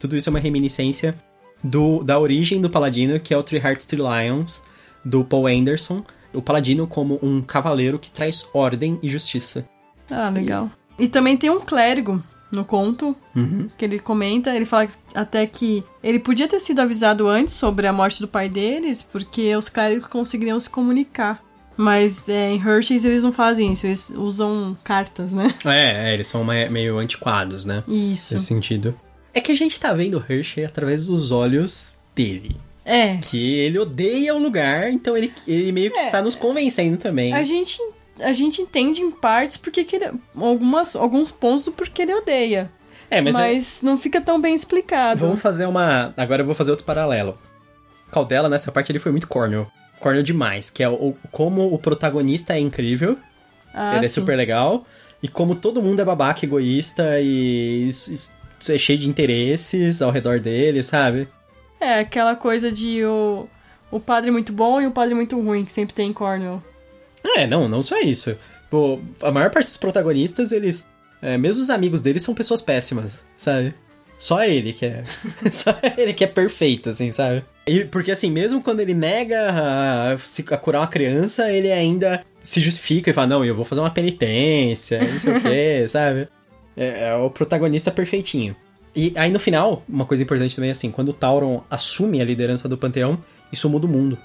Tudo 0.00 0.16
isso 0.16 0.28
é 0.28 0.30
uma 0.30 0.38
reminiscência 0.38 1.14
do, 1.62 2.02
da 2.02 2.18
origem 2.18 2.60
do 2.60 2.70
Paladino, 2.70 3.20
que 3.20 3.34
é 3.34 3.36
o 3.36 3.42
Three 3.42 3.60
Hearts 3.60 3.84
Three 3.84 4.00
Lions, 4.02 4.62
do 5.04 5.22
Paul 5.22 5.46
Anderson. 5.46 6.02
O 6.32 6.42
Paladino 6.42 6.86
como 6.86 7.18
um 7.22 7.42
cavaleiro 7.42 7.98
que 7.98 8.10
traz 8.10 8.48
ordem 8.54 8.98
e 9.02 9.08
justiça. 9.08 9.66
Ah, 10.10 10.28
legal. 10.28 10.70
E, 10.98 11.04
e 11.04 11.08
também 11.08 11.36
tem 11.36 11.50
um 11.50 11.60
clérigo 11.60 12.22
no 12.50 12.64
conto, 12.64 13.16
uhum. 13.34 13.68
que 13.76 13.84
ele 13.84 13.98
comenta, 13.98 14.54
ele 14.54 14.66
fala 14.66 14.86
até 15.14 15.46
que 15.46 15.84
ele 16.02 16.18
podia 16.18 16.48
ter 16.48 16.60
sido 16.60 16.80
avisado 16.80 17.28
antes 17.28 17.54
sobre 17.54 17.86
a 17.86 17.92
morte 17.92 18.20
do 18.20 18.28
pai 18.28 18.48
deles, 18.48 19.02
porque 19.02 19.54
os 19.54 19.68
clérigos 19.68 20.06
conseguiriam 20.06 20.58
se 20.58 20.68
comunicar. 20.68 21.42
Mas 21.76 22.28
é, 22.28 22.50
em 22.50 22.60
Hershey's 22.60 23.04
eles 23.04 23.22
não 23.22 23.32
fazem 23.32 23.72
isso, 23.72 23.86
eles 23.86 24.10
usam 24.10 24.76
cartas, 24.84 25.32
né? 25.32 25.54
É, 25.64 26.10
é 26.10 26.14
eles 26.14 26.26
são 26.26 26.44
meio 26.44 26.98
antiquados, 26.98 27.64
né? 27.64 27.82
Isso. 27.88 28.34
Nesse 28.34 28.46
sentido. 28.46 28.94
É 29.32 29.40
que 29.40 29.52
a 29.52 29.54
gente 29.54 29.78
tá 29.78 29.92
vendo 29.92 30.22
Hershey 30.28 30.64
através 30.64 31.06
dos 31.06 31.30
olhos 31.30 31.94
dele. 32.14 32.56
É. 32.90 33.18
Que 33.18 33.58
ele 33.60 33.78
odeia 33.78 34.34
o 34.34 34.38
lugar, 34.38 34.90
então 34.90 35.16
ele, 35.16 35.32
ele 35.46 35.70
meio 35.70 35.90
que 35.90 35.98
é. 35.98 36.04
está 36.04 36.20
nos 36.20 36.34
convencendo 36.34 36.96
também. 36.96 37.32
A 37.32 37.42
gente, 37.42 37.78
a 38.20 38.32
gente 38.32 38.60
entende 38.60 39.00
em 39.00 39.10
partes 39.10 39.56
porque 39.56 39.84
que 39.84 39.96
ele, 39.96 40.10
algumas, 40.34 40.96
alguns 40.96 41.30
pontos 41.30 41.64
do 41.64 41.72
porquê 41.72 42.02
ele 42.02 42.14
odeia. 42.14 42.70
É, 43.08 43.20
mas, 43.20 43.34
mas 43.34 43.82
é... 43.82 43.86
não 43.86 43.98
fica 43.98 44.20
tão 44.20 44.40
bem 44.40 44.54
explicado. 44.54 45.20
Vamos 45.20 45.40
fazer 45.40 45.66
uma. 45.66 46.14
Agora 46.16 46.42
eu 46.42 46.46
vou 46.46 46.54
fazer 46.54 46.70
outro 46.70 46.86
paralelo. 46.86 47.38
Caldela, 48.10 48.48
nessa 48.48 48.72
parte, 48.72 48.90
ele 48.90 48.98
foi 48.98 49.12
muito 49.12 49.28
cornel 49.28 49.70
corno 50.00 50.22
demais, 50.22 50.70
que 50.70 50.82
é 50.82 50.88
o, 50.88 51.14
como 51.30 51.72
o 51.72 51.78
protagonista 51.78 52.54
é 52.54 52.58
incrível, 52.58 53.16
ah, 53.72 53.96
ele 53.96 54.06
é 54.06 54.08
super 54.08 54.34
legal, 54.34 54.84
e 55.22 55.28
como 55.28 55.54
todo 55.54 55.82
mundo 55.82 56.00
é 56.00 56.04
babaca, 56.04 56.44
egoísta 56.44 57.20
e, 57.20 57.88
e 57.88 58.72
é 58.72 58.78
cheio 58.78 58.98
de 58.98 59.08
interesses 59.08 60.00
ao 60.00 60.10
redor 60.10 60.40
dele, 60.40 60.82
sabe? 60.82 61.28
É, 61.80 62.00
aquela 62.00 62.36
coisa 62.36 62.70
de 62.70 63.04
o, 63.04 63.48
o 63.90 63.98
padre 63.98 64.30
muito 64.30 64.52
bom 64.52 64.80
e 64.80 64.86
o 64.86 64.90
padre 64.90 65.14
muito 65.14 65.40
ruim, 65.40 65.64
que 65.64 65.72
sempre 65.72 65.94
tem 65.94 66.10
em 66.10 66.12
Cornwall. 66.12 66.62
É, 67.24 67.46
não, 67.46 67.68
não 67.68 67.82
só 67.82 67.98
isso. 68.00 68.36
Pô, 68.70 69.00
a 69.22 69.30
maior 69.30 69.50
parte 69.50 69.66
dos 69.66 69.76
protagonistas, 69.76 70.52
eles. 70.52 70.86
É, 71.22 71.36
mesmo 71.36 71.62
os 71.62 71.70
amigos 71.70 72.00
deles 72.00 72.22
são 72.22 72.34
pessoas 72.34 72.62
péssimas, 72.62 73.18
sabe? 73.36 73.74
Só 74.18 74.44
ele 74.44 74.72
que 74.72 74.84
é. 74.84 75.02
só 75.50 75.78
ele 75.96 76.12
que 76.12 76.24
é 76.24 76.26
perfeito, 76.26 76.90
assim, 76.90 77.10
sabe? 77.10 77.42
E 77.66 77.84
porque 77.84 78.10
assim, 78.10 78.30
mesmo 78.30 78.62
quando 78.62 78.80
ele 78.80 78.94
nega 78.94 79.50
a, 79.50 80.12
a 80.14 80.56
curar 80.58 80.82
uma 80.82 80.86
criança, 80.88 81.50
ele 81.50 81.72
ainda 81.72 82.24
se 82.42 82.60
justifica 82.60 83.10
e 83.10 83.12
fala, 83.12 83.26
não, 83.26 83.44
eu 83.44 83.54
vou 83.54 83.64
fazer 83.64 83.80
uma 83.80 83.90
penitência, 83.90 84.98
não 85.00 85.18
sei 85.18 85.32
o 85.36 85.40
quê, 85.40 85.86
sabe? 85.88 86.28
É, 86.76 87.08
é, 87.08 87.14
o 87.14 87.30
protagonista 87.30 87.90
perfeitinho. 87.90 88.54
E 88.94 89.12
aí 89.16 89.30
no 89.30 89.38
final, 89.38 89.82
uma 89.88 90.04
coisa 90.04 90.22
importante 90.22 90.54
também 90.54 90.68
é 90.68 90.72
assim, 90.72 90.90
quando 90.90 91.10
o 91.10 91.12
Tauron 91.12 91.62
assume 91.70 92.20
a 92.20 92.24
liderança 92.24 92.68
do 92.68 92.76
Panteão, 92.76 93.18
isso 93.52 93.68
muda 93.68 93.86
o 93.86 93.88
mundo. 93.88 94.18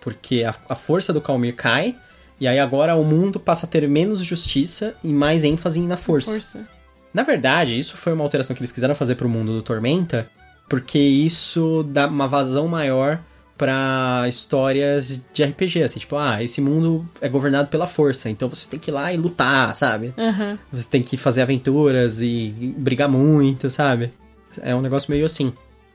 Porque 0.00 0.42
a, 0.44 0.54
a 0.68 0.74
força 0.74 1.12
do 1.12 1.20
Calmir 1.20 1.54
cai, 1.54 1.96
e 2.40 2.48
aí 2.48 2.58
agora 2.58 2.96
o 2.96 3.04
mundo 3.04 3.38
passa 3.38 3.66
a 3.66 3.68
ter 3.68 3.88
menos 3.88 4.20
justiça 4.24 4.96
e 5.02 5.12
mais 5.12 5.44
ênfase 5.44 5.80
na 5.80 5.96
força. 5.96 6.32
força. 6.32 6.68
Na 7.12 7.22
verdade, 7.22 7.78
isso 7.78 7.96
foi 7.96 8.12
uma 8.12 8.24
alteração 8.24 8.56
que 8.56 8.60
eles 8.60 8.72
quiseram 8.72 8.94
fazer 8.94 9.14
pro 9.14 9.28
mundo 9.28 9.52
do 9.52 9.62
Tormenta, 9.62 10.28
porque 10.68 10.98
isso 10.98 11.84
dá 11.88 12.08
uma 12.08 12.26
vazão 12.26 12.66
maior 12.66 13.20
para 13.64 14.28
histórias 14.28 15.24
de 15.32 15.42
RPG, 15.42 15.82
assim, 15.82 15.98
tipo, 15.98 16.16
ah, 16.16 16.42
esse 16.42 16.60
mundo 16.60 17.08
é 17.18 17.30
governado 17.30 17.68
pela 17.68 17.86
força, 17.86 18.28
então 18.28 18.46
você 18.46 18.68
tem 18.68 18.78
que 18.78 18.90
ir 18.90 18.92
lá 18.92 19.10
e 19.10 19.16
lutar, 19.16 19.74
sabe? 19.74 20.12
Uhum. 20.18 20.58
Você 20.70 20.90
tem 20.90 21.02
que 21.02 21.16
fazer 21.16 21.40
aventuras 21.40 22.20
e 22.20 22.74
brigar 22.76 23.08
muito, 23.08 23.70
sabe? 23.70 24.12
É 24.60 24.74
um 24.74 24.82
negócio 24.82 25.10
meio 25.10 25.24
assim. 25.24 25.50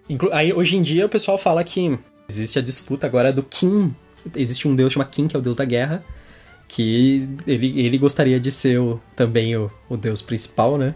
Inclu 0.09 0.33
Aí, 0.33 0.51
hoje 0.51 0.77
em 0.77 0.81
dia, 0.81 1.05
o 1.05 1.09
pessoal 1.09 1.37
fala 1.37 1.63
que 1.63 1.95
existe 2.27 2.57
a 2.57 2.61
disputa 2.63 3.05
agora 3.05 3.31
do 3.31 3.43
Kim. 3.43 3.95
Existe 4.35 4.67
um 4.67 4.75
deus 4.75 4.93
chamado 4.93 5.11
Kim, 5.11 5.27
que 5.27 5.35
é 5.35 5.39
o 5.39 5.41
deus 5.41 5.55
da 5.55 5.63
guerra, 5.63 6.03
que 6.67 7.29
ele, 7.45 7.79
ele 7.79 7.99
gostaria 7.99 8.39
de 8.39 8.49
ser 8.49 8.79
o, 8.79 8.99
também 9.15 9.55
o, 9.55 9.69
o 9.87 9.95
deus 9.95 10.23
principal, 10.23 10.75
né? 10.75 10.95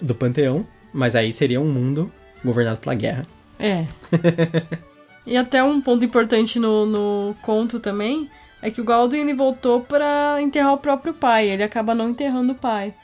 do 0.00 0.14
panteão, 0.14 0.66
mas 0.90 1.14
aí 1.14 1.30
seria 1.34 1.60
um 1.60 1.70
mundo 1.70 2.10
governado 2.42 2.78
pela 2.78 2.94
guerra. 2.94 3.26
É. 3.58 3.84
e 5.26 5.36
até 5.36 5.62
um 5.62 5.80
ponto 5.80 6.04
importante 6.04 6.58
no, 6.58 6.84
no 6.84 7.36
conto 7.42 7.80
também 7.80 8.30
é 8.60 8.70
que 8.70 8.80
o 8.80 8.84
Galduin 8.84 9.20
ele 9.20 9.34
voltou 9.34 9.80
para 9.80 10.40
enterrar 10.40 10.72
o 10.72 10.78
próprio 10.78 11.12
pai. 11.12 11.48
Ele 11.50 11.62
acaba 11.62 11.94
não 11.94 12.10
enterrando 12.10 12.52
o 12.52 12.54
pai. 12.54 12.94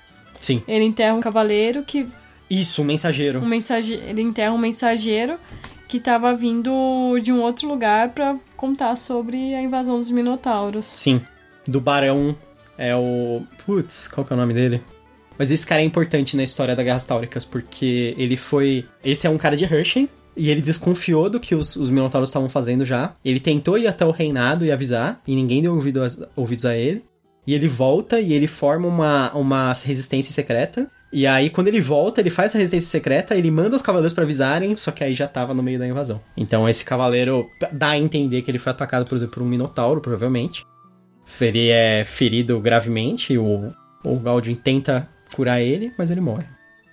Sim. 0.40 0.62
Ele 0.66 0.84
enterra 0.84 1.14
um 1.14 1.20
cavaleiro 1.20 1.82
que. 1.82 2.06
Isso, 2.48 2.82
um 2.82 2.84
mensageiro. 2.84 3.40
Um 3.40 3.46
mensageiro. 3.46 4.02
Ele 4.06 4.22
enterra 4.22 4.52
um 4.52 4.58
mensageiro 4.58 5.38
que 5.86 5.98
estava 5.98 6.34
vindo 6.34 7.18
de 7.20 7.30
um 7.30 7.42
outro 7.42 7.68
lugar 7.68 8.10
para 8.10 8.36
contar 8.56 8.96
sobre 8.96 9.54
a 9.54 9.60
invasão 9.60 9.98
dos 9.98 10.10
Minotauros. 10.10 10.86
Sim. 10.86 11.20
Do 11.66 11.80
Barão. 11.80 12.36
É 12.78 12.96
o. 12.96 13.42
Putz, 13.66 14.08
qual 14.08 14.26
que 14.26 14.32
é 14.32 14.36
o 14.36 14.38
nome 14.38 14.54
dele? 14.54 14.82
Mas 15.38 15.50
esse 15.50 15.66
cara 15.66 15.82
é 15.82 15.84
importante 15.84 16.36
na 16.36 16.42
história 16.42 16.74
da 16.74 16.82
Guerras 16.82 17.04
Táuricas, 17.04 17.44
porque 17.44 18.14
ele 18.16 18.36
foi. 18.36 18.86
Esse 19.04 19.26
é 19.26 19.30
um 19.30 19.36
cara 19.36 19.56
de 19.56 19.64
Hershey. 19.64 20.08
E 20.36 20.50
ele 20.50 20.60
desconfiou 20.60 21.28
do 21.28 21.40
que 21.40 21.54
os, 21.54 21.76
os 21.76 21.90
Minotauros 21.90 22.28
estavam 22.28 22.48
fazendo 22.48 22.84
já. 22.84 23.14
Ele 23.24 23.40
tentou 23.40 23.76
ir 23.76 23.86
até 23.86 24.04
o 24.04 24.10
reinado 24.10 24.64
e 24.64 24.72
avisar, 24.72 25.20
e 25.26 25.34
ninguém 25.34 25.62
deu 25.62 25.74
ouvido 25.74 26.02
a, 26.02 26.06
ouvidos 26.36 26.64
a 26.64 26.76
ele. 26.76 27.04
E 27.46 27.54
ele 27.54 27.68
volta 27.68 28.20
e 28.20 28.32
ele 28.32 28.46
forma 28.46 28.86
uma, 28.86 29.32
uma 29.32 29.72
resistência 29.84 30.32
secreta. 30.32 30.88
E 31.12 31.26
aí, 31.26 31.50
quando 31.50 31.66
ele 31.66 31.80
volta, 31.80 32.20
ele 32.20 32.30
faz 32.30 32.50
essa 32.50 32.58
resistência 32.58 32.88
secreta, 32.88 33.34
ele 33.34 33.50
manda 33.50 33.74
os 33.74 33.82
cavaleiros 33.82 34.12
para 34.12 34.22
avisarem, 34.22 34.76
só 34.76 34.92
que 34.92 35.02
aí 35.02 35.14
já 35.14 35.26
tava 35.26 35.52
no 35.52 35.62
meio 35.62 35.78
da 35.78 35.86
invasão. 35.86 36.20
Então, 36.36 36.68
esse 36.68 36.84
cavaleiro 36.84 37.50
dá 37.72 37.88
a 37.88 37.98
entender 37.98 38.42
que 38.42 38.50
ele 38.50 38.58
foi 38.58 38.70
atacado, 38.70 39.06
por 39.06 39.16
exemplo, 39.16 39.34
por 39.34 39.42
um 39.42 39.46
minotauro, 39.46 40.00
provavelmente. 40.00 40.64
Ele 41.40 41.68
é 41.68 42.04
ferido 42.04 42.60
gravemente, 42.60 43.36
o, 43.36 43.72
o 44.04 44.16
Galdin 44.16 44.54
tenta 44.54 45.08
curar 45.34 45.60
ele, 45.60 45.92
mas 45.98 46.10
ele 46.10 46.20
morre. 46.20 46.44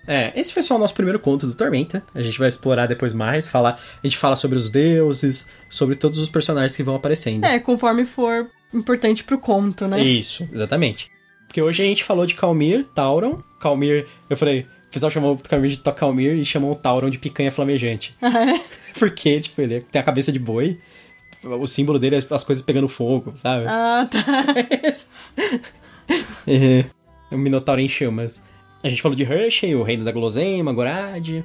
É, 0.07 0.31
esse 0.39 0.53
foi 0.53 0.63
só 0.63 0.75
o 0.77 0.79
nosso 0.79 0.93
primeiro 0.93 1.19
conto 1.19 1.45
do 1.45 1.53
Tormenta. 1.53 2.01
A 2.15 2.21
gente 2.21 2.39
vai 2.39 2.47
explorar 2.47 2.85
depois 2.87 3.13
mais, 3.13 3.47
falar. 3.47 3.79
A 4.01 4.07
gente 4.07 4.17
fala 4.17 4.35
sobre 4.37 4.57
os 4.57 4.69
deuses, 4.69 5.47
sobre 5.69 5.95
todos 5.95 6.17
os 6.17 6.29
personagens 6.29 6.75
que 6.75 6.83
vão 6.83 6.95
aparecendo. 6.95 7.43
É, 7.43 7.59
conforme 7.59 8.05
for 8.05 8.49
importante 8.73 9.23
pro 9.23 9.37
conto, 9.37 9.87
né? 9.87 10.01
Isso, 10.01 10.47
exatamente. 10.53 11.11
Porque 11.47 11.61
hoje 11.61 11.83
a 11.83 11.85
gente 11.85 12.03
falou 12.03 12.25
de 12.25 12.35
Calmir, 12.35 12.85
Tauron. 12.85 13.41
Calmir, 13.59 14.05
eu 14.29 14.37
falei, 14.37 14.67
o 14.87 14.91
pessoal 14.91 15.11
chamou 15.11 15.33
o 15.33 15.37
Calmir 15.37 15.71
de 15.71 15.79
Calmir 15.93 16.33
e 16.35 16.45
chamou 16.45 16.71
o 16.71 16.75
Tauron 16.75 17.09
de 17.09 17.17
picanha 17.17 17.51
flamejante. 17.51 18.15
É? 18.23 18.61
Porque, 18.97 19.39
tipo, 19.41 19.61
ele 19.61 19.81
tem 19.81 20.01
a 20.01 20.03
cabeça 20.03 20.31
de 20.31 20.39
boi. 20.39 20.79
O 21.43 21.67
símbolo 21.67 21.99
dele 21.99 22.15
é 22.15 22.19
as 22.31 22.43
coisas 22.43 22.63
pegando 22.63 22.87
fogo, 22.87 23.33
sabe? 23.35 23.65
Ah, 23.67 24.07
tá. 24.09 24.25
é, 26.47 26.79
é 26.79 27.35
um 27.35 27.37
minotauro 27.37 27.79
em 27.79 27.87
chamas. 27.87 28.41
A 28.87 28.89
gente 28.89 29.01
falou 29.01 29.17
de 29.17 29.23
Hershey, 29.23 29.75
o 29.75 29.83
reino 29.83 30.05
da 30.05 30.13
guloseima, 30.13 30.71
Gorad. 30.71 31.43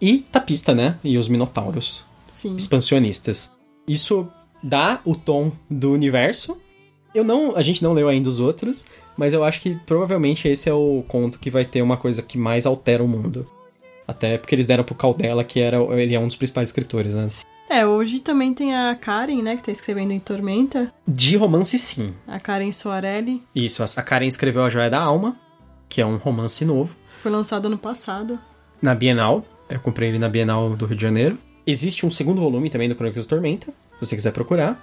E 0.00 0.18
Tapista, 0.32 0.74
né? 0.74 0.98
E 1.04 1.18
os 1.18 1.28
minotauros 1.28 2.06
Sim. 2.26 2.56
expansionistas. 2.56 3.52
Isso 3.86 4.26
dá 4.62 4.98
o 5.04 5.14
tom 5.14 5.52
do 5.68 5.92
universo. 5.92 6.56
Eu 7.14 7.22
não, 7.22 7.54
a 7.54 7.62
gente 7.62 7.82
não 7.82 7.92
leu 7.92 8.08
ainda 8.08 8.30
os 8.30 8.40
outros, 8.40 8.86
mas 9.14 9.34
eu 9.34 9.44
acho 9.44 9.60
que 9.60 9.74
provavelmente 9.84 10.48
esse 10.48 10.70
é 10.70 10.72
o 10.72 11.04
conto 11.06 11.38
que 11.38 11.50
vai 11.50 11.66
ter 11.66 11.82
uma 11.82 11.98
coisa 11.98 12.22
que 12.22 12.38
mais 12.38 12.64
altera 12.64 13.04
o 13.04 13.08
mundo. 13.08 13.46
Até 14.08 14.38
porque 14.38 14.54
eles 14.54 14.66
deram 14.66 14.82
pro 14.82 14.94
Caldela, 14.94 15.44
que 15.44 15.60
era, 15.60 15.76
ele 16.00 16.14
é 16.14 16.18
um 16.18 16.28
dos 16.28 16.36
principais 16.36 16.68
escritores, 16.68 17.14
né? 17.14 17.26
É, 17.68 17.84
hoje 17.84 18.20
também 18.20 18.54
tem 18.54 18.74
a 18.74 18.94
Karen, 18.94 19.42
né, 19.42 19.56
que 19.56 19.64
tá 19.64 19.70
escrevendo 19.70 20.12
em 20.12 20.18
Tormenta. 20.18 20.90
De 21.06 21.36
romance, 21.36 21.76
sim. 21.76 22.14
A 22.26 22.40
Karen 22.40 22.72
Soarelli. 22.72 23.42
Isso, 23.54 23.82
a 23.82 24.02
Karen 24.02 24.26
escreveu 24.26 24.64
A 24.64 24.70
Joia 24.70 24.88
da 24.88 24.98
Alma, 24.98 25.36
que 25.90 26.00
é 26.00 26.06
um 26.06 26.16
romance 26.16 26.64
novo, 26.64 26.96
Foi 27.20 27.30
lançado 27.30 27.66
ano 27.66 27.76
passado. 27.76 28.38
na 28.80 28.94
Bienal. 28.94 29.44
Eu 29.68 29.78
comprei 29.80 30.08
ele 30.08 30.18
na 30.18 30.28
Bienal 30.28 30.70
do 30.70 30.86
Rio 30.86 30.96
de 30.96 31.02
Janeiro. 31.02 31.36
Existe 31.66 32.06
um 32.06 32.10
segundo 32.10 32.40
volume 32.40 32.70
também 32.70 32.88
do 32.88 32.94
Crônicas 32.94 33.26
da 33.26 33.30
Tormenta, 33.30 33.66
se 33.98 34.06
você 34.06 34.16
quiser 34.16 34.32
procurar. 34.32 34.82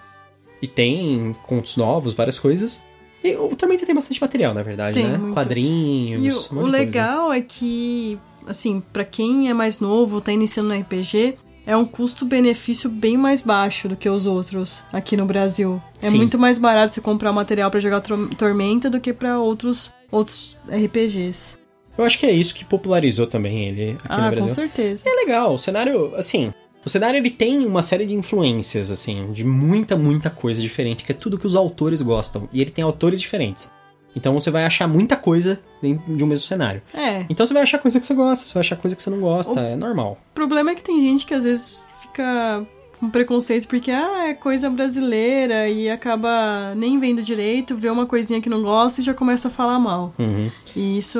E 0.62 0.68
tem 0.68 1.36
contos 1.44 1.76
novos, 1.76 2.14
várias 2.14 2.38
coisas. 2.38 2.86
E 3.24 3.36
o 3.36 3.56
Tormenta 3.56 3.86
tem 3.86 3.96
bastante 3.96 4.22
material, 4.22 4.54
na 4.54 4.62
verdade, 4.62 5.00
Tem, 5.02 5.10
né? 5.10 5.18
muito. 5.18 5.34
Quadrinhos, 5.34 6.22
E 6.24 6.30
o, 6.30 6.38
o 6.38 6.42
de 6.44 6.50
coisa. 6.50 6.70
legal 6.72 7.34
é 7.34 7.42
que, 7.42 8.20
assim, 8.46 8.80
pra 8.94 9.04
quem 9.04 9.50
é 9.50 9.54
mais 9.54 9.80
novo, 9.80 10.22
tá 10.22 10.32
iniciando 10.32 10.70
no 10.70 10.80
RPG, 10.80 11.36
é 11.66 11.76
um 11.76 11.84
custo-benefício 11.84 12.90
bem 12.90 13.18
mais 13.18 13.42
baixo 13.42 13.90
do 13.90 13.96
que 13.96 14.10
os 14.10 14.26
outros 14.26 14.84
aqui 14.94 15.18
no 15.18 15.26
Brasil. 15.26 15.82
É 16.02 16.06
Sim. 16.08 16.18
muito 16.18 16.38
mais 16.40 16.58
barato 16.60 16.94
você 16.96 17.02
comprar 17.02 17.34
material 17.34 17.70
pra 17.70 17.80
jogar 17.80 18.02
Tormenta 18.02 18.90
do 18.90 19.00
que 19.02 19.12
pra 19.12 19.40
outros 19.40 19.92
outros 20.12 20.58
RPGs. 20.68 21.58
Eu 21.98 22.06
acho 22.06 22.20
que 22.20 22.26
é 22.26 22.32
isso 22.32 22.54
que 22.54 22.64
popularizou 22.64 23.26
também 23.26 23.68
ele 23.68 23.92
aqui 24.04 24.06
ah, 24.10 24.18
no 24.18 24.24
com 24.24 24.32
Brasil. 24.32 24.54
certeza. 24.54 25.10
É 25.10 25.14
legal, 25.14 25.54
o 25.54 25.58
cenário, 25.58 26.14
assim, 26.16 26.54
o 26.86 26.90
cenário 26.90 27.18
ele 27.18 27.32
tem 27.32 27.66
uma 27.66 27.82
série 27.82 28.06
de 28.06 28.14
influências, 28.14 28.92
assim, 28.92 29.32
de 29.32 29.44
muita, 29.44 29.98
muita 29.98 30.30
coisa 30.30 30.62
diferente, 30.62 31.04
que 31.04 31.12
é 31.12 31.16
tudo 31.16 31.38
que 31.38 31.48
os 31.48 31.56
autores 31.56 32.02
gostam. 32.02 32.48
E 32.54 32.62
ele 32.62 32.72
tem 32.72 32.84
autores 32.84 33.20
diferentes. 33.20 33.72
Então 34.16 34.34
você 34.34 34.50
vai 34.50 34.66
achar 34.66 34.88
muita 34.88 35.16
coisa 35.16 35.60
dentro 35.82 36.16
de 36.16 36.24
um 36.24 36.28
mesmo 36.28 36.46
cenário. 36.46 36.82
É. 36.94 37.26
Então 37.30 37.46
você 37.46 37.54
vai 37.54 37.64
achar 37.64 37.78
coisa 37.78 38.00
que 38.00 38.06
você 38.06 38.14
gosta, 38.14 38.48
você 38.48 38.54
vai 38.54 38.62
achar 38.62 38.76
coisa 38.76 38.96
que 38.96 39.04
você 39.04 39.10
não 39.10 39.20
gosta, 39.20 39.60
é 39.60 39.76
normal. 39.76 40.18
O 40.32 40.34
problema 40.34 40.72
é 40.72 40.76
que 40.76 40.84
tem 40.84 41.02
gente 41.02 41.26
que 41.26 41.34
às 41.34 41.44
vezes 41.44 41.84
fica 42.02 42.66
com 43.00 43.10
preconceito 43.10 43.68
porque 43.68 43.92
ah, 43.92 44.28
é 44.28 44.34
coisa 44.34 44.70
brasileira 44.70 45.68
e 45.70 45.90
acaba 45.90 46.74
nem 46.76 47.00
vendo 47.00 47.22
direito, 47.22 47.78
vê 47.78 47.90
uma 47.90 48.06
coisinha 48.06 48.42
que 48.42 48.50
não 48.50 48.62
gosta 48.62 49.02
e 49.02 49.04
já 49.04 49.14
começa 49.14 49.48
a 49.48 49.52
falar 49.52 49.80
mal. 49.80 50.14
Uhum. 50.18 50.50
E 50.76 50.98
isso. 50.98 51.20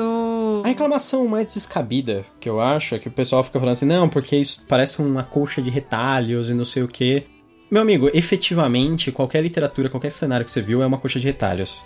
A 0.64 0.68
reclamação 0.68 1.26
mais 1.26 1.46
descabida 1.46 2.24
que 2.40 2.48
eu 2.48 2.60
acho 2.60 2.94
é 2.94 2.98
que 2.98 3.08
o 3.08 3.12
pessoal 3.12 3.42
fica 3.42 3.58
falando 3.58 3.72
assim, 3.72 3.86
não, 3.86 4.08
porque 4.08 4.36
isso 4.36 4.64
parece 4.68 5.00
uma 5.00 5.22
colcha 5.22 5.62
de 5.62 5.70
retalhos 5.70 6.50
e 6.50 6.54
não 6.54 6.64
sei 6.64 6.82
o 6.82 6.88
quê. 6.88 7.24
Meu 7.70 7.82
amigo, 7.82 8.10
efetivamente, 8.14 9.12
qualquer 9.12 9.42
literatura, 9.42 9.90
qualquer 9.90 10.10
cenário 10.10 10.44
que 10.44 10.50
você 10.50 10.62
viu 10.62 10.82
é 10.82 10.86
uma 10.86 10.96
colcha 10.96 11.20
de 11.20 11.26
retalhos. 11.26 11.84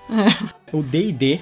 O 0.72 0.83
D&D 0.83 1.40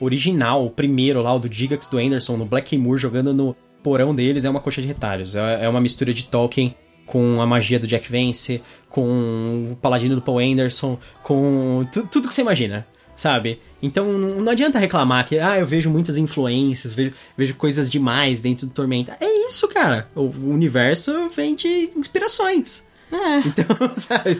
original, 0.00 0.64
o 0.64 0.70
primeiro 0.70 1.22
lá, 1.22 1.32
o 1.32 1.38
do 1.38 1.52
Gigax 1.52 1.86
do 1.86 1.98
Anderson, 1.98 2.36
no 2.36 2.44
Black 2.44 2.76
Moor, 2.76 2.98
jogando 2.98 3.32
no 3.32 3.54
porão 3.82 4.14
deles, 4.14 4.44
é 4.44 4.50
uma 4.50 4.58
colcha 4.58 4.80
de 4.80 4.88
retalhos. 4.88 5.36
É 5.36 5.64
é 5.64 5.68
uma 5.68 5.80
mistura 5.80 6.12
de 6.12 6.24
Tolkien 6.24 6.74
com 7.06 7.40
a 7.40 7.46
magia 7.46 7.78
do 7.78 7.86
Jack 7.86 8.10
Vance, 8.10 8.62
com 8.88 9.70
o 9.72 9.76
Paladino 9.76 10.14
do 10.14 10.22
Paul 10.22 10.38
Anderson, 10.38 10.98
com 11.22 11.82
tu- 11.92 12.06
tudo 12.10 12.28
que 12.28 12.34
você 12.34 12.40
imagina, 12.42 12.86
sabe? 13.16 13.60
Então 13.82 14.12
não 14.12 14.50
adianta 14.52 14.78
reclamar 14.78 15.26
que, 15.26 15.38
ah, 15.38 15.58
eu 15.58 15.66
vejo 15.66 15.90
muitas 15.90 16.16
influências, 16.16 16.94
vejo, 16.94 17.12
vejo 17.36 17.54
coisas 17.56 17.90
demais 17.90 18.40
dentro 18.40 18.66
do 18.66 18.72
Tormenta. 18.72 19.16
É 19.20 19.46
isso, 19.46 19.68
cara. 19.68 20.08
O 20.14 20.30
universo 20.46 21.28
vem 21.28 21.54
de 21.54 21.90
inspirações. 21.96 22.84
É. 23.12 23.38
Então, 23.46 23.66
sabe? 23.96 24.38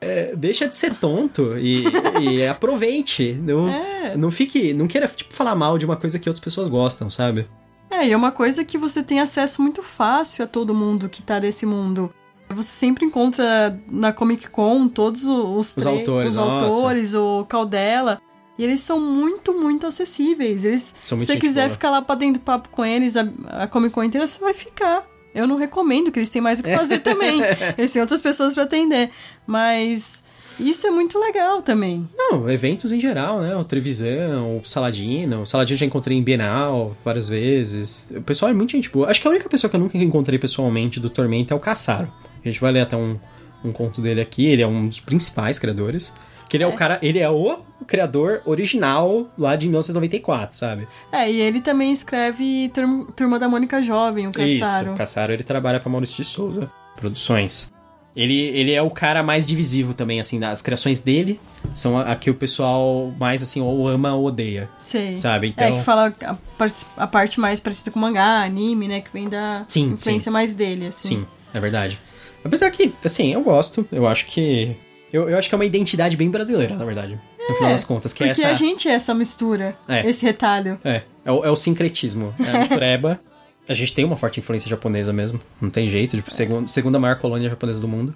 É, 0.00 0.34
deixa 0.36 0.66
de 0.68 0.76
ser 0.76 0.94
tonto 0.94 1.56
e, 1.58 1.82
e 2.20 2.44
aproveite. 2.46 3.32
Não, 3.32 3.68
É. 3.68 4.16
não 4.16 4.30
fique. 4.30 4.72
Não 4.74 4.86
queira, 4.86 5.08
tipo, 5.08 5.32
falar 5.32 5.54
mal 5.54 5.78
de 5.78 5.84
uma 5.86 5.96
coisa 5.96 6.18
que 6.18 6.28
outras 6.28 6.44
pessoas 6.44 6.68
gostam, 6.68 7.08
sabe? 7.10 7.46
É, 7.94 8.08
e 8.08 8.12
é 8.12 8.16
uma 8.16 8.32
coisa 8.32 8.64
que 8.64 8.76
você 8.76 9.02
tem 9.02 9.20
acesso 9.20 9.62
muito 9.62 9.82
fácil 9.82 10.44
a 10.44 10.48
todo 10.48 10.74
mundo 10.74 11.08
que 11.08 11.22
tá 11.22 11.38
desse 11.38 11.64
mundo. 11.64 12.12
Você 12.48 12.70
sempre 12.70 13.04
encontra 13.06 13.80
na 13.88 14.12
Comic 14.12 14.48
Con 14.48 14.88
todos 14.88 15.24
os, 15.24 15.76
Os 15.76 15.86
autores, 15.86 16.32
os 16.32 16.38
autores, 16.38 17.14
o 17.14 17.44
Caldela. 17.48 18.20
E 18.58 18.64
eles 18.64 18.80
são 18.80 19.00
muito, 19.00 19.52
muito 19.52 19.86
acessíveis. 19.86 20.64
Eles, 20.64 20.94
São 21.04 21.18
se 21.18 21.24
muito 21.24 21.26
você 21.26 21.38
quiser 21.38 21.62
boa. 21.62 21.72
ficar 21.72 21.90
lá 21.90 22.02
pra 22.02 22.14
dentro 22.14 22.40
do 22.40 22.44
papo 22.44 22.68
com 22.68 22.84
eles, 22.84 23.16
a, 23.16 23.26
a 23.48 23.66
Comic 23.66 23.94
Con 23.94 24.04
inteira, 24.04 24.26
você 24.26 24.38
vai 24.38 24.54
ficar. 24.54 25.04
Eu 25.34 25.48
não 25.48 25.56
recomendo, 25.56 26.12
que 26.12 26.18
eles 26.18 26.30
têm 26.30 26.40
mais 26.40 26.60
o 26.60 26.62
que 26.62 26.76
fazer 26.76 27.00
também. 27.00 27.40
Eles 27.76 27.90
têm 27.90 28.00
outras 28.00 28.20
pessoas 28.20 28.54
pra 28.54 28.62
atender. 28.62 29.10
Mas 29.44 30.22
isso 30.58 30.86
é 30.86 30.90
muito 30.90 31.18
legal 31.18 31.62
também. 31.62 32.08
Não, 32.16 32.48
eventos 32.50 32.92
em 32.92 33.00
geral, 33.00 33.40
né? 33.40 33.56
O 33.56 33.64
Trevisan, 33.64 34.42
o 34.42 34.62
Saladino. 34.64 35.42
O 35.42 35.46
Saladino 35.46 35.74
eu 35.74 35.80
já 35.80 35.86
encontrei 35.86 36.16
em 36.16 36.22
Bienal 36.22 36.96
várias 37.04 37.28
vezes. 37.28 38.12
O 38.16 38.22
pessoal 38.22 38.50
é 38.50 38.54
muito 38.54 38.72
gente 38.72 38.90
boa. 38.90 39.10
Acho 39.10 39.20
que 39.20 39.26
a 39.26 39.30
única 39.30 39.48
pessoa 39.48 39.68
que 39.68 39.76
eu 39.76 39.80
nunca 39.80 39.96
encontrei 39.98 40.38
pessoalmente 40.38 41.00
do 41.00 41.10
Tormenta 41.10 41.54
é 41.54 41.56
o 41.56 41.60
Caçaro. 41.60 42.10
A 42.44 42.48
gente 42.48 42.60
vai 42.60 42.72
ler 42.72 42.80
até 42.80 42.96
um, 42.96 43.18
um 43.64 43.72
conto 43.72 44.00
dele 44.00 44.20
aqui. 44.20 44.46
Ele 44.46 44.62
é 44.62 44.66
um 44.66 44.86
dos 44.86 45.00
principais 45.00 45.58
criadores. 45.58 46.12
Que 46.48 46.58
ele 46.58 46.64
é, 46.64 46.66
o 46.66 46.74
cara, 46.74 46.98
ele 47.02 47.18
é 47.18 47.28
o 47.28 47.58
criador 47.86 48.42
original 48.44 49.28
lá 49.36 49.56
de 49.56 49.66
1994, 49.66 50.56
sabe? 50.56 50.86
É, 51.10 51.28
e 51.28 51.40
ele 51.40 51.60
também 51.60 51.90
escreve 51.90 52.70
Turma, 53.16 53.38
da 53.38 53.48
Mônica 53.48 53.80
Jovem, 53.82 54.28
o 54.28 54.30
Caçaro. 54.30 54.84
Isso, 54.84 54.92
o 54.92 54.96
Caçaro 54.96 55.32
ele 55.32 55.42
trabalha 55.42 55.80
pra 55.80 55.90
Maurício 55.90 56.16
de 56.16 56.24
Souza 56.24 56.70
Produções. 56.96 57.73
Ele, 58.16 58.34
ele 58.38 58.72
é 58.72 58.80
o 58.80 58.90
cara 58.90 59.22
mais 59.24 59.44
divisivo 59.46 59.92
também, 59.92 60.20
assim, 60.20 60.42
as 60.44 60.62
criações 60.62 61.00
dele 61.00 61.40
são 61.74 61.98
a, 61.98 62.12
a 62.12 62.16
que 62.16 62.30
o 62.30 62.34
pessoal 62.34 63.12
mais, 63.18 63.42
assim, 63.42 63.60
ou 63.60 63.88
ama 63.88 64.14
ou 64.14 64.26
odeia, 64.26 64.68
Sei. 64.78 65.14
sabe? 65.14 65.48
É, 65.48 65.50
Então, 65.50 65.76
que 65.78 65.82
fala 65.82 66.14
a 66.24 66.34
parte, 66.56 66.86
a 66.96 67.06
parte 67.08 67.40
mais 67.40 67.58
parecida 67.58 67.90
com 67.90 67.98
mangá, 67.98 68.42
anime, 68.44 68.86
né? 68.86 69.00
Que 69.00 69.10
vem 69.12 69.28
da 69.28 69.64
Sim, 69.66 69.94
influência 69.94 70.30
mais 70.30 70.54
dele, 70.54 70.86
assim. 70.86 71.08
sim, 71.08 71.26
é 71.52 71.58
verdade. 71.58 71.98
Apesar 72.44 72.70
que, 72.70 72.94
assim, 73.04 73.32
eu 73.32 73.40
gosto, 73.42 73.84
eu 73.90 74.06
acho 74.06 74.26
que... 74.26 74.76
Eu, 75.12 75.28
eu 75.30 75.36
acho 75.38 75.48
que 75.48 75.54
é 75.54 75.58
uma 75.58 75.64
identidade 75.64 76.16
bem 76.16 76.30
brasileira, 76.30 76.76
na 76.76 76.84
verdade, 76.84 77.18
no 77.48 77.54
final 77.56 77.70
das 77.72 77.84
contas, 77.84 78.12
que 78.12 78.22
é 78.22 78.28
Porque 78.28 78.42
essa... 78.42 78.50
a 78.50 78.54
gente 78.54 78.88
é 78.88 78.92
essa 78.92 79.12
mistura, 79.14 79.76
É. 79.88 80.08
esse 80.08 80.24
retalho. 80.24 80.78
É, 80.84 81.02
é 81.24 81.32
o, 81.32 81.44
é 81.44 81.50
o 81.50 81.56
sincretismo, 81.56 82.32
é 82.38 82.50
a 82.50 82.58
mistureba. 82.60 83.20
a 83.68 83.74
gente 83.74 83.94
tem 83.94 84.04
uma 84.04 84.16
forte 84.16 84.40
influência 84.40 84.68
japonesa 84.68 85.12
mesmo, 85.12 85.40
não 85.60 85.70
tem 85.70 85.88
jeito, 85.88 86.16
tipo, 86.16 86.30
segun- 86.32 86.66
segunda 86.68 86.98
maior 86.98 87.16
colônia 87.16 87.48
japonesa 87.50 87.80
do 87.80 87.88
mundo, 87.88 88.14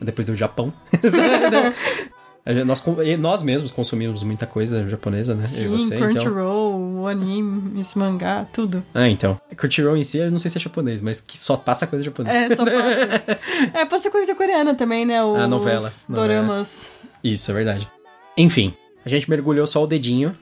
depois 0.00 0.26
do 0.26 0.34
Japão. 0.36 0.72
Nós, 2.66 2.82
nós 3.18 3.42
mesmos 3.42 3.70
consumimos 3.70 4.22
muita 4.22 4.46
coisa 4.46 4.88
japonesa, 4.88 5.34
né? 5.34 5.42
E 5.42 5.44
Sim, 5.44 5.68
você, 5.68 5.94
então. 5.94 6.08
Crunchyroll, 6.08 7.00
o 7.02 7.06
anime, 7.06 7.78
esse 7.78 7.96
mangá, 7.98 8.46
tudo. 8.50 8.82
Ah, 8.94 9.06
então. 9.06 9.38
Crunchyroll 9.54 9.94
em 9.96 10.02
si, 10.02 10.18
eu 10.18 10.30
não 10.30 10.38
sei 10.38 10.50
se 10.50 10.56
é 10.56 10.60
japonês, 10.60 11.02
mas 11.02 11.20
que 11.20 11.38
só 11.38 11.54
passa 11.56 11.86
coisa 11.86 12.02
japonesa. 12.02 12.34
É, 12.34 12.56
só 12.56 12.64
passa. 12.64 13.22
é, 13.78 13.84
passa 13.84 14.10
coisa 14.10 14.34
coreana 14.34 14.74
também, 14.74 15.04
né? 15.04 15.22
Os 15.22 15.38
A 15.38 15.46
novela, 15.46 15.90
novela. 16.08 16.26
doramas. 16.28 16.90
Isso, 17.22 17.50
é 17.50 17.54
verdade. 17.54 17.86
Enfim, 18.38 18.72
a 19.04 19.08
gente 19.08 19.28
mergulhou 19.28 19.66
só 19.66 19.84
o 19.84 19.86
dedinho 19.86 20.34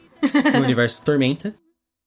no 0.54 0.60
universo 0.62 1.02
Tormenta, 1.02 1.52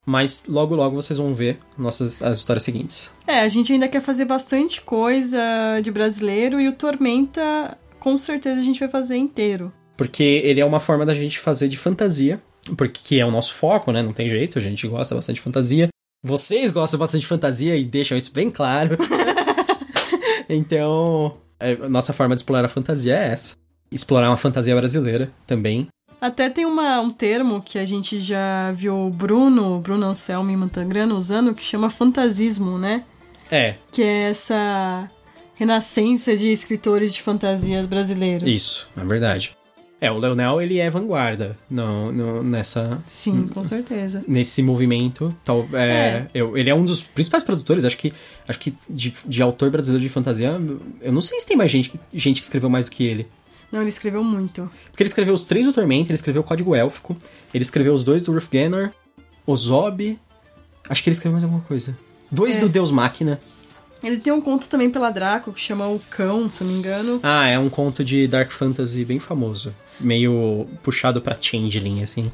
mas 0.06 0.46
logo 0.48 0.76
logo 0.76 0.96
vocês 0.96 1.18
vão 1.18 1.34
ver 1.34 1.60
nossas 1.78 2.22
as 2.22 2.40
histórias 2.40 2.64
seguintes. 2.64 3.12
É, 3.28 3.42
a 3.42 3.50
gente 3.50 3.72
ainda 3.72 3.88
quer 3.88 4.02
fazer 4.02 4.26
bastante 4.26 4.82
coisa 4.82 5.40
de 5.84 5.92
brasileiro 5.92 6.60
e 6.60 6.68
o 6.68 6.74
Tormenta, 6.74 7.78
com 8.00 8.18
certeza, 8.18 8.60
a 8.60 8.64
gente 8.64 8.80
vai 8.80 8.90
fazer 8.90 9.18
inteiro. 9.18 9.72
Porque 9.96 10.24
ele 10.24 10.60
é 10.60 10.66
uma 10.66 10.80
forma 10.80 11.06
da 11.06 11.14
gente 11.14 11.40
fazer 11.40 11.68
de 11.68 11.78
fantasia, 11.78 12.42
porque 12.76 13.02
que 13.04 13.20
é 13.20 13.26
o 13.26 13.32
nosso 13.32 13.54
foco, 13.54 13.92
né? 13.92 14.02
Não 14.02 14.14
tem 14.14 14.28
jeito, 14.28 14.58
a 14.58 14.62
gente 14.62 14.88
gosta 14.88 15.14
bastante 15.14 15.36
de 15.36 15.42
fantasia. 15.42 15.90
Vocês 16.24 16.72
gostam 16.72 17.00
bastante 17.00 17.22
de 17.22 17.28
fantasia 17.28 17.76
e 17.76 17.84
deixam 17.84 18.18
isso 18.18 18.34
bem 18.34 18.50
claro. 18.50 18.98
então, 20.50 21.38
é, 21.60 21.76
nossa 21.88 22.14
forma 22.14 22.36
de 22.36 22.42
explorar 22.42 22.66
a 22.66 22.70
fantasia 22.70 23.16
é 23.16 23.28
essa. 23.30 23.56
Explorar 23.92 24.30
uma 24.30 24.38
fantasia 24.38 24.76
brasileira 24.76 25.32
também. 25.46 25.88
Até 26.22 26.50
tem 26.52 26.66
uma, 26.66 27.00
um 27.02 27.10
termo 27.10 27.62
que 27.64 27.80
a 27.80 27.86
gente 27.86 28.20
já 28.20 28.72
viu 28.74 28.96
o 28.96 29.10
Bruno, 29.10 29.80
Bruno 29.80 30.06
Anselmo 30.06 30.52
e 30.52 30.56
Mantangrano 30.56 31.18
usando, 31.18 31.56
que 31.56 31.64
chama 31.64 31.90
fantasismo, 31.90 32.78
né? 32.78 33.04
É, 33.50 33.74
Que 33.92 34.04
é 34.04 34.30
essa 34.30 35.10
renascença 35.56 36.38
de 36.38 36.52
escritores 36.52 37.14
de 37.14 37.22
fantasias 37.22 37.86
brasileiros. 37.88 38.48
isso, 38.50 38.90
é 38.96 39.04
verdade. 39.04 39.58
É, 40.00 40.12
o 40.12 40.18
Leonel, 40.18 40.60
ele 40.62 40.80
é 40.80 40.90
vanguarda 40.90 41.56
no, 41.70 42.12
no- 42.12 42.42
nessa, 42.44 43.00
Sim, 43.06 43.48
com 43.48 43.64
certeza. 43.64 44.24
nesse 44.28 44.64
movimento. 44.64 45.36
Tal, 45.44 45.68
é, 45.74 45.88
É. 45.88 46.28
eu- 46.34 46.58
ele 46.58 46.72
é 46.72 46.76
um 46.76 46.84
dos 46.86 47.02
principais 47.02 47.44
produtores, 47.44 47.86
acho 47.86 47.98
que, 47.98 48.12
acho 48.48 48.58
que 48.60 48.74
de, 48.90 49.14
de 49.28 49.42
autor 49.44 49.70
brasileiro 49.70 50.02
de 50.04 50.10
fantasia, 50.10 50.60
eu 51.02 51.12
não 51.12 51.22
sei 51.22 51.40
se 51.40 51.46
tem 51.48 51.56
mais 51.58 51.70
gente, 51.70 51.94
gente 52.14 52.40
que 52.42 52.46
escreveu 52.46 52.68
mais 52.70 52.86
do 52.86 52.92
que 52.92 53.04
ele. 53.04 53.28
Não, 53.72 53.80
ele 53.82 53.90
escreveu 53.90 54.24
muito. 54.24 54.70
Porque 54.92 55.02
ele 55.04 55.10
escreveu 55.10 55.34
os 55.34 55.46
três 55.46 55.66
do 55.66 55.74
Tormenta, 55.74 56.10
ele 56.10 56.16
escreveu 56.16 56.42
o 56.42 56.46
Código 56.46 56.76
Élfico, 56.76 57.16
ele 57.54 57.62
escreveu 57.64 57.94
os 57.94 58.04
dois 58.04 58.22
do 58.22 58.34
Ulfganor, 58.34 58.90
o 59.48 59.56
Zob, 59.56 60.20
acho 60.90 61.02
que 61.04 61.10
ele 61.10 61.14
escreveu 61.16 61.34
mais 61.34 61.44
alguma 61.44 61.62
coisa. 61.64 61.98
Dois 62.32 62.58
É. 62.58 62.60
do 62.60 62.68
Deus 62.70 62.92
Máquina. 62.92 63.40
Ele 64.04 64.18
tem 64.18 64.34
um 64.34 64.42
conto 64.42 64.68
também 64.68 64.90
pela 64.90 65.12
Draco 65.12 65.54
que 65.54 65.62
chama 65.62 65.88
O 65.88 66.00
Cão, 66.10 66.52
se 66.52 66.62
eu 66.64 66.68
não 66.68 66.74
me 66.74 66.80
engano. 66.80 67.20
Ah, 67.22 67.48
é 67.48 67.60
um 67.60 67.70
conto 67.70 68.04
de 68.04 68.28
Dark 68.28 68.50
Fantasy 68.52 69.06
bem 69.06 69.20
famoso. 69.20 69.74
Meio 70.00 70.68
puxado 70.82 71.22
pra 71.22 71.38
Changeling, 71.40 72.02
assim. 72.02 72.32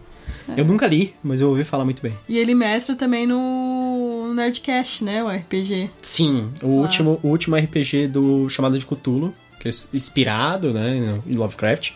É. 0.47 0.61
Eu 0.61 0.65
nunca 0.65 0.87
li, 0.87 1.13
mas 1.21 1.41
eu 1.41 1.49
ouvi 1.49 1.63
falar 1.65 1.83
muito 1.83 2.01
bem. 2.01 2.17
E 2.27 2.37
ele 2.37 2.55
mestra 2.55 2.95
também 2.95 3.27
no 3.27 4.33
Nerdcast, 4.33 5.03
né? 5.03 5.21
O 5.23 5.27
RPG. 5.29 5.89
Sim, 6.01 6.51
o, 6.63 6.67
último, 6.67 7.19
o 7.21 7.27
último 7.27 7.55
RPG 7.57 8.07
do 8.07 8.47
chamado 8.49 8.79
de 8.79 8.85
Cthulhu, 8.85 9.33
inspirado, 9.93 10.73
né, 10.73 11.19
em 11.25 11.35
Lovecraft, 11.35 11.91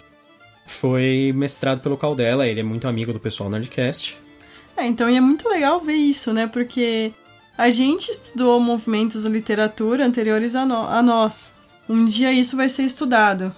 foi 0.68 1.34
mestrado 1.36 1.82
pelo 1.82 1.98
Caldela, 1.98 2.48
ele 2.48 2.60
é 2.60 2.64
muito 2.64 2.88
amigo 2.88 3.12
do 3.14 3.20
pessoal 3.20 3.50
do 3.50 3.58
Nerdcast. 3.58 4.18
É, 4.78 4.86
então 4.86 5.10
e 5.10 5.16
é 5.18 5.22
muito 5.22 5.48
legal 5.50 5.82
ver 5.82 5.96
isso, 5.96 6.32
né? 6.32 6.48
Porque 6.48 7.12
a 7.58 7.70
gente 7.70 8.10
estudou 8.10 8.60
movimentos 8.60 9.24
da 9.24 9.30
literatura 9.30 10.06
anteriores 10.06 10.56
a, 10.56 10.66
no- 10.66 10.88
a 10.88 11.02
nós. 11.04 11.52
Um 11.90 12.06
dia 12.06 12.32
isso 12.32 12.56
vai 12.56 12.70
ser 12.70 12.84
estudado. 12.84 13.54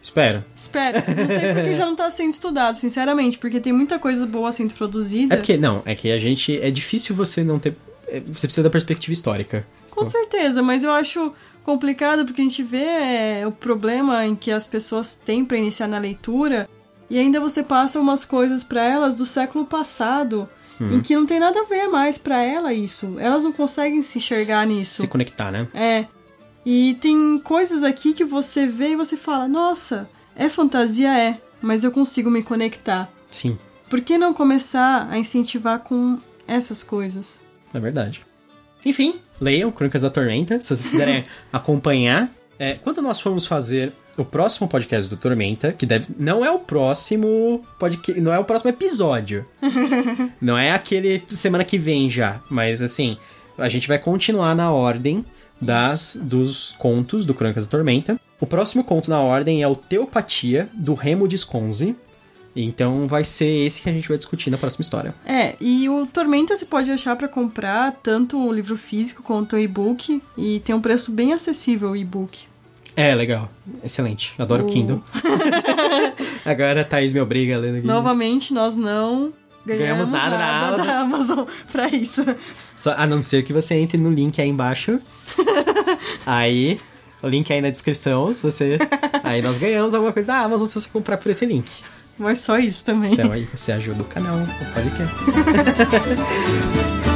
Espero. 0.00 0.44
Espero. 0.54 0.98
Não 0.98 1.26
sei 1.26 1.54
porque 1.54 1.74
já 1.74 1.86
não 1.86 1.96
tá 1.96 2.10
sendo 2.10 2.30
estudado, 2.30 2.78
sinceramente, 2.78 3.38
porque 3.38 3.58
tem 3.60 3.72
muita 3.72 3.98
coisa 3.98 4.26
boa 4.26 4.52
sendo 4.52 4.74
produzida. 4.74 5.34
É 5.34 5.36
porque, 5.38 5.56
não, 5.56 5.82
é 5.84 5.94
que 5.94 6.12
a 6.12 6.18
gente. 6.18 6.60
É 6.60 6.70
difícil 6.70 7.16
você 7.16 7.42
não 7.42 7.58
ter. 7.58 7.74
é, 8.06 8.20
Você 8.20 8.46
precisa 8.46 8.62
da 8.62 8.70
perspectiva 8.70 9.12
histórica. 9.12 9.66
Com 9.98 10.04
certeza, 10.04 10.62
mas 10.62 10.84
eu 10.84 10.90
acho 10.90 11.32
complicado 11.64 12.24
porque 12.24 12.40
a 12.40 12.44
gente 12.44 12.62
vê 12.62 12.84
é, 12.84 13.44
o 13.46 13.52
problema 13.52 14.24
em 14.24 14.34
que 14.34 14.50
as 14.50 14.66
pessoas 14.66 15.14
têm 15.14 15.44
pra 15.44 15.56
iniciar 15.58 15.86
na 15.86 15.98
leitura 15.98 16.68
e 17.10 17.18
ainda 17.18 17.40
você 17.40 17.62
passa 17.62 18.00
umas 18.00 18.24
coisas 18.24 18.62
pra 18.64 18.82
elas 18.84 19.14
do 19.14 19.26
século 19.26 19.64
passado 19.64 20.48
em 20.80 21.00
que 21.00 21.16
não 21.16 21.26
tem 21.26 21.40
nada 21.40 21.58
a 21.60 21.64
ver 21.64 21.88
mais 21.88 22.16
pra 22.18 22.40
ela 22.42 22.72
isso. 22.72 23.16
Elas 23.18 23.42
não 23.42 23.52
conseguem 23.52 24.00
se 24.00 24.18
enxergar 24.18 24.64
nisso. 24.64 25.02
Se 25.02 25.08
conectar, 25.08 25.50
né? 25.50 25.66
É. 25.74 26.06
E 26.64 26.96
tem 27.00 27.38
coisas 27.42 27.82
aqui 27.82 28.12
que 28.12 28.24
você 28.24 28.64
vê 28.66 28.90
e 28.90 28.96
você 28.96 29.16
fala: 29.16 29.48
"Nossa, 29.48 30.08
é 30.36 30.48
fantasia 30.48 31.18
é, 31.18 31.40
mas 31.60 31.82
eu 31.82 31.90
consigo 31.90 32.30
me 32.30 32.42
conectar". 32.44 33.10
Sim, 33.30 33.58
Por 33.90 34.00
que 34.02 34.16
não 34.18 34.32
começar 34.32 35.08
a 35.10 35.18
incentivar 35.18 35.80
com 35.80 36.18
essas 36.46 36.82
coisas? 36.82 37.40
é 37.74 37.80
verdade. 37.80 38.24
Enfim, 38.84 39.20
leiam 39.40 39.70
Crônicas 39.70 40.02
da 40.02 40.10
Tormenta, 40.10 40.60
se 40.60 40.68
vocês 40.68 40.86
quiserem 40.86 41.24
acompanhar. 41.52 42.32
É, 42.58 42.74
quando 42.74 43.00
nós 43.00 43.20
formos 43.20 43.46
fazer 43.46 43.92
o 44.16 44.24
próximo 44.24 44.66
podcast 44.66 45.08
do 45.08 45.16
Tormenta, 45.16 45.72
que 45.72 45.86
deve. 45.86 46.06
Não 46.18 46.44
é 46.44 46.50
o 46.50 46.58
próximo 46.58 47.64
podcast. 47.78 48.20
Não 48.20 48.32
é 48.32 48.38
o 48.38 48.44
próximo 48.44 48.70
episódio. 48.70 49.46
não 50.40 50.58
é 50.58 50.72
aquele 50.72 51.22
semana 51.28 51.64
que 51.64 51.78
vem 51.78 52.10
já. 52.10 52.40
Mas 52.50 52.82
assim, 52.82 53.16
a 53.56 53.68
gente 53.68 53.86
vai 53.86 53.98
continuar 53.98 54.54
na 54.54 54.72
ordem 54.72 55.24
das 55.60 56.18
dos 56.20 56.72
contos 56.78 57.24
do 57.24 57.34
Crônicas 57.34 57.66
da 57.66 57.70
Tormenta. 57.70 58.20
O 58.40 58.46
próximo 58.46 58.84
conto 58.84 59.10
na 59.10 59.20
ordem 59.20 59.62
é 59.62 59.68
o 59.68 59.76
Teopatia, 59.76 60.68
do 60.74 60.94
Remo 60.94 61.26
de 61.26 61.36
Sconzi. 61.36 61.96
Então 62.64 63.06
vai 63.06 63.24
ser 63.24 63.48
esse 63.66 63.82
que 63.82 63.88
a 63.88 63.92
gente 63.92 64.08
vai 64.08 64.18
discutir 64.18 64.50
na 64.50 64.58
próxima 64.58 64.82
história. 64.82 65.14
É, 65.24 65.54
e 65.60 65.88
o 65.88 66.06
Tormenta 66.06 66.56
você 66.56 66.64
pode 66.64 66.90
achar 66.90 67.14
pra 67.16 67.28
comprar 67.28 67.92
tanto 68.02 68.38
o 68.38 68.52
livro 68.52 68.76
físico 68.76 69.22
quanto 69.22 69.56
o 69.56 69.58
e-book 69.58 70.22
e 70.36 70.60
tem 70.60 70.74
um 70.74 70.80
preço 70.80 71.12
bem 71.12 71.32
acessível 71.32 71.90
o 71.90 71.96
e-book. 71.96 72.40
É, 72.96 73.14
legal. 73.14 73.48
Excelente. 73.84 74.34
Adoro 74.36 74.64
o 74.64 74.66
Kindle. 74.66 75.00
Agora 76.44 76.80
a 76.80 76.84
Thaís 76.84 77.12
me 77.12 77.20
obriga 77.20 77.54
a 77.54 77.58
ler 77.58 77.68
no 77.68 77.80
Kindle. 77.80 77.94
Novamente, 77.94 78.52
nós 78.52 78.76
não 78.76 79.32
ganhamos, 79.64 80.08
Ganhamos 80.08 80.08
nada 80.08 80.38
nada, 80.38 80.76
da 80.78 80.84
da 80.84 81.00
Amazon 81.00 81.46
pra 81.70 81.88
isso. 81.88 82.24
Só, 82.76 82.94
a 82.96 83.06
não 83.06 83.22
ser 83.22 83.44
que 83.44 83.52
você 83.52 83.74
entre 83.74 83.98
no 83.98 84.10
link 84.10 84.40
aí 84.40 84.48
embaixo. 84.48 84.98
aí, 86.26 86.80
o 87.22 87.28
link 87.28 87.52
aí 87.52 87.60
na 87.60 87.70
descrição, 87.70 88.32
se 88.32 88.42
você... 88.42 88.78
Aí 89.22 89.42
nós 89.42 89.58
ganhamos 89.58 89.94
alguma 89.94 90.12
coisa 90.12 90.26
da 90.26 90.38
Amazon 90.40 90.66
se 90.66 90.74
você 90.74 90.88
comprar 90.88 91.18
por 91.18 91.30
esse 91.30 91.46
link. 91.46 91.70
Mas 92.18 92.40
só 92.40 92.58
isso 92.58 92.84
também. 92.84 93.12
Então 93.12 93.30
aí 93.30 93.44
você 93.44 93.70
ajuda 93.72 94.02
o 94.02 94.06
canal, 94.06 94.36
o 94.36 94.74
podcast. 94.74 95.14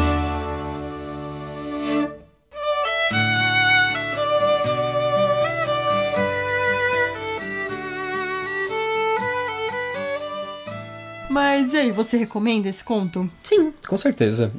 Mas 11.29 11.73
e 11.73 11.79
aí, 11.79 11.91
você 11.91 12.19
recomenda 12.19 12.69
esse 12.69 12.85
conto? 12.85 13.29
Sim, 13.43 13.73
com 13.89 13.97
certeza. 13.97 14.53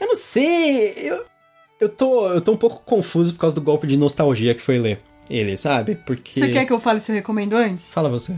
Eu 0.00 0.06
não 0.06 0.14
sei, 0.14 0.94
eu, 0.96 1.24
eu, 1.78 1.88
tô, 1.88 2.32
eu 2.32 2.40
tô 2.40 2.52
um 2.52 2.56
pouco 2.56 2.82
confuso 2.82 3.34
por 3.34 3.40
causa 3.40 3.54
do 3.54 3.60
golpe 3.60 3.86
de 3.86 3.96
nostalgia 3.98 4.54
que 4.54 4.62
foi 4.62 4.78
ler 4.78 5.00
ele, 5.28 5.54
sabe? 5.56 5.96
Porque... 5.96 6.40
Você 6.40 6.48
quer 6.48 6.64
que 6.64 6.72
eu 6.72 6.80
fale 6.80 7.00
se 7.00 7.12
eu 7.12 7.16
recomendo 7.16 7.54
antes? 7.54 7.92
Fala 7.92 8.08
você. 8.08 8.34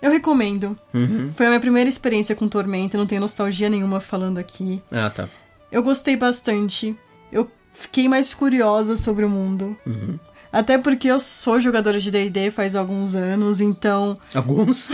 Eu 0.00 0.10
recomendo. 0.10 0.78
Uhum. 0.94 1.32
Foi 1.32 1.46
a 1.46 1.48
minha 1.50 1.60
primeira 1.60 1.88
experiência 1.88 2.34
com 2.34 2.48
Tormenta, 2.48 2.96
não 2.96 3.06
tenho 3.06 3.20
nostalgia 3.20 3.68
nenhuma 3.68 4.00
falando 4.00 4.38
aqui. 4.38 4.82
Ah, 4.92 5.10
tá. 5.10 5.28
Eu 5.70 5.82
gostei 5.82 6.16
bastante. 6.16 6.96
Eu 7.32 7.50
fiquei 7.72 8.08
mais 8.08 8.34
curiosa 8.34 8.96
sobre 8.96 9.24
o 9.24 9.28
mundo. 9.28 9.76
Uhum. 9.86 10.18
Até 10.52 10.78
porque 10.78 11.08
eu 11.08 11.20
sou 11.20 11.60
jogadora 11.60 12.00
de 12.00 12.10
D&D 12.10 12.50
faz 12.50 12.74
alguns 12.74 13.14
anos, 13.14 13.60
então... 13.60 14.18
Alguns? 14.34 14.88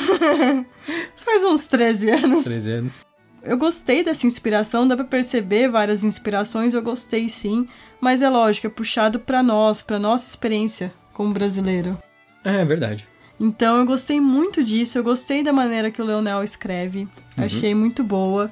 Faz 1.25 1.45
uns 1.45 1.67
13 1.67 2.11
anos. 2.11 2.45
13 2.45 2.71
anos. 2.73 3.03
Eu 3.43 3.59
gostei 3.59 4.03
dessa 4.03 4.27
inspiração, 4.27 4.89
dá 4.89 4.97
pra 4.97 5.05
perceber 5.05 5.69
várias 5.69 6.03
inspirações, 6.03 6.73
eu 6.75 6.83
gostei 6.83 7.29
sim. 7.29 7.69
Mas 8.01 8.23
é 8.23 8.29
lógico, 8.29 8.67
é 8.67 8.71
puxado 8.71 9.21
pra 9.21 9.43
nós, 9.43 9.83
pra 9.83 9.99
nossa 9.99 10.27
experiência 10.27 10.93
como 11.13 11.33
brasileiro. 11.33 11.97
É, 12.43 12.63
é 12.63 12.65
verdade. 12.65 13.07
Então 13.41 13.79
eu 13.79 13.87
gostei 13.87 14.21
muito 14.21 14.63
disso, 14.63 14.97
eu 14.99 15.03
gostei 15.05 15.43
da 15.43 15.53
maneira 15.53 15.91
que 15.91 16.01
o 16.01 16.05
Leonel 16.05 16.43
escreve, 16.45 17.09
achei 17.37 17.75
muito 17.75 18.03
boa. 18.05 18.51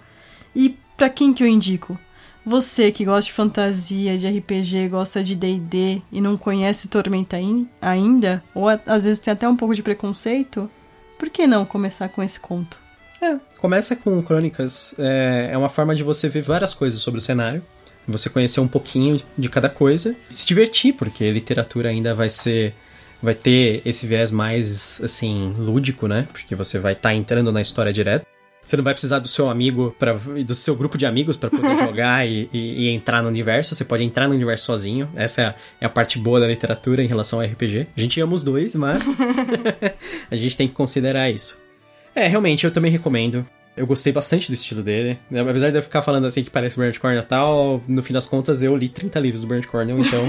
E 0.55 0.76
pra 0.97 1.09
quem 1.09 1.33
que 1.33 1.43
eu 1.43 1.47
indico? 1.47 1.99
Você 2.45 2.91
que 2.91 3.05
gosta 3.05 3.22
de 3.26 3.33
fantasia, 3.33 4.18
de 4.18 4.26
RPG, 4.26 4.89
gosta 4.89 5.22
de 5.22 5.37
D&D 5.37 6.03
e 6.11 6.20
não 6.20 6.37
conhece 6.37 6.89
Tormenta 6.89 7.37
ain- 7.37 7.68
ainda, 7.80 8.43
ou 8.53 8.68
às 8.68 9.05
vezes 9.05 9.20
tem 9.20 9.33
até 9.33 9.49
um 9.49 9.57
pouco 9.57 9.74
de 9.74 9.83
preconceito, 9.83 10.68
por 11.16 11.30
que 11.30 11.47
não 11.47 11.64
começar 11.64 12.09
com 12.09 12.20
esse 12.20 12.41
conto? 12.41 12.76
É, 13.20 13.37
começa 13.59 13.95
com 13.95 14.20
crônicas. 14.20 14.93
É, 14.99 15.51
é 15.53 15.57
uma 15.57 15.68
forma 15.68 15.95
de 15.95 16.03
você 16.03 16.28
ver 16.28 16.43
várias 16.43 16.74
coisas 16.74 17.01
sobre 17.01 17.18
o 17.18 17.20
cenário. 17.20 17.62
Você 18.09 18.28
conhecer 18.28 18.59
um 18.59 18.66
pouquinho 18.66 19.22
de 19.39 19.49
cada 19.49 19.68
coisa. 19.68 20.16
Se 20.28 20.45
divertir, 20.45 20.95
porque 20.95 21.28
literatura 21.28 21.89
ainda 21.91 22.12
vai 22.16 22.28
ser. 22.28 22.74
Vai 23.23 23.35
ter 23.35 23.83
esse 23.85 24.07
viés 24.07 24.31
mais, 24.31 25.01
assim, 25.03 25.55
lúdico, 25.57 26.09
né? 26.09 26.27
Porque 26.33 26.55
você 26.55 26.79
vai 26.79 26.93
estar 26.95 27.14
entrando 27.14 27.53
na 27.53 27.61
história 27.61 27.93
direto. 27.93 28.27
Você 28.64 28.77
não 28.77 28.85
vai 28.85 28.95
precisar 28.95 29.18
do 29.18 29.27
seu 29.27 29.49
amigo 29.51 29.95
pra, 29.99 30.16
e 30.37 30.45
do 30.45 30.55
seu 30.55 30.75
grupo 30.77 30.97
de 30.97 31.05
amigos 31.05 31.37
para 31.37 31.51
poder 31.51 31.77
jogar 31.85 32.27
e, 32.27 32.49
e- 32.53 32.85
e 32.85 32.89
entrar 32.91 33.20
no 33.23 33.29
universo. 33.29 33.75
Você 33.75 33.85
pode 33.85 34.05
entrar 34.05 34.29
no 34.29 34.35
universo 34.35 34.66
sozinho. 34.66 35.09
Essa 35.16 35.41
é 35.41 35.45
a, 35.47 35.55
é 35.83 35.87
a 35.87 35.89
parte 35.89 36.18
boa 36.18 36.39
da 36.41 36.47
literatura 36.47 37.03
em 37.03 37.07
relação 37.09 37.41
ao 37.41 37.45
RPG. 37.47 37.87
A 37.97 38.01
gente 38.01 38.20
ama 38.20 38.35
os 38.35 38.43
dois, 38.45 38.75
mas 38.77 39.03
a 40.31 40.37
gente 40.37 40.57
tem 40.57 40.68
que 40.68 40.75
considerar 40.75 41.31
isso. 41.31 41.61
É, 42.14 42.27
realmente, 42.29 42.64
eu 42.64 42.70
também 42.70 42.91
recomendo. 42.91 43.47
Eu 43.77 43.87
gostei 43.87 44.12
bastante 44.12 44.49
do 44.49 44.55
estilo 44.55 44.83
dele. 44.83 45.18
Apesar 45.35 45.70
de 45.70 45.79
eu 45.79 45.83
ficar 45.83 46.03
falando 46.03 46.27
assim 46.27 46.43
que 46.43 46.51
parece 46.51 46.77
Bernard 46.77 47.01
Cornwell 47.01 47.23
e 47.23 47.27
tal, 47.27 47.83
no 47.89 48.03
fim 48.03 48.12
das 48.12 48.27
contas 48.27 48.62
eu 48.62 48.77
li 48.77 48.89
30 48.89 49.18
livros 49.18 49.41
do 49.43 49.47
Bernard 49.49 49.66
Cornwell, 49.68 49.99
então... 49.99 50.23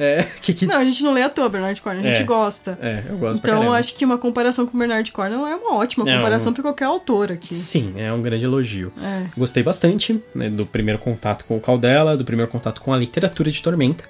é, 0.00 0.22
que, 0.40 0.52
que... 0.54 0.66
Não, 0.66 0.76
a 0.76 0.84
gente 0.84 1.02
não 1.02 1.12
lê 1.12 1.22
à 1.22 1.28
toa 1.28 1.48
Bernard 1.48 1.80
Cornwell, 1.80 2.04
a 2.04 2.08
gente 2.14 2.22
É. 2.22 2.26
gosta. 2.26 2.78
É, 2.80 3.02
eu 3.08 3.16
gosto 3.18 3.40
Então, 3.42 3.72
acho 3.72 3.94
que 3.94 4.04
uma 4.04 4.18
comparação 4.18 4.66
com 4.66 4.76
o 4.76 4.78
Bernard 4.78 5.10
Cornwell 5.12 5.46
é 5.46 5.54
uma 5.56 5.76
ótima 5.76 6.08
É, 6.10 6.16
comparação 6.16 6.50
um- 6.50 6.54
pra 6.54 6.62
qualquer 6.62 6.84
autor 6.86 7.32
aqui. 7.32 7.54
Sim, 7.54 7.94
é 7.96 8.12
um 8.12 8.20
grande 8.22 8.44
elogio. 8.44 8.92
É. 9.02 9.24
Gostei 9.36 9.62
bastante 9.62 10.22
né, 10.34 10.48
do 10.50 10.64
primeiro 10.66 10.98
contato 10.98 11.44
com 11.44 11.56
o 11.56 11.60
Caldela, 11.60 12.16
do 12.16 12.24
primeiro 12.24 12.50
contato 12.50 12.80
com 12.80 12.92
a 12.92 12.96
literatura 12.98 13.50
de 13.50 13.62
Tormenta. 13.62 14.04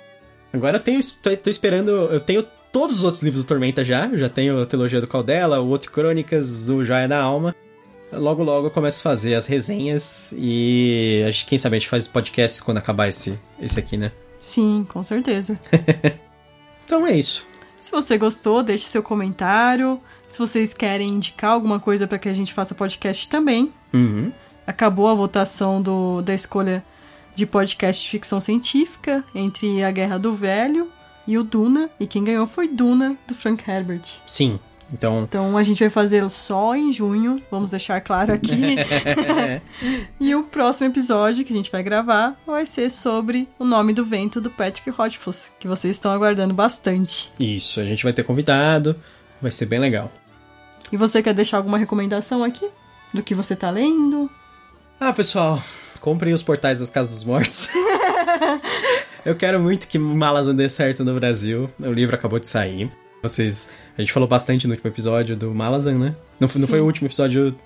Agora 0.52 0.76
eu 0.76 0.80
tenho, 0.80 1.00
tô, 1.22 1.36
tô 1.36 1.50
esperando, 1.50 1.90
eu 1.90 2.20
tenho 2.20 2.44
todos 2.72 2.98
os 2.98 3.04
outros 3.04 3.22
livros 3.22 3.44
do 3.44 3.46
Tormenta 3.48 3.84
já. 3.84 4.06
Eu 4.06 4.18
já 4.18 4.28
tenho 4.28 4.60
a 4.62 4.66
trilogia 4.66 5.00
do 5.00 5.06
Caldela, 5.06 5.60
o 5.60 5.68
Outro 5.68 5.90
Crônicas, 5.90 6.68
o 6.70 6.84
Joia 6.84 7.06
da 7.08 7.20
Alma. 7.20 7.54
logo 8.12 8.44
logo 8.44 8.68
eu 8.68 8.70
começo 8.70 9.00
a 9.00 9.02
fazer 9.10 9.34
as 9.34 9.46
resenhas 9.46 10.28
e 10.32 11.24
acho 11.28 11.42
que 11.42 11.50
quem 11.50 11.58
sabe 11.58 11.74
a 11.76 11.78
gente 11.80 11.88
faz 11.88 12.06
podcasts 12.06 12.60
quando 12.60 12.78
acabar 12.78 13.08
esse, 13.08 13.36
esse 13.60 13.76
aqui, 13.80 13.96
né? 13.96 14.12
Sim, 14.44 14.86
com 14.90 15.02
certeza. 15.02 15.58
então 16.84 17.06
é 17.06 17.16
isso. 17.16 17.46
Se 17.80 17.90
você 17.90 18.18
gostou, 18.18 18.62
deixe 18.62 18.84
seu 18.84 19.02
comentário. 19.02 19.98
Se 20.28 20.38
vocês 20.38 20.74
querem 20.74 21.08
indicar 21.08 21.52
alguma 21.52 21.80
coisa 21.80 22.06
para 22.06 22.18
que 22.18 22.28
a 22.28 22.32
gente 22.34 22.52
faça 22.52 22.74
podcast 22.74 23.26
também. 23.26 23.72
Uhum. 23.92 24.30
Acabou 24.66 25.08
a 25.08 25.14
votação 25.14 25.80
do, 25.80 26.20
da 26.20 26.34
escolha 26.34 26.84
de 27.34 27.46
podcast 27.46 28.02
de 28.02 28.10
ficção 28.10 28.38
científica 28.38 29.24
entre 29.34 29.82
A 29.82 29.90
Guerra 29.90 30.18
do 30.18 30.34
Velho 30.34 30.90
e 31.26 31.38
o 31.38 31.42
Duna. 31.42 31.88
E 31.98 32.06
quem 32.06 32.22
ganhou 32.22 32.46
foi 32.46 32.68
Duna, 32.68 33.16
do 33.26 33.34
Frank 33.34 33.68
Herbert. 33.68 34.20
Sim. 34.26 34.60
Então, 34.94 35.24
Então 35.24 35.58
a 35.58 35.62
gente 35.64 35.80
vai 35.80 35.90
fazer 35.90 36.28
só 36.30 36.76
em 36.76 36.92
junho, 36.92 37.42
vamos 37.50 37.72
deixar 37.72 38.00
claro 38.00 38.32
aqui. 38.32 38.76
e 40.20 40.34
o 40.36 40.44
próximo 40.44 40.88
episódio 40.88 41.44
que 41.44 41.52
a 41.52 41.56
gente 41.56 41.70
vai 41.70 41.82
gravar 41.82 42.40
vai 42.46 42.64
ser 42.64 42.88
sobre 42.90 43.48
o 43.58 43.64
nome 43.64 43.92
do 43.92 44.04
vento 44.04 44.40
do 44.40 44.50
Patrick 44.50 44.88
Rothfuss, 44.90 45.50
que 45.58 45.66
vocês 45.66 45.96
estão 45.96 46.12
aguardando 46.12 46.54
bastante. 46.54 47.32
isso, 47.40 47.80
a 47.80 47.84
gente 47.84 48.04
vai 48.04 48.12
ter 48.12 48.22
convidado, 48.22 48.94
vai 49.42 49.50
ser 49.50 49.66
bem 49.66 49.80
legal. 49.80 50.10
E 50.92 50.96
você 50.96 51.20
quer 51.20 51.34
deixar 51.34 51.56
alguma 51.56 51.76
recomendação 51.76 52.44
aqui? 52.44 52.68
Do 53.12 53.22
que 53.22 53.34
você 53.34 53.56
tá 53.56 53.70
lendo? 53.70 54.30
Ah, 55.00 55.12
pessoal, 55.12 55.60
comprem 56.00 56.32
os 56.32 56.42
portais 56.42 56.78
das 56.78 56.90
Casas 56.90 57.14
dos 57.14 57.24
Mortos. 57.24 57.68
Eu 59.26 59.34
quero 59.34 59.58
muito 59.58 59.88
que 59.88 59.98
Malazan 59.98 60.54
dê 60.54 60.68
certo 60.68 61.02
no 61.04 61.14
Brasil. 61.14 61.68
O 61.80 61.90
livro 61.90 62.14
acabou 62.14 62.38
de 62.38 62.46
sair. 62.46 62.92
Vocês. 63.28 63.68
A 63.96 64.00
gente 64.02 64.12
falou 64.12 64.28
bastante 64.28 64.66
no 64.66 64.72
último 64.74 64.90
episódio 64.90 65.36
do 65.36 65.54
Malazan, 65.54 65.98
né? 65.98 66.14
Não, 66.38 66.48
foi- 66.48 66.60
não 66.60 66.68
foi 66.68 66.80
o 66.80 66.84
último 66.84 67.08
episódio. 67.08 67.56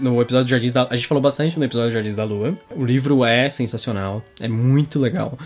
No 0.00 0.20
episódio 0.20 0.48
Jardins 0.50 0.72
da. 0.72 0.86
A 0.90 0.96
gente 0.96 1.06
falou 1.06 1.22
bastante 1.22 1.58
no 1.58 1.64
episódio 1.64 1.92
Jardins 1.92 2.16
da 2.16 2.24
Lua. 2.24 2.56
O 2.70 2.84
livro 2.84 3.24
é 3.24 3.48
sensacional. 3.48 4.22
É 4.40 4.48
muito 4.48 4.98
legal. 4.98 5.38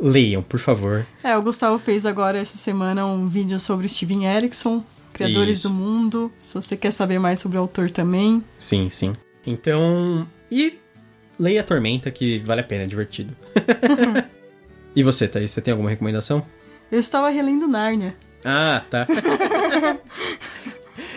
Leiam, 0.00 0.42
por 0.42 0.58
favor. 0.58 1.06
É, 1.22 1.36
o 1.36 1.42
Gustavo 1.42 1.78
fez 1.78 2.06
agora 2.06 2.38
essa 2.38 2.56
semana 2.56 3.04
um 3.06 3.28
vídeo 3.28 3.58
sobre 3.58 3.86
Steven 3.88 4.24
Erickson, 4.26 4.82
Criadores 5.12 5.58
Isso. 5.58 5.68
do 5.68 5.74
Mundo. 5.74 6.32
Se 6.38 6.54
você 6.54 6.76
quer 6.76 6.90
saber 6.92 7.18
mais 7.18 7.38
sobre 7.40 7.58
o 7.58 7.60
autor 7.60 7.90
também. 7.90 8.42
Sim, 8.56 8.88
sim. 8.88 9.12
Então. 9.46 10.26
E 10.50 10.78
leia 11.38 11.60
a 11.60 11.64
Tormenta, 11.64 12.10
que 12.10 12.38
vale 12.38 12.62
a 12.62 12.64
pena, 12.64 12.84
é 12.84 12.86
divertido. 12.86 13.36
e 14.96 15.02
você, 15.02 15.28
Thaís, 15.28 15.50
você 15.50 15.60
tem 15.60 15.72
alguma 15.72 15.90
recomendação? 15.90 16.44
Eu 16.90 16.98
estava 16.98 17.28
relendo 17.28 17.68
Nárnia. 17.68 18.16
Ah, 18.44 18.82
tá. 18.88 19.06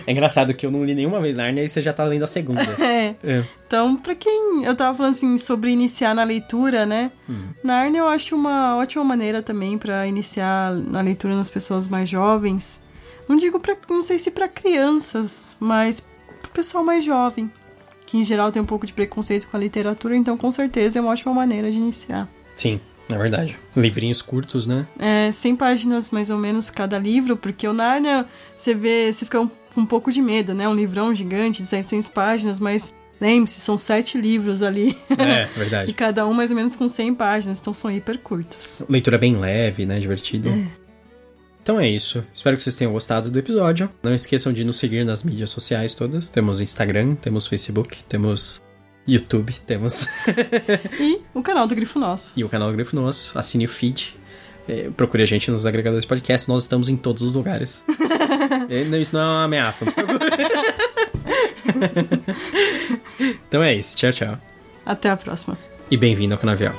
é 0.06 0.12
engraçado 0.12 0.54
que 0.54 0.66
eu 0.66 0.72
não 0.72 0.84
li 0.84 0.94
nenhuma 0.94 1.20
vez 1.20 1.36
Narnia 1.36 1.64
e 1.64 1.70
você 1.70 1.82
já 1.82 1.94
tá 1.94 2.04
lendo 2.04 2.24
a 2.24 2.28
segunda. 2.28 2.64
É. 2.80 3.16
É. 3.24 3.44
Então, 3.66 3.96
pra 3.96 4.14
quem. 4.16 4.64
Eu 4.64 4.76
tava 4.76 4.96
falando 4.96 5.14
assim 5.14 5.38
sobre 5.38 5.72
iniciar 5.72 6.14
na 6.14 6.24
leitura, 6.24 6.86
né? 6.86 7.12
Hum. 7.30 7.48
Nárnia 7.64 8.00
eu 8.00 8.08
acho 8.08 8.36
uma 8.36 8.78
ótima 8.78 9.04
maneira 9.04 9.42
também 9.42 9.78
pra 9.78 10.06
iniciar 10.06 10.72
na 10.74 11.02
leitura 11.02 11.36
nas 11.36 11.50
pessoas 11.50 11.88
mais 11.88 12.08
jovens. 12.08 12.82
Não 13.28 13.36
digo 13.36 13.60
pra. 13.60 13.76
Não 13.90 14.04
sei 14.04 14.20
se 14.20 14.30
pra 14.32 14.48
crianças, 14.48 15.56
mas 15.60 16.02
pro 16.42 16.52
pessoal 16.52 16.84
mais 16.84 17.04
jovem. 17.04 17.52
Que 18.06 18.18
em 18.18 18.24
geral 18.24 18.52
tem 18.52 18.62
um 18.62 18.66
pouco 18.66 18.86
de 18.86 18.94
preconceito 18.94 19.48
com 19.48 19.58
a 19.58 19.60
literatura, 19.60 20.16
então 20.16 20.38
com 20.38 20.52
certeza 20.52 21.00
é 21.00 21.02
uma 21.02 21.12
ótima 21.12 21.34
maneira 21.34 21.72
de 21.72 21.78
iniciar. 21.78 22.30
Sim, 22.54 22.80
é 23.10 23.18
verdade. 23.18 23.58
Livrinhos 23.76 24.22
curtos, 24.22 24.66
né? 24.66 24.86
É, 24.98 25.32
100 25.32 25.56
páginas 25.56 26.12
mais 26.12 26.30
ou 26.30 26.38
menos 26.38 26.70
cada 26.70 26.98
livro, 26.98 27.36
porque 27.36 27.68
o 27.68 27.74
Nárnia, 27.74 28.26
você 28.58 28.74
vê, 28.74 29.12
você 29.12 29.26
fica 29.26 29.42
um, 29.42 29.48
com 29.48 29.82
um 29.82 29.86
pouco 29.86 30.12
de 30.12 30.22
medo, 30.22 30.54
né? 30.54 30.68
Um 30.68 30.76
livrão 30.76 31.14
gigante 31.14 31.62
de 31.62 31.68
700 31.68 32.08
páginas, 32.10 32.60
mas 32.60 32.94
lembre-se, 33.20 33.60
são 33.60 33.78
sete 33.78 34.18
livros 34.18 34.62
ali. 34.62 34.98
É, 35.18 35.44
e 35.56 35.60
verdade. 35.60 35.94
cada 35.94 36.26
um 36.28 36.34
mais 36.34 36.52
ou 36.52 36.58
menos 36.58 36.76
com 36.76 36.88
100 36.88 37.16
páginas, 37.16 37.60
então 37.60 37.74
são 37.74 37.92
hiper 37.92 38.20
curtos. 38.20 38.82
Leitura 38.90 39.18
bem 39.18 39.38
leve, 39.38 39.86
né? 39.86 40.00
Divertida. 40.00 40.50
Então 41.62 41.80
é 41.80 41.88
isso. 41.88 42.26
Espero 42.34 42.58
que 42.58 42.62
vocês 42.62 42.76
tenham 42.76 42.92
gostado 42.92 43.32
do 43.32 43.40
episódio. 43.40 43.90
Não 44.04 44.14
esqueçam 44.14 44.52
de 44.52 44.66
nos 44.66 44.78
seguir 44.78 45.06
nas 45.06 45.24
mídias 45.24 45.50
sociais 45.50 45.94
todas. 45.94 46.28
Temos 46.28 46.60
Instagram, 46.60 47.16
temos 47.16 47.48
Facebook, 47.48 48.04
temos 48.04 48.62
YouTube, 49.08 49.54
temos. 49.66 50.08
E 51.00 51.22
o 51.34 51.42
canal 51.42 51.68
do 51.68 51.76
Grifo 51.76 52.00
Nosso. 52.00 52.34
e 52.36 52.44
o 52.44 52.50
canal 52.50 52.72
Grifo 52.72 52.96
Nosso. 52.96 53.38
Assine 53.38 53.66
o 53.66 53.70
feed. 53.70 54.16
É, 54.68 54.90
procure 54.96 55.24
a 55.24 55.26
gente 55.26 55.52
nos 55.52 55.66
agregadores 55.66 56.04
de 56.06 56.08
podcast. 56.08 56.48
Nós 56.48 56.64
estamos 56.64 56.88
em 56.90 56.96
todos 56.96 57.22
os 57.22 57.36
lugares. 57.36 57.84
É, 58.70 58.84
não, 58.86 58.98
isso 58.98 59.14
não 59.16 59.22
é 59.22 59.26
uma 59.26 59.44
ameaça, 59.44 59.84
não 59.84 59.90
se 59.90 59.96
preocupe. 59.96 60.26
então 63.48 63.62
é 63.62 63.76
isso. 63.76 63.96
Tchau, 63.98 64.12
tchau. 64.12 64.40
Até 64.86 65.10
a 65.10 65.18
próxima. 65.18 65.58
E 65.92 65.98
bem-vindo 65.98 66.34
ao 66.34 66.40
Canavial. 66.40 66.74